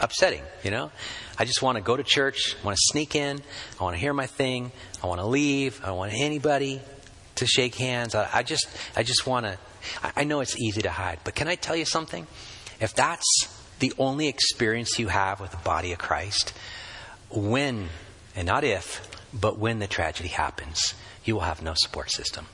upsetting, 0.00 0.40
you 0.64 0.70
know? 0.70 0.90
I 1.38 1.44
just 1.44 1.60
want 1.60 1.76
to 1.76 1.82
go 1.82 1.94
to 1.94 2.02
church, 2.02 2.56
I 2.58 2.64
want 2.64 2.74
to 2.74 2.82
sneak 2.86 3.14
in, 3.14 3.42
I 3.78 3.84
want 3.84 3.96
to 3.96 4.00
hear 4.00 4.14
my 4.14 4.24
thing, 4.24 4.72
I 5.04 5.08
want 5.08 5.20
to 5.20 5.26
leave, 5.26 5.78
I 5.84 5.88
don't 5.88 5.98
want 5.98 6.14
anybody 6.14 6.80
to 7.34 7.46
shake 7.46 7.74
hands. 7.74 8.14
I, 8.14 8.30
I 8.32 8.42
just 8.42 8.66
I 8.96 9.02
just 9.02 9.26
want 9.26 9.44
to 9.44 9.58
I, 10.02 10.22
I 10.22 10.24
know 10.24 10.40
it's 10.40 10.56
easy 10.58 10.80
to 10.80 10.90
hide, 10.90 11.18
but 11.22 11.34
can 11.34 11.48
I 11.48 11.56
tell 11.56 11.76
you 11.76 11.84
something? 11.84 12.26
If 12.80 12.94
that's 12.94 13.46
the 13.78 13.92
only 13.98 14.26
experience 14.28 14.98
you 14.98 15.08
have 15.08 15.38
with 15.38 15.50
the 15.50 15.58
body 15.58 15.92
of 15.92 15.98
Christ, 15.98 16.54
when 17.28 17.90
and 18.34 18.46
not 18.46 18.64
if, 18.64 19.06
but 19.34 19.58
when 19.58 19.80
the 19.80 19.86
tragedy 19.86 20.30
happens, 20.30 20.94
you 21.26 21.34
will 21.34 21.42
have 21.42 21.60
no 21.60 21.74
support 21.76 22.10
system. 22.10 22.46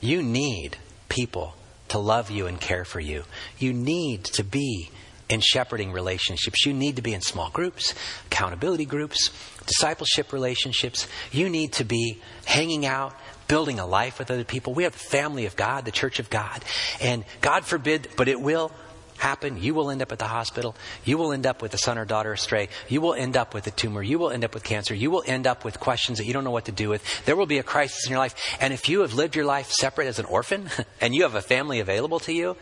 You 0.00 0.22
need 0.22 0.76
people 1.08 1.54
to 1.88 1.98
love 1.98 2.30
you 2.30 2.46
and 2.46 2.60
care 2.60 2.84
for 2.84 3.00
you. 3.00 3.24
You 3.58 3.72
need 3.72 4.24
to 4.24 4.44
be 4.44 4.90
in 5.28 5.40
shepherding 5.40 5.92
relationships. 5.92 6.66
You 6.66 6.72
need 6.72 6.96
to 6.96 7.02
be 7.02 7.14
in 7.14 7.20
small 7.20 7.50
groups, 7.50 7.94
accountability 8.26 8.84
groups, 8.84 9.30
discipleship 9.66 10.32
relationships. 10.32 11.06
You 11.30 11.48
need 11.48 11.72
to 11.74 11.84
be 11.84 12.18
hanging 12.44 12.84
out, 12.84 13.14
building 13.46 13.78
a 13.78 13.86
life 13.86 14.18
with 14.18 14.30
other 14.30 14.44
people. 14.44 14.74
We 14.74 14.84
have 14.84 14.92
the 14.92 14.98
family 14.98 15.46
of 15.46 15.56
God, 15.56 15.84
the 15.84 15.92
church 15.92 16.18
of 16.18 16.30
God. 16.30 16.64
And 17.00 17.24
God 17.40 17.64
forbid, 17.64 18.08
but 18.16 18.28
it 18.28 18.40
will 18.40 18.72
happen. 19.20 19.62
You 19.62 19.74
will 19.74 19.90
end 19.90 20.02
up 20.02 20.12
at 20.12 20.18
the 20.18 20.26
hospital. 20.26 20.74
You 21.04 21.18
will 21.18 21.32
end 21.32 21.46
up 21.46 21.62
with 21.62 21.74
a 21.74 21.78
son 21.78 21.98
or 21.98 22.04
daughter 22.04 22.32
astray. 22.32 22.68
You 22.88 23.00
will 23.00 23.14
end 23.14 23.36
up 23.36 23.54
with 23.54 23.66
a 23.66 23.70
tumor. 23.70 24.02
You 24.02 24.18
will 24.18 24.30
end 24.30 24.44
up 24.44 24.54
with 24.54 24.64
cancer. 24.64 24.94
You 24.94 25.10
will 25.10 25.22
end 25.26 25.46
up 25.46 25.64
with 25.64 25.78
questions 25.78 26.18
that 26.18 26.24
you 26.24 26.32
don't 26.32 26.44
know 26.44 26.50
what 26.50 26.64
to 26.64 26.72
do 26.72 26.88
with. 26.88 27.24
There 27.24 27.36
will 27.36 27.46
be 27.46 27.58
a 27.58 27.62
crisis 27.62 28.06
in 28.06 28.10
your 28.10 28.18
life. 28.18 28.34
And 28.60 28.72
if 28.72 28.88
you 28.88 29.00
have 29.00 29.14
lived 29.14 29.36
your 29.36 29.44
life 29.44 29.70
separate 29.70 30.08
as 30.08 30.18
an 30.18 30.24
orphan 30.26 30.70
and 31.00 31.14
you 31.14 31.22
have 31.22 31.34
a 31.34 31.42
family 31.42 31.80
available 31.80 32.20
to 32.20 32.32
you, 32.32 32.56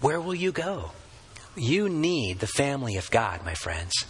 where 0.00 0.20
will 0.20 0.34
you 0.34 0.52
go? 0.52 0.90
You 1.56 1.88
need 1.88 2.40
the 2.40 2.46
family 2.46 2.96
of 2.96 3.10
God, 3.10 3.44
my 3.44 3.54
friends. 3.54 4.04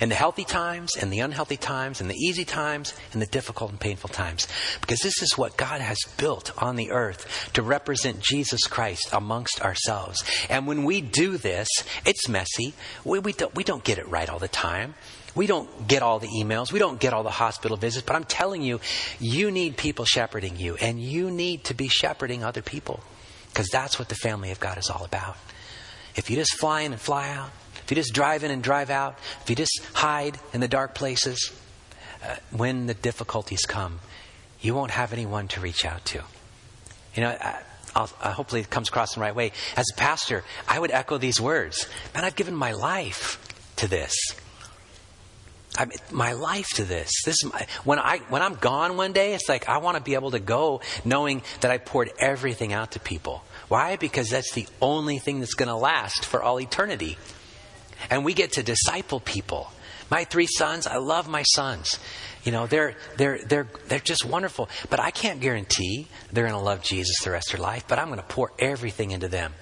In 0.00 0.08
the 0.08 0.14
healthy 0.14 0.44
times 0.44 0.96
and 0.96 1.12
the 1.12 1.20
unhealthy 1.20 1.56
times 1.56 2.00
and 2.00 2.08
the 2.08 2.14
easy 2.14 2.44
times 2.44 2.94
and 3.12 3.20
the 3.20 3.26
difficult 3.26 3.70
and 3.70 3.80
painful 3.80 4.10
times. 4.10 4.46
Because 4.80 5.00
this 5.00 5.22
is 5.22 5.36
what 5.36 5.56
God 5.56 5.80
has 5.80 5.98
built 6.16 6.52
on 6.62 6.76
the 6.76 6.90
earth 6.90 7.50
to 7.54 7.62
represent 7.62 8.20
Jesus 8.20 8.66
Christ 8.66 9.08
amongst 9.12 9.60
ourselves. 9.60 10.22
And 10.48 10.66
when 10.66 10.84
we 10.84 11.00
do 11.00 11.36
this, 11.36 11.68
it's 12.04 12.28
messy. 12.28 12.74
We, 13.04 13.18
we, 13.18 13.32
don't, 13.32 13.54
we 13.54 13.64
don't 13.64 13.82
get 13.82 13.98
it 13.98 14.08
right 14.08 14.28
all 14.28 14.38
the 14.38 14.48
time. 14.48 14.94
We 15.34 15.46
don't 15.46 15.86
get 15.86 16.02
all 16.02 16.18
the 16.18 16.28
emails. 16.28 16.72
We 16.72 16.78
don't 16.78 16.98
get 16.98 17.12
all 17.12 17.22
the 17.22 17.30
hospital 17.30 17.76
visits. 17.76 18.04
But 18.04 18.16
I'm 18.16 18.24
telling 18.24 18.62
you, 18.62 18.80
you 19.20 19.50
need 19.50 19.76
people 19.76 20.04
shepherding 20.04 20.56
you. 20.56 20.76
And 20.76 21.00
you 21.00 21.30
need 21.30 21.64
to 21.64 21.74
be 21.74 21.88
shepherding 21.88 22.44
other 22.44 22.62
people. 22.62 23.00
Because 23.48 23.68
that's 23.68 23.98
what 23.98 24.08
the 24.08 24.14
family 24.14 24.50
of 24.50 24.60
God 24.60 24.78
is 24.78 24.90
all 24.90 25.04
about. 25.04 25.36
If 26.16 26.30
you 26.30 26.36
just 26.36 26.58
fly 26.58 26.80
in 26.80 26.92
and 26.92 27.00
fly 27.00 27.30
out, 27.30 27.50
if 27.88 27.92
you 27.92 27.94
just 27.94 28.12
drive 28.12 28.44
in 28.44 28.50
and 28.50 28.62
drive 28.62 28.90
out, 28.90 29.18
if 29.40 29.48
you 29.48 29.56
just 29.56 29.80
hide 29.94 30.38
in 30.52 30.60
the 30.60 30.68
dark 30.68 30.94
places, 30.94 31.50
uh, 32.22 32.36
when 32.50 32.86
the 32.86 32.92
difficulties 32.92 33.64
come, 33.64 34.00
you 34.60 34.74
won't 34.74 34.90
have 34.90 35.14
anyone 35.14 35.48
to 35.48 35.60
reach 35.62 35.86
out 35.86 36.04
to. 36.04 36.22
You 37.14 37.22
know, 37.22 37.30
I, 37.30 37.62
I, 37.96 38.30
hopefully 38.32 38.60
it 38.60 38.68
comes 38.68 38.90
across 38.90 39.16
in 39.16 39.20
the 39.20 39.24
right 39.24 39.34
way. 39.34 39.52
As 39.74 39.86
a 39.90 39.96
pastor, 39.96 40.44
I 40.68 40.78
would 40.78 40.90
echo 40.90 41.16
these 41.16 41.40
words 41.40 41.88
Man, 42.14 42.26
I've 42.26 42.36
given 42.36 42.54
my 42.54 42.72
life 42.72 43.42
to 43.76 43.88
this. 43.88 44.14
I 45.78 45.86
my 46.10 46.32
life 46.32 46.68
to 46.74 46.84
this. 46.84 47.10
This 47.24 47.36
is 47.42 47.50
my, 47.50 47.66
when 47.84 47.98
I 47.98 48.18
when 48.28 48.42
I'm 48.42 48.56
gone 48.56 48.98
one 48.98 49.14
day, 49.14 49.32
it's 49.32 49.48
like 49.48 49.66
I 49.66 49.78
want 49.78 49.96
to 49.96 50.02
be 50.02 50.12
able 50.12 50.32
to 50.32 50.40
go 50.40 50.82
knowing 51.06 51.40
that 51.62 51.70
I 51.70 51.78
poured 51.78 52.10
everything 52.18 52.74
out 52.74 52.90
to 52.92 53.00
people. 53.00 53.44
Why? 53.68 53.96
Because 53.96 54.28
that's 54.28 54.52
the 54.52 54.66
only 54.82 55.18
thing 55.18 55.40
that's 55.40 55.54
going 55.54 55.70
to 55.70 55.76
last 55.76 56.26
for 56.26 56.42
all 56.42 56.60
eternity. 56.60 57.16
And 58.10 58.24
we 58.24 58.34
get 58.34 58.52
to 58.52 58.62
disciple 58.62 59.20
people. 59.20 59.70
My 60.10 60.24
three 60.24 60.46
sons, 60.46 60.86
I 60.86 60.96
love 60.96 61.28
my 61.28 61.42
sons. 61.42 61.98
You 62.44 62.52
know, 62.52 62.66
they're, 62.66 62.94
they're, 63.16 63.40
they're, 63.44 63.68
they're 63.88 63.98
just 63.98 64.24
wonderful. 64.24 64.68
But 64.88 65.00
I 65.00 65.10
can't 65.10 65.40
guarantee 65.40 66.06
they're 66.32 66.48
going 66.48 66.58
to 66.58 66.64
love 66.64 66.82
Jesus 66.82 67.16
the 67.22 67.30
rest 67.30 67.52
of 67.52 67.58
their 67.58 67.66
life, 67.66 67.84
but 67.88 67.98
I'm 67.98 68.06
going 68.06 68.20
to 68.20 68.24
pour 68.24 68.52
everything 68.58 69.10
into 69.10 69.28
them. 69.28 69.52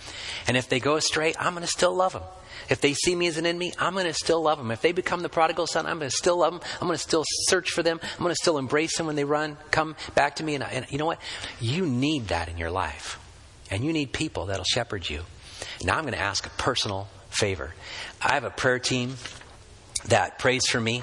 And 0.46 0.56
if 0.56 0.68
they 0.68 0.78
go 0.78 0.96
astray, 0.96 1.34
I'm 1.38 1.54
going 1.54 1.66
to 1.66 1.70
still 1.70 1.94
love 1.94 2.12
them. 2.12 2.22
If 2.68 2.80
they 2.80 2.94
see 2.94 3.14
me 3.14 3.26
as 3.26 3.38
an 3.38 3.46
enemy, 3.46 3.72
I'm 3.78 3.94
going 3.94 4.06
to 4.06 4.14
still 4.14 4.42
love 4.42 4.58
them. 4.58 4.70
If 4.70 4.82
they 4.82 4.92
become 4.92 5.22
the 5.22 5.28
prodigal 5.28 5.66
son, 5.66 5.86
I'm 5.86 5.98
going 5.98 6.10
to 6.10 6.16
still 6.16 6.38
love 6.38 6.52
them. 6.52 6.62
I'm 6.80 6.86
going 6.86 6.96
to 6.96 7.02
still 7.02 7.24
search 7.48 7.70
for 7.70 7.82
them. 7.82 8.00
I'm 8.02 8.22
going 8.22 8.30
to 8.30 8.40
still 8.40 8.58
embrace 8.58 8.96
them 8.96 9.06
when 9.06 9.16
they 9.16 9.24
run, 9.24 9.56
come 9.70 9.96
back 10.14 10.36
to 10.36 10.44
me. 10.44 10.54
And, 10.54 10.64
and 10.64 10.86
you 10.90 10.98
know 10.98 11.06
what? 11.06 11.20
You 11.60 11.86
need 11.86 12.28
that 12.28 12.48
in 12.48 12.58
your 12.58 12.70
life. 12.70 13.18
And 13.70 13.84
you 13.84 13.92
need 13.92 14.12
people 14.12 14.46
that'll 14.46 14.64
shepherd 14.64 15.08
you. 15.08 15.22
Now 15.84 15.96
I'm 15.96 16.02
going 16.02 16.14
to 16.14 16.20
ask 16.20 16.46
a 16.46 16.50
personal 16.50 17.08
favor. 17.36 17.74
I 18.20 18.34
have 18.34 18.44
a 18.44 18.50
prayer 18.50 18.78
team 18.78 19.16
that 20.08 20.38
prays 20.38 20.66
for 20.68 20.80
me, 20.80 21.02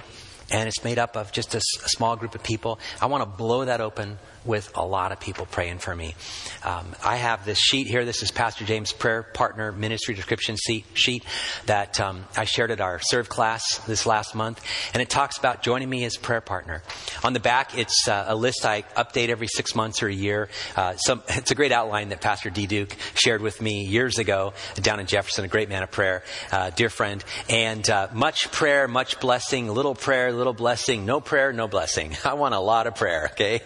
and 0.51 0.67
it's 0.67 0.83
made 0.83 0.99
up 0.99 1.15
of 1.15 1.31
just 1.31 1.55
a, 1.55 1.61
small 1.85 2.15
group 2.15 2.35
of 2.35 2.43
people. 2.43 2.79
I 3.01 3.05
want 3.05 3.23
to 3.23 3.29
blow 3.29 3.65
that 3.65 3.81
open 3.81 4.17
with 4.45 4.71
a 4.75 4.85
lot 4.85 5.11
of 5.11 5.19
people 5.19 5.45
praying 5.45 5.79
for 5.79 5.95
me. 5.95 6.15
Um, 6.63 6.95
I 7.03 7.15
have 7.17 7.45
this 7.45 7.59
sheet 7.59 7.87
here. 7.87 8.05
This 8.05 8.23
is 8.23 8.31
Pastor 8.31 8.65
James' 8.65 8.93
prayer 8.93 9.23
partner 9.23 9.71
ministry 9.71 10.15
description 10.15 10.55
sheet 10.93 11.23
that 11.65 11.99
um, 11.99 12.25
I 12.35 12.45
shared 12.45 12.71
at 12.71 12.81
our 12.81 12.99
serve 12.99 13.29
class 13.29 13.79
this 13.87 14.05
last 14.05 14.35
month, 14.35 14.63
and 14.93 15.01
it 15.01 15.09
talks 15.09 15.37
about 15.37 15.63
joining 15.63 15.89
me 15.89 16.03
as 16.05 16.17
prayer 16.17 16.41
partner. 16.41 16.83
On 17.23 17.33
the 17.33 17.39
back, 17.39 17.77
it's 17.77 18.07
uh, 18.07 18.25
a 18.27 18.35
list 18.35 18.65
I 18.65 18.81
update 18.97 19.29
every 19.29 19.47
six 19.47 19.75
months 19.75 20.01
or 20.03 20.07
a 20.07 20.13
year. 20.13 20.49
Uh, 20.75 20.95
some, 20.95 21.23
it's 21.29 21.51
a 21.51 21.55
great 21.55 21.71
outline 21.71 22.09
that 22.09 22.21
Pastor 22.21 22.49
D. 22.49 22.67
Duke 22.67 22.95
shared 23.15 23.41
with 23.41 23.61
me 23.61 23.85
years 23.85 24.17
ago 24.17 24.53
down 24.75 24.99
in 24.99 25.05
Jefferson, 25.05 25.45
a 25.45 25.47
great 25.47 25.69
man 25.69 25.83
of 25.83 25.91
prayer, 25.91 26.23
uh, 26.51 26.69
dear 26.71 26.89
friend. 26.89 27.23
And 27.49 27.87
uh, 27.89 28.07
much 28.13 28.51
prayer, 28.51 28.87
much 28.87 29.19
blessing, 29.19 29.67
little 29.67 29.95
prayer, 29.95 30.31
little 30.31 30.53
blessing, 30.53 31.05
no 31.05 31.21
prayer, 31.21 31.53
no 31.53 31.67
blessing. 31.67 32.15
I 32.25 32.33
want 32.33 32.55
a 32.55 32.59
lot 32.59 32.87
of 32.87 32.95
prayer, 32.95 33.29
okay? 33.31 33.61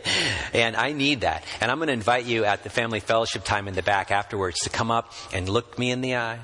And 0.53 0.66
and 0.67 0.75
I 0.75 0.91
need 0.91 1.21
that. 1.21 1.43
And 1.61 1.71
I'm 1.71 1.77
going 1.77 1.87
to 1.87 1.93
invite 1.93 2.25
you 2.25 2.45
at 2.45 2.63
the 2.63 2.69
family 2.69 2.99
fellowship 2.99 3.43
time 3.43 3.67
in 3.67 3.73
the 3.73 3.81
back 3.81 4.11
afterwards 4.11 4.59
to 4.59 4.69
come 4.69 4.91
up 4.91 5.13
and 5.33 5.47
look 5.47 5.79
me 5.79 5.91
in 5.91 6.01
the 6.01 6.17
eye 6.17 6.39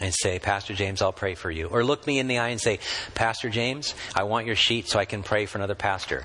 and 0.00 0.12
say, 0.12 0.38
Pastor 0.38 0.74
James, 0.74 1.00
I'll 1.02 1.12
pray 1.12 1.34
for 1.34 1.50
you. 1.50 1.68
Or 1.68 1.84
look 1.84 2.06
me 2.06 2.18
in 2.18 2.26
the 2.26 2.38
eye 2.38 2.48
and 2.48 2.60
say, 2.60 2.80
Pastor 3.14 3.48
James, 3.48 3.94
I 4.14 4.24
want 4.24 4.46
your 4.46 4.56
sheet 4.56 4.88
so 4.88 4.98
I 4.98 5.04
can 5.04 5.22
pray 5.22 5.46
for 5.46 5.58
another 5.58 5.74
pastor. 5.74 6.24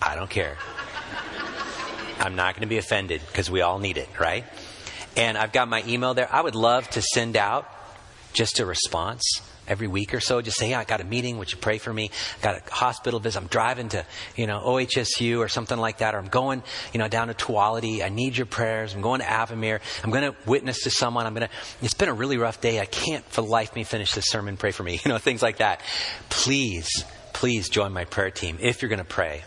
I 0.00 0.14
don't 0.14 0.30
care. 0.30 0.56
I'm 2.18 2.36
not 2.36 2.54
going 2.54 2.62
to 2.62 2.68
be 2.68 2.78
offended 2.78 3.22
because 3.26 3.50
we 3.50 3.62
all 3.62 3.78
need 3.78 3.96
it, 3.96 4.08
right? 4.20 4.44
And 5.16 5.38
I've 5.38 5.52
got 5.52 5.68
my 5.68 5.82
email 5.86 6.14
there. 6.14 6.32
I 6.32 6.40
would 6.40 6.54
love 6.54 6.88
to 6.90 7.02
send 7.02 7.36
out 7.36 7.68
just 8.32 8.60
a 8.60 8.66
response 8.66 9.40
every 9.72 9.88
week 9.88 10.14
or 10.14 10.20
so. 10.20 10.40
Just 10.40 10.58
say, 10.58 10.68
hey, 10.68 10.74
I 10.74 10.84
got 10.84 11.00
a 11.00 11.04
meeting. 11.04 11.38
Would 11.38 11.50
you 11.50 11.58
pray 11.58 11.78
for 11.78 11.92
me? 11.92 12.10
I 12.40 12.44
got 12.44 12.56
a 12.56 12.74
hospital 12.74 13.18
visit. 13.18 13.40
I'm 13.40 13.48
driving 13.48 13.88
to, 13.88 14.04
you 14.36 14.46
know, 14.46 14.60
OHSU 14.60 15.38
or 15.38 15.48
something 15.48 15.78
like 15.78 15.98
that. 15.98 16.14
Or 16.14 16.18
I'm 16.18 16.28
going, 16.28 16.62
you 16.92 16.98
know, 16.98 17.08
down 17.08 17.28
to 17.28 17.34
Tuality. 17.34 18.04
I 18.04 18.10
need 18.10 18.36
your 18.36 18.46
prayers. 18.46 18.94
I'm 18.94 19.00
going 19.00 19.20
to 19.20 19.26
Avamere. 19.26 19.80
I'm 20.04 20.10
going 20.10 20.30
to 20.30 20.36
witness 20.46 20.84
to 20.84 20.90
someone. 20.90 21.26
I'm 21.26 21.34
going 21.34 21.48
to, 21.48 21.54
it's 21.80 21.94
been 21.94 22.10
a 22.10 22.14
really 22.14 22.36
rough 22.36 22.60
day. 22.60 22.78
I 22.78 22.86
can't 22.86 23.24
for 23.24 23.42
life 23.42 23.74
me 23.74 23.84
finish 23.84 24.12
this 24.12 24.26
sermon. 24.26 24.56
Pray 24.56 24.70
for 24.70 24.82
me. 24.82 24.92
You 25.04 25.10
know, 25.10 25.18
things 25.18 25.42
like 25.42 25.56
that. 25.56 25.80
Please, 26.28 27.04
please 27.32 27.68
join 27.68 27.92
my 27.92 28.04
prayer 28.04 28.30
team 28.30 28.58
if 28.60 28.82
you're 28.82 28.88
going 28.88 29.00
to 29.00 29.04
pray. 29.04 29.42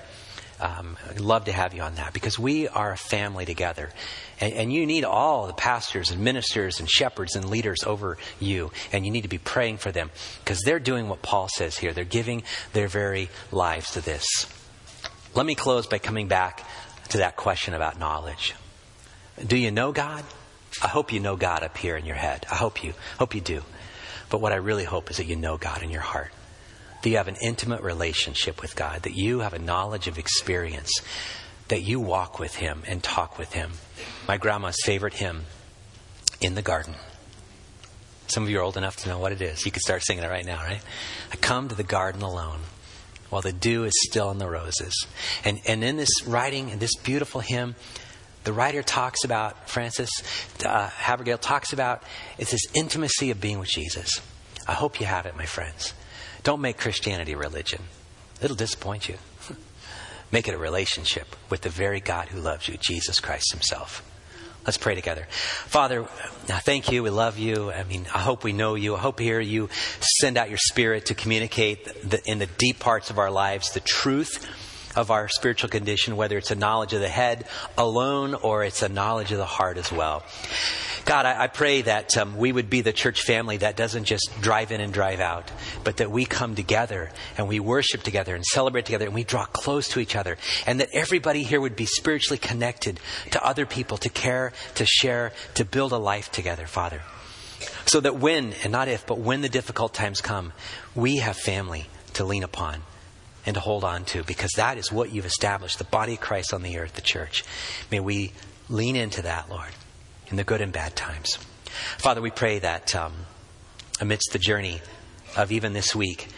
Um, 0.60 0.98
I'd 1.10 1.20
love 1.20 1.46
to 1.46 1.52
have 1.52 1.74
you 1.74 1.82
on 1.82 1.96
that 1.96 2.14
because 2.14 2.40
we 2.40 2.70
are 2.70 2.94
a 2.94 2.98
family 2.98 3.46
together. 3.46 3.90
And, 4.40 4.54
and, 4.54 4.74
you 4.74 4.86
need 4.86 5.04
all 5.04 5.48
the 5.48 5.54
pastors 5.54 6.12
and 6.12 6.22
ministers 6.22 6.80
and 6.80 6.90
shepherds 6.90 7.36
and 7.36 7.50
leaders 7.50 7.84
over 7.86 8.18
you. 8.40 8.72
And 8.94 9.06
you 9.06 9.12
need 9.12 9.24
to 9.24 9.28
be 9.28 9.38
praying 9.38 9.78
for 9.78 9.92
them 9.92 10.12
because 10.40 10.62
they're 10.62 10.80
doing 10.80 11.10
what 11.10 11.22
Paul 11.22 11.50
says 11.50 11.78
here. 11.78 11.92
They're 11.92 12.06
giving 12.06 12.44
their 12.72 12.88
very 12.88 13.30
lives 13.52 13.92
to 13.92 14.02
this. 14.02 14.26
Let 15.34 15.46
me 15.46 15.56
close 15.56 15.88
by 15.88 15.98
coming 15.98 16.30
back 16.30 16.64
to 17.10 17.18
that 17.18 17.36
question 17.36 17.74
about 17.74 18.00
knowledge. 18.00 18.56
Do 19.46 19.58
you 19.58 19.72
know 19.72 19.92
God? 19.92 20.24
I 20.82 20.88
hope 20.88 21.12
you 21.12 21.20
know 21.20 21.36
God 21.36 21.64
up 21.64 21.78
here 21.78 21.98
in 21.98 22.06
your 22.06 22.16
head. 22.16 22.46
I 22.50 22.56
hope 22.56 22.84
you 22.84 22.94
hope 23.20 23.36
you 23.36 23.42
do. 23.42 23.62
But 24.30 24.40
what 24.40 24.54
I 24.54 24.58
really 24.58 24.86
hope 24.86 25.12
is 25.12 25.18
that 25.18 25.26
you 25.26 25.36
know 25.36 25.58
God 25.58 25.84
in 25.84 25.90
your 25.90 26.02
heart. 26.02 26.32
That 27.06 27.12
you 27.12 27.18
have 27.18 27.28
an 27.28 27.38
intimate 27.40 27.84
relationship 27.84 28.64
with 28.64 28.76
God, 28.76 29.04
that 29.04 29.14
you 29.14 29.42
have 29.42 29.54
a 29.54 29.60
knowledge 29.60 30.08
of 30.08 30.18
experience, 30.18 30.90
that 31.68 31.84
you 31.84 32.00
walk 32.00 32.40
with 32.40 32.56
Him 32.56 32.82
and 32.88 33.04
talk 33.04 33.38
with 33.38 33.54
Him. 33.54 33.74
My 34.28 34.38
grandma's 34.38 34.82
favorite 34.84 35.14
hymn, 35.14 35.44
In 36.42 36.56
the 36.56 36.64
Garden. 36.64 36.96
Some 38.26 38.42
of 38.42 38.50
you 38.50 38.58
are 38.58 38.64
old 38.64 38.76
enough 38.76 38.96
to 38.98 39.10
know 39.10 39.20
what 39.20 39.32
it 39.34 39.40
is. 39.44 39.68
You 39.68 39.72
can 39.72 39.82
start 39.82 40.02
singing 40.02 40.24
it 40.24 40.30
right 40.30 40.48
now, 40.48 40.64
right? 40.64 40.82
I 41.32 41.36
come 41.36 41.70
to 41.70 41.76
the 41.76 41.84
garden 41.84 42.24
alone 42.24 42.62
while 43.30 43.44
the 43.44 43.54
dew 43.54 43.84
is 43.84 43.94
still 44.10 44.30
on 44.30 44.40
the 44.40 44.50
roses. 44.50 45.06
And, 45.44 45.62
and 45.68 45.84
in 45.84 45.98
this 45.98 46.26
writing, 46.26 46.70
in 46.70 46.80
this 46.80 46.96
beautiful 46.96 47.40
hymn, 47.40 47.76
the 48.46 48.54
writer 48.54 48.82
talks 48.82 49.24
about, 49.24 49.70
Frances 49.70 50.10
uh, 50.66 50.90
Havergal 50.90 51.38
talks 51.40 51.72
about, 51.72 52.02
it's 52.40 52.50
this 52.50 52.66
intimacy 52.74 53.30
of 53.30 53.40
being 53.40 53.60
with 53.60 53.70
Jesus. 53.70 54.10
I 54.68 54.74
hope 54.74 55.00
you 55.00 55.06
have 55.06 55.28
it, 55.28 55.38
my 55.38 55.46
friends. 55.46 55.94
Don't 56.46 56.62
make 56.62 56.78
Christianity 56.78 57.34
religion, 57.34 57.82
it'll 58.40 58.56
disappoint 58.56 59.10
you. 59.10 59.18
Make 60.32 60.48
it 60.48 60.54
a 60.54 60.60
relationship 60.60 61.36
with 61.50 61.62
the 61.62 61.70
very 61.70 62.00
God 62.00 62.28
who 62.28 62.40
loves 62.40 62.68
you, 62.68 62.78
Jesus 62.78 63.20
Christ 63.20 63.52
Himself. 63.52 64.04
Let's 64.64 64.78
pray 64.78 64.94
together. 64.94 65.28
Father, 65.30 66.04
thank 66.04 66.92
you. 66.92 67.02
We 67.02 67.10
love 67.10 67.40
you. 67.40 67.72
I 67.72 67.84
mean, 67.84 68.06
I 68.14 68.20
hope 68.20 68.44
we 68.44 68.54
know 68.54 68.76
you. 68.76 68.96
I 68.96 69.00
hope 69.00 69.20
here 69.20 69.40
you 69.40 69.70
send 70.20 70.38
out 70.38 70.50
your 70.50 70.60
spirit 70.60 71.08
to 71.08 71.16
communicate 71.16 72.10
the, 72.10 72.22
in 72.26 72.38
the 72.38 72.48
deep 72.48 72.80
parts 72.80 73.10
of 73.10 73.18
our 73.18 73.32
lives 73.32 73.72
the 73.72 73.80
truth 73.80 74.48
of 74.96 75.10
our 75.10 75.28
spiritual 75.28 75.70
condition, 75.70 76.16
whether 76.16 76.38
it's 76.38 76.52
a 76.52 76.56
knowledge 76.56 76.94
of 76.94 77.02
the 77.02 77.10
head 77.10 77.48
alone 77.76 78.36
or 78.36 78.64
it's 78.64 78.84
a 78.84 78.90
knowledge 78.90 79.32
of 79.32 79.40
the 79.40 79.46
heart 79.46 79.78
as 79.78 79.92
well. 79.92 80.24
God, 81.06 81.28
I, 81.28 81.44
I 81.44 81.48
pray 81.48 81.84
that 81.84 82.18
um, 82.18 82.36
we 82.36 82.52
would 82.52 82.68
be 82.68 82.82
the 82.82 82.92
church 82.92 83.22
family 83.22 83.58
that 83.58 83.78
doesn't 83.78 84.06
just 84.06 84.28
drive 84.42 84.72
in 84.72 84.82
and 84.82 84.92
drive 84.92 85.20
out, 85.20 85.52
but 85.84 85.98
that 85.98 86.10
we 86.10 86.26
come 86.26 86.56
together 86.56 87.12
and 87.38 87.48
we 87.48 87.60
worship 87.60 88.02
together 88.02 88.34
and 88.34 88.44
celebrate 88.44 88.86
together 88.86 89.06
and 89.06 89.14
we 89.14 89.24
draw 89.24 89.46
close 89.46 89.88
to 89.90 90.00
each 90.00 90.16
other. 90.16 90.38
And 90.66 90.80
that 90.80 90.90
everybody 90.94 91.44
here 91.44 91.62
would 91.62 91.76
be 91.76 91.86
spiritually 91.86 92.40
connected 92.40 93.00
to 93.32 93.46
other 93.46 93.68
people, 93.68 93.98
to 93.98 94.10
care, 94.10 94.52
to 94.76 94.86
share, 94.86 95.32
to 95.54 95.64
build 95.64 95.92
a 95.92 95.98
life 95.98 96.32
together, 96.32 96.66
Father. 96.66 97.02
So 97.86 98.00
that 98.00 98.18
when, 98.18 98.54
and 98.64 98.72
not 98.72 98.88
if, 98.88 99.06
but 99.06 99.20
when 99.20 99.42
the 99.42 99.50
difficult 99.50 99.94
times 99.94 100.22
come, 100.22 100.54
we 100.96 101.18
have 101.18 101.38
family 101.38 101.86
to 102.14 102.26
lean 102.26 102.44
upon 102.44 102.82
and 103.46 103.54
to 103.54 103.60
hold 103.60 103.84
on 103.84 104.06
to 104.06 104.24
because 104.24 104.54
that 104.56 104.80
is 104.80 104.92
what 104.92 105.12
you've 105.12 105.28
established 105.28 105.78
the 105.78 105.84
body 105.84 106.14
of 106.14 106.20
Christ 106.20 106.52
on 106.52 106.64
the 106.64 106.80
earth, 106.80 106.94
the 106.96 107.02
church. 107.02 107.44
May 107.92 108.00
we 108.00 108.34
lean 108.70 108.96
into 108.96 109.22
that, 109.22 109.52
Lord 109.52 109.70
in 110.28 110.38
the 110.38 110.44
good 110.44 110.62
and 110.62 110.72
bad 110.72 110.96
times. 110.96 111.38
Father, 111.98 112.22
we 112.22 112.32
pray 112.32 112.60
that 112.60 112.96
um, 112.96 113.14
amidst 114.00 114.32
the 114.32 114.40
journey 114.40 114.82
of 115.38 115.52
even 115.52 115.74
this 115.74 115.96
week, 115.96 116.30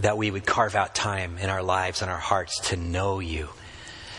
that 0.00 0.16
we 0.16 0.30
would 0.30 0.46
carve 0.46 0.74
out 0.74 0.94
time 0.94 1.38
in 1.38 1.48
our 1.48 1.62
lives 1.62 2.02
and 2.02 2.10
our 2.10 2.18
hearts 2.18 2.68
to 2.68 2.76
know 2.76 3.20
you 3.20 3.48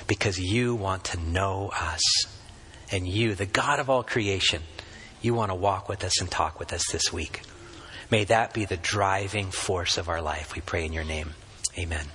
because 0.08 0.40
you 0.40 0.76
want 0.76 1.06
to 1.06 1.20
know 1.20 1.72
us. 1.74 2.02
And 2.92 3.08
you, 3.08 3.36
the 3.36 3.46
God 3.46 3.80
of 3.80 3.90
all 3.90 4.04
creation, 4.04 4.62
you 5.22 5.34
want 5.34 5.52
to 5.52 5.56
walk 5.56 5.90
with 5.90 6.04
us 6.04 6.22
and 6.22 6.30
talk 6.30 6.60
with 6.60 6.72
us 6.72 6.92
this 6.92 7.12
week. 7.12 7.42
May 8.12 8.26
that 8.26 8.54
be 8.54 8.66
the 8.66 8.78
driving 8.78 9.50
force 9.50 9.98
of 9.98 10.08
our 10.08 10.22
life. 10.22 10.56
We 10.56 10.62
pray 10.62 10.86
in 10.86 10.94
your 10.94 11.04
name. 11.04 11.34
Amen. 11.78 12.06